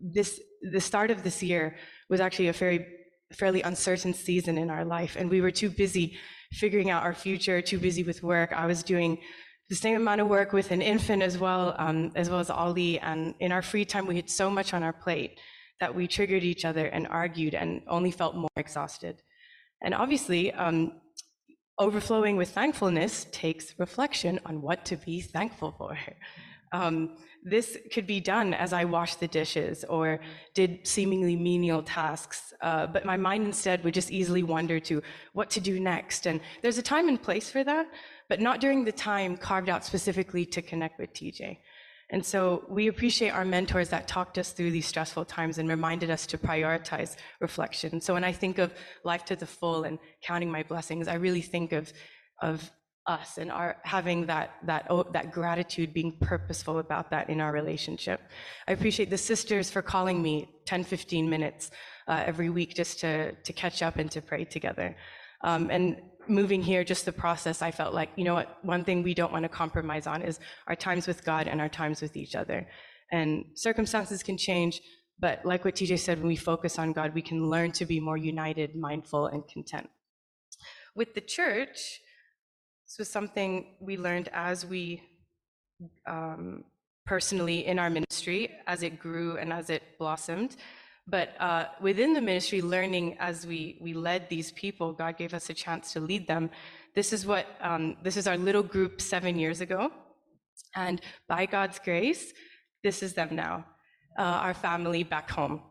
This 0.00 0.40
the 0.70 0.80
start 0.80 1.10
of 1.10 1.22
this 1.22 1.42
year 1.42 1.76
was 2.10 2.20
actually 2.20 2.48
a 2.48 2.52
very 2.52 2.86
fairly 3.32 3.62
uncertain 3.62 4.12
season 4.12 4.58
in 4.58 4.68
our 4.68 4.84
life, 4.84 5.16
and 5.16 5.30
we 5.30 5.40
were 5.40 5.50
too 5.50 5.70
busy 5.70 6.18
figuring 6.52 6.90
out 6.90 7.02
our 7.02 7.14
future, 7.14 7.62
too 7.62 7.78
busy 7.78 8.02
with 8.02 8.22
work. 8.22 8.52
I 8.52 8.66
was 8.66 8.82
doing 8.82 9.18
the 9.72 9.76
same 9.76 9.96
amount 9.96 10.20
of 10.20 10.28
work 10.28 10.52
with 10.52 10.70
an 10.70 10.82
infant 10.82 11.22
as 11.22 11.38
well, 11.38 11.74
um, 11.78 12.12
as 12.14 12.28
well 12.28 12.40
as 12.40 12.50
Ollie, 12.50 12.98
and 12.98 13.34
in 13.40 13.50
our 13.52 13.62
free 13.62 13.86
time, 13.86 14.06
we 14.06 14.16
had 14.16 14.28
so 14.28 14.50
much 14.50 14.74
on 14.74 14.82
our 14.82 14.92
plate 14.92 15.40
that 15.80 15.94
we 15.94 16.06
triggered 16.06 16.44
each 16.44 16.66
other 16.66 16.88
and 16.88 17.06
argued 17.08 17.54
and 17.54 17.80
only 17.88 18.10
felt 18.10 18.36
more 18.36 18.50
exhausted. 18.56 19.22
And 19.80 19.94
obviously, 19.94 20.52
um, 20.52 21.00
overflowing 21.78 22.36
with 22.36 22.50
thankfulness 22.50 23.26
takes 23.32 23.72
reflection 23.78 24.40
on 24.44 24.60
what 24.60 24.84
to 24.84 24.98
be 24.98 25.22
thankful 25.22 25.74
for. 25.78 25.96
Um, 26.72 27.16
this 27.44 27.76
could 27.92 28.06
be 28.06 28.20
done 28.20 28.54
as 28.54 28.72
I 28.72 28.84
washed 28.84 29.20
the 29.20 29.26
dishes 29.26 29.84
or 29.84 30.20
did 30.54 30.86
seemingly 30.86 31.34
menial 31.34 31.82
tasks, 31.82 32.54
uh, 32.60 32.86
but 32.86 33.04
my 33.04 33.16
mind 33.16 33.46
instead 33.46 33.82
would 33.84 33.94
just 33.94 34.10
easily 34.10 34.42
wander 34.42 34.78
to 34.80 35.02
what 35.32 35.50
to 35.50 35.60
do 35.60 35.80
next. 35.80 36.26
And 36.26 36.40
there's 36.62 36.78
a 36.78 36.82
time 36.82 37.08
and 37.08 37.20
place 37.20 37.50
for 37.50 37.64
that, 37.64 37.86
but 38.32 38.40
not 38.40 38.60
during 38.60 38.82
the 38.82 38.92
time 38.92 39.36
carved 39.36 39.68
out 39.68 39.84
specifically 39.84 40.46
to 40.46 40.62
connect 40.62 40.98
with 40.98 41.12
TJ. 41.12 41.58
And 42.08 42.24
so 42.24 42.64
we 42.66 42.86
appreciate 42.86 43.28
our 43.28 43.44
mentors 43.44 43.90
that 43.90 44.08
talked 44.08 44.38
us 44.38 44.52
through 44.52 44.70
these 44.70 44.86
stressful 44.86 45.26
times 45.26 45.58
and 45.58 45.68
reminded 45.68 46.08
us 46.08 46.24
to 46.28 46.38
prioritize 46.38 47.16
reflection. 47.40 48.00
So 48.00 48.14
when 48.14 48.24
I 48.24 48.32
think 48.32 48.56
of 48.56 48.72
life 49.04 49.26
to 49.26 49.36
the 49.36 49.44
full 49.44 49.84
and 49.84 49.98
counting 50.22 50.50
my 50.50 50.62
blessings, 50.62 51.08
I 51.08 51.16
really 51.16 51.42
think 51.42 51.72
of, 51.72 51.92
of 52.40 52.70
us 53.06 53.36
and 53.36 53.52
our 53.52 53.76
having 53.84 54.24
that 54.24 54.52
that 54.64 54.86
oh, 54.88 55.02
that 55.12 55.30
gratitude 55.30 55.92
being 55.92 56.16
purposeful 56.20 56.78
about 56.78 57.10
that 57.10 57.28
in 57.28 57.40
our 57.40 57.50
relationship 57.50 58.20
i 58.68 58.70
appreciate 58.70 59.10
the 59.10 59.18
sisters 59.18 59.68
for 59.68 59.82
calling 59.82 60.22
me 60.22 60.48
10 60.66 60.84
15 60.84 61.28
minutes 61.28 61.72
uh, 62.06 62.22
every 62.24 62.48
week 62.48 62.76
just 62.76 63.00
to 63.00 63.32
to 63.42 63.52
catch 63.52 63.82
up 63.82 63.96
and 63.96 64.08
to 64.08 64.22
pray 64.22 64.44
together 64.44 64.94
um, 65.42 65.68
and 65.70 66.00
moving 66.28 66.62
here, 66.62 66.84
just 66.84 67.04
the 67.04 67.12
process, 67.12 67.62
I 67.62 67.70
felt 67.70 67.94
like, 67.94 68.10
you 68.16 68.24
know 68.24 68.34
what, 68.34 68.58
one 68.62 68.84
thing 68.84 69.02
we 69.02 69.14
don't 69.14 69.32
want 69.32 69.44
to 69.44 69.48
compromise 69.48 70.06
on 70.06 70.22
is 70.22 70.40
our 70.66 70.76
times 70.76 71.06
with 71.06 71.24
God 71.24 71.48
and 71.48 71.60
our 71.60 71.68
times 71.68 72.00
with 72.00 72.16
each 72.16 72.34
other. 72.34 72.66
And 73.10 73.44
circumstances 73.54 74.22
can 74.22 74.38
change, 74.38 74.80
but 75.18 75.44
like 75.44 75.64
what 75.64 75.74
TJ 75.74 75.98
said, 75.98 76.18
when 76.18 76.28
we 76.28 76.36
focus 76.36 76.78
on 76.78 76.92
God, 76.92 77.14
we 77.14 77.22
can 77.22 77.48
learn 77.48 77.72
to 77.72 77.86
be 77.86 78.00
more 78.00 78.16
united, 78.16 78.74
mindful, 78.74 79.26
and 79.26 79.46
content. 79.46 79.88
With 80.94 81.14
the 81.14 81.20
church, 81.20 82.00
this 82.86 82.98
was 82.98 83.08
something 83.08 83.76
we 83.80 83.96
learned 83.96 84.28
as 84.32 84.66
we 84.66 85.02
um, 86.06 86.64
personally 87.06 87.66
in 87.66 87.78
our 87.78 87.90
ministry, 87.90 88.50
as 88.66 88.82
it 88.82 88.98
grew 88.98 89.36
and 89.36 89.52
as 89.52 89.70
it 89.70 89.82
blossomed. 89.98 90.56
But 91.06 91.34
uh, 91.40 91.66
within 91.80 92.14
the 92.14 92.20
ministry, 92.20 92.62
learning 92.62 93.16
as 93.18 93.46
we, 93.46 93.78
we 93.80 93.92
led 93.92 94.28
these 94.28 94.52
people, 94.52 94.92
God 94.92 95.16
gave 95.16 95.34
us 95.34 95.50
a 95.50 95.54
chance 95.54 95.92
to 95.94 96.00
lead 96.00 96.28
them. 96.28 96.50
This 96.94 97.12
is 97.12 97.26
what, 97.26 97.46
um, 97.60 97.96
this 98.02 98.16
is 98.16 98.26
our 98.26 98.36
little 98.36 98.62
group 98.62 99.00
seven 99.00 99.38
years 99.38 99.60
ago. 99.60 99.90
And 100.76 101.00
by 101.28 101.46
God's 101.46 101.78
grace, 101.78 102.32
this 102.84 103.02
is 103.02 103.14
them 103.14 103.34
now, 103.34 103.64
uh, 104.18 104.22
our 104.22 104.54
family 104.54 105.02
back 105.02 105.30
home. 105.30 105.62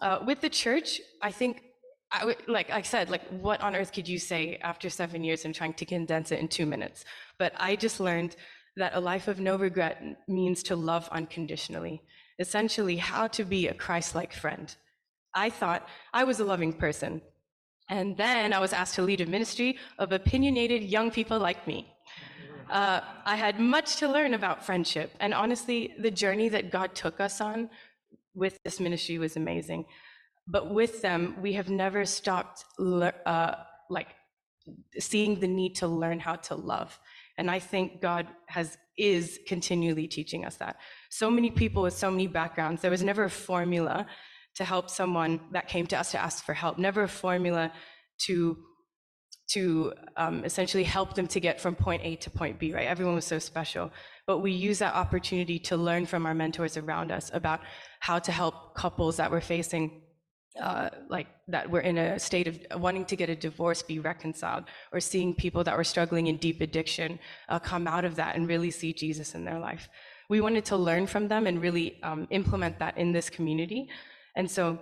Uh, 0.00 0.20
with 0.26 0.40
the 0.40 0.48
church, 0.48 1.00
I 1.20 1.30
think, 1.30 1.62
I 2.10 2.20
w- 2.20 2.38
like 2.48 2.70
I 2.70 2.82
said, 2.82 3.10
like 3.10 3.26
what 3.28 3.60
on 3.60 3.76
earth 3.76 3.92
could 3.92 4.08
you 4.08 4.18
say 4.18 4.58
after 4.62 4.90
seven 4.90 5.22
years 5.22 5.44
and 5.44 5.54
trying 5.54 5.74
to 5.74 5.84
condense 5.84 6.32
it 6.32 6.38
in 6.40 6.48
two 6.48 6.66
minutes? 6.66 7.04
But 7.38 7.52
I 7.56 7.76
just 7.76 8.00
learned 8.00 8.36
that 8.76 8.94
a 8.94 9.00
life 9.00 9.28
of 9.28 9.38
no 9.38 9.56
regret 9.56 10.02
means 10.28 10.62
to 10.64 10.76
love 10.76 11.08
unconditionally, 11.12 12.02
essentially, 12.38 12.96
how 12.96 13.26
to 13.28 13.44
be 13.44 13.68
a 13.68 13.74
Christ 13.74 14.14
like 14.14 14.32
friend. 14.32 14.74
I 15.34 15.50
thought 15.50 15.88
I 16.12 16.24
was 16.24 16.40
a 16.40 16.44
loving 16.44 16.72
person. 16.72 17.22
And 17.88 18.16
then 18.16 18.52
I 18.52 18.60
was 18.60 18.72
asked 18.72 18.94
to 18.94 19.02
lead 19.02 19.20
a 19.20 19.26
ministry 19.26 19.78
of 19.98 20.12
opinionated 20.12 20.82
young 20.82 21.10
people 21.10 21.38
like 21.38 21.66
me. 21.66 21.86
Uh, 22.70 23.00
I 23.26 23.36
had 23.36 23.60
much 23.60 23.96
to 23.96 24.08
learn 24.08 24.34
about 24.34 24.64
friendship. 24.64 25.12
And 25.20 25.34
honestly, 25.34 25.94
the 25.98 26.10
journey 26.10 26.48
that 26.48 26.70
God 26.70 26.94
took 26.94 27.20
us 27.20 27.40
on 27.40 27.68
with 28.34 28.58
this 28.64 28.80
ministry 28.80 29.18
was 29.18 29.36
amazing. 29.36 29.84
But 30.46 30.72
with 30.72 31.02
them, 31.02 31.36
we 31.40 31.52
have 31.52 31.68
never 31.68 32.04
stopped 32.04 32.64
uh, 32.80 33.54
like 33.90 34.08
seeing 34.98 35.40
the 35.40 35.48
need 35.48 35.74
to 35.76 35.86
learn 35.86 36.18
how 36.20 36.36
to 36.36 36.54
love. 36.54 36.98
And 37.38 37.50
I 37.50 37.58
think 37.58 38.00
God 38.00 38.26
has 38.46 38.76
is 38.98 39.38
continually 39.46 40.06
teaching 40.06 40.44
us 40.44 40.56
that. 40.56 40.76
So 41.10 41.30
many 41.30 41.50
people 41.50 41.82
with 41.82 41.94
so 41.94 42.10
many 42.10 42.26
backgrounds, 42.26 42.82
there 42.82 42.90
was 42.90 43.02
never 43.02 43.24
a 43.24 43.30
formula 43.30 44.06
to 44.56 44.64
help 44.64 44.90
someone 44.90 45.40
that 45.52 45.66
came 45.66 45.86
to 45.86 45.98
us 45.98 46.10
to 46.10 46.18
ask 46.18 46.44
for 46.44 46.52
help, 46.52 46.78
never 46.78 47.02
a 47.02 47.08
formula 47.08 47.72
to 48.26 48.58
to 49.52 49.92
um, 50.16 50.44
essentially 50.44 50.84
help 50.84 51.14
them 51.14 51.26
to 51.26 51.38
get 51.38 51.60
from 51.60 51.74
point 51.74 52.00
A 52.04 52.16
to 52.16 52.30
point 52.30 52.58
B, 52.58 52.72
right? 52.72 52.86
Everyone 52.86 53.14
was 53.14 53.26
so 53.26 53.38
special. 53.38 53.90
But 54.26 54.38
we 54.38 54.52
use 54.52 54.78
that 54.78 54.94
opportunity 54.94 55.58
to 55.60 55.76
learn 55.76 56.06
from 56.06 56.24
our 56.24 56.32
mentors 56.32 56.76
around 56.76 57.12
us 57.12 57.30
about 57.34 57.60
how 58.00 58.18
to 58.20 58.32
help 58.32 58.74
couples 58.74 59.16
that 59.16 59.30
were 59.30 59.42
facing, 59.42 60.02
uh, 60.60 60.90
like, 61.08 61.28
that 61.48 61.70
were 61.70 61.80
in 61.80 61.98
a 61.98 62.18
state 62.18 62.46
of 62.46 62.80
wanting 62.80 63.04
to 63.06 63.16
get 63.16 63.30
a 63.30 63.36
divorce 63.36 63.82
be 63.82 63.98
reconciled, 63.98 64.64
or 64.92 65.00
seeing 65.00 65.34
people 65.34 65.64
that 65.64 65.76
were 65.76 65.84
struggling 65.84 66.26
in 66.26 66.36
deep 66.36 66.60
addiction 66.60 67.18
uh, 67.48 67.58
come 67.58 67.86
out 67.86 68.04
of 68.04 68.16
that 68.16 68.36
and 68.36 68.48
really 68.48 68.70
see 68.70 68.92
Jesus 68.92 69.34
in 69.34 69.44
their 69.44 69.58
life. 69.58 69.88
We 70.28 70.40
wanted 70.40 70.64
to 70.66 70.76
learn 70.76 71.06
from 71.06 71.28
them 71.28 71.46
and 71.46 71.60
really 71.60 72.02
um, 72.02 72.26
implement 72.30 72.78
that 72.78 72.96
in 72.96 73.12
this 73.12 73.28
community. 73.30 73.88
And 74.36 74.50
so 74.50 74.78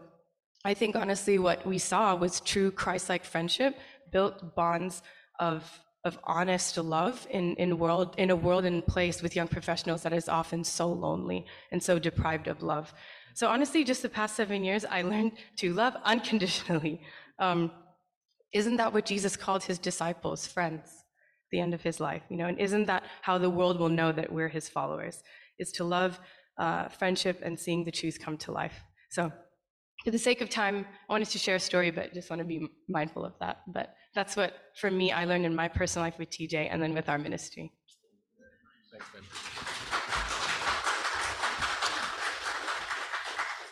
I 0.65 0.75
think 0.75 0.97
honestly, 0.97 1.39
what 1.39 1.65
we 1.67 1.79
saw 1.79 2.15
was 2.15 2.41
true 2.41 2.71
Christ 2.71 3.09
like 3.09 3.25
friendship 3.25 3.77
built 4.13 4.55
bonds 4.55 5.03
of, 5.39 5.65
of 6.05 6.19
honest 6.25 6.77
love 6.77 7.27
in, 7.31 7.55
in, 7.57 7.79
world, 7.79 8.15
in 8.19 8.31
a 8.31 8.37
world 8.37 8.65
and 8.65 8.87
place 8.87 9.23
with 9.23 9.35
young 9.35 9.49
professionals 9.49 10.03
that 10.03 10.13
is 10.13 10.29
often 10.29 10.65
so 10.65 10.89
lonely 10.93 11.47
and 11.73 11.83
so 11.83 11.99
deprived 11.99 12.47
of 12.47 12.63
love. 12.63 12.93
So 13.41 13.49
honestly, 13.49 13.85
just 13.85 14.03
the 14.03 14.11
past 14.11 14.37
seven 14.37 14.63
years, 14.63 14.85
I 14.85 15.01
learned 15.01 15.33
to 15.61 15.73
love 15.73 15.97
unconditionally. 16.05 17.01
Um, 17.39 17.71
isn't 18.53 18.77
that 18.77 18.93
what 18.93 19.07
Jesus 19.07 19.35
called 19.35 19.63
his 19.63 19.79
disciples, 19.79 20.47
friends, 20.47 20.91
the 21.51 21.59
end 21.59 21.73
of 21.73 21.81
his 21.81 22.01
life? 22.01 22.21
You 22.29 22.37
know, 22.37 22.49
and 22.49 22.61
isn't 22.61 22.85
that 22.85 23.05
how 23.23 23.39
the 23.39 23.49
world 23.49 23.81
will 23.81 23.89
know 23.89 24.13
that 24.13 24.31
we're 24.31 24.51
his 24.51 24.69
followers? 24.69 25.23
Is 25.59 25.73
to 25.79 25.85
love 25.85 26.21
uh, 26.59 26.89
friendship 26.89 27.41
and 27.43 27.59
seeing 27.59 27.83
the 27.83 27.91
truth 27.91 28.19
come 28.21 28.37
to 28.45 28.53
life. 28.53 28.75
So 29.11 29.33
for 30.05 30.11
the 30.11 30.19
sake 30.19 30.43
of 30.43 30.51
time, 30.51 30.85
I 31.09 31.13
wanted 31.15 31.31
to 31.31 31.39
share 31.39 31.55
a 31.55 31.61
story, 31.71 31.91
but 31.91 32.13
just 32.13 32.29
want 32.29 32.41
to 32.41 32.45
be 32.57 32.69
mindful 32.91 33.25
of 33.25 33.33
that. 33.41 33.63
But 33.67 33.95
that's 34.15 34.37
what, 34.37 34.53
for 34.79 34.91
me, 34.91 35.13
I 35.13 35.25
learned 35.25 35.47
in 35.47 35.55
my 35.55 35.69
personal 35.69 36.05
life 36.05 36.19
with 36.19 36.29
TJ 36.29 36.69
and 36.71 36.83
then 36.83 36.93
with 36.93 37.09
our 37.09 37.17
ministry. 37.17 37.73
Thanks, 38.93 39.60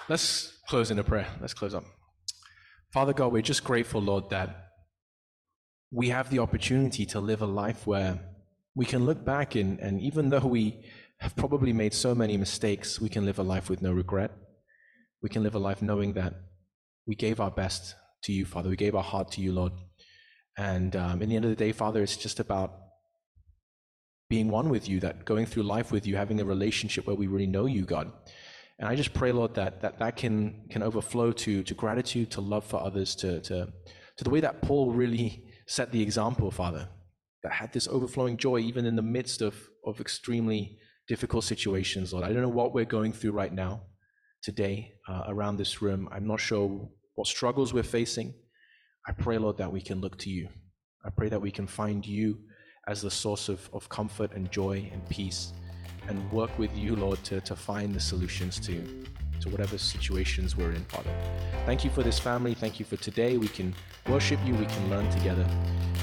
Let's 0.08 0.58
close 0.68 0.90
in 0.90 0.98
a 0.98 1.04
prayer. 1.04 1.28
Let's 1.40 1.54
close 1.54 1.74
up. 1.74 1.84
Father 2.92 3.12
God, 3.12 3.32
we're 3.32 3.42
just 3.42 3.64
grateful, 3.64 4.00
Lord, 4.00 4.30
that 4.30 4.70
we 5.90 6.08
have 6.08 6.30
the 6.30 6.38
opportunity 6.38 7.04
to 7.06 7.20
live 7.20 7.42
a 7.42 7.46
life 7.46 7.86
where 7.86 8.18
we 8.74 8.86
can 8.86 9.04
look 9.04 9.24
back 9.24 9.54
and, 9.54 9.78
and 9.80 10.00
even 10.00 10.30
though 10.30 10.46
we 10.46 10.84
have 11.18 11.36
probably 11.36 11.72
made 11.72 11.92
so 11.92 12.14
many 12.14 12.36
mistakes, 12.36 13.00
we 13.00 13.08
can 13.08 13.24
live 13.24 13.38
a 13.38 13.42
life 13.42 13.68
with 13.68 13.82
no 13.82 13.92
regret 13.92 14.30
we 15.22 15.28
can 15.28 15.42
live 15.42 15.54
a 15.54 15.58
life 15.58 15.82
knowing 15.82 16.12
that 16.12 16.34
we 17.06 17.14
gave 17.14 17.40
our 17.40 17.50
best 17.50 17.94
to 18.22 18.32
you, 18.32 18.44
Father. 18.44 18.68
We 18.68 18.76
gave 18.76 18.94
our 18.94 19.02
heart 19.02 19.32
to 19.32 19.40
you, 19.40 19.52
Lord. 19.52 19.72
And 20.56 20.94
um, 20.94 21.22
in 21.22 21.28
the 21.28 21.36
end 21.36 21.44
of 21.44 21.50
the 21.50 21.56
day, 21.56 21.72
Father, 21.72 22.02
it's 22.02 22.16
just 22.16 22.40
about 22.40 22.74
being 24.28 24.48
one 24.48 24.68
with 24.68 24.88
you, 24.88 25.00
that 25.00 25.24
going 25.24 25.46
through 25.46 25.62
life 25.62 25.90
with 25.90 26.06
you, 26.06 26.16
having 26.16 26.40
a 26.40 26.44
relationship 26.44 27.06
where 27.06 27.16
we 27.16 27.26
really 27.26 27.46
know 27.46 27.66
you, 27.66 27.84
God. 27.84 28.12
And 28.78 28.88
I 28.88 28.94
just 28.94 29.12
pray, 29.12 29.32
Lord, 29.32 29.54
that 29.54 29.80
that, 29.80 29.98
that 29.98 30.16
can, 30.16 30.66
can 30.70 30.82
overflow 30.82 31.32
to, 31.32 31.62
to 31.62 31.74
gratitude, 31.74 32.30
to 32.32 32.40
love 32.40 32.64
for 32.64 32.80
others, 32.80 33.16
to, 33.16 33.40
to, 33.40 33.72
to 34.16 34.24
the 34.24 34.30
way 34.30 34.40
that 34.40 34.62
Paul 34.62 34.92
really 34.92 35.44
set 35.66 35.90
the 35.90 36.00
example, 36.00 36.50
Father, 36.50 36.88
that 37.42 37.52
had 37.52 37.72
this 37.72 37.88
overflowing 37.88 38.36
joy 38.36 38.58
even 38.58 38.86
in 38.86 38.96
the 38.96 39.02
midst 39.02 39.42
of, 39.42 39.54
of 39.84 40.00
extremely 40.00 40.78
difficult 41.08 41.44
situations, 41.44 42.12
Lord. 42.12 42.24
I 42.24 42.32
don't 42.32 42.42
know 42.42 42.48
what 42.48 42.72
we're 42.72 42.84
going 42.84 43.12
through 43.12 43.32
right 43.32 43.52
now 43.52 43.82
today 44.42 44.92
uh, 45.08 45.24
around 45.26 45.56
this 45.56 45.82
room. 45.82 46.08
I'm 46.12 46.26
not 46.26 46.40
sure 46.40 46.88
what 47.14 47.26
struggles 47.26 47.74
we're 47.74 47.82
facing. 47.82 48.34
I 49.06 49.12
pray, 49.12 49.38
Lord, 49.38 49.56
that 49.58 49.72
we 49.72 49.80
can 49.80 50.00
look 50.00 50.18
to 50.18 50.30
you. 50.30 50.48
I 51.04 51.10
pray 51.10 51.28
that 51.30 51.40
we 51.40 51.50
can 51.50 51.66
find 51.66 52.06
you 52.06 52.38
as 52.86 53.02
the 53.02 53.10
source 53.10 53.48
of, 53.48 53.68
of 53.72 53.88
comfort 53.88 54.32
and 54.34 54.50
joy 54.50 54.88
and 54.92 55.06
peace 55.08 55.52
and 56.08 56.30
work 56.32 56.58
with 56.58 56.76
you, 56.76 56.96
Lord, 56.96 57.22
to, 57.24 57.40
to 57.42 57.54
find 57.54 57.94
the 57.94 58.00
solutions 58.00 58.58
to, 58.60 58.82
to 59.40 59.48
whatever 59.48 59.78
situations 59.78 60.56
we're 60.56 60.72
in, 60.72 60.84
Father. 60.86 61.10
Thank 61.66 61.84
you 61.84 61.90
for 61.90 62.02
this 62.02 62.18
family. 62.18 62.54
Thank 62.54 62.80
you 62.80 62.84
for 62.84 62.96
today. 62.96 63.36
We 63.36 63.48
can 63.48 63.74
worship 64.08 64.40
you. 64.44 64.54
We 64.54 64.66
can 64.66 64.90
learn 64.90 65.08
together. 65.10 65.46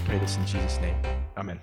Pray 0.06 0.20
this 0.20 0.38
in 0.38 0.46
Jesus' 0.46 0.80
name. 0.80 0.96
Amen. 1.38 1.60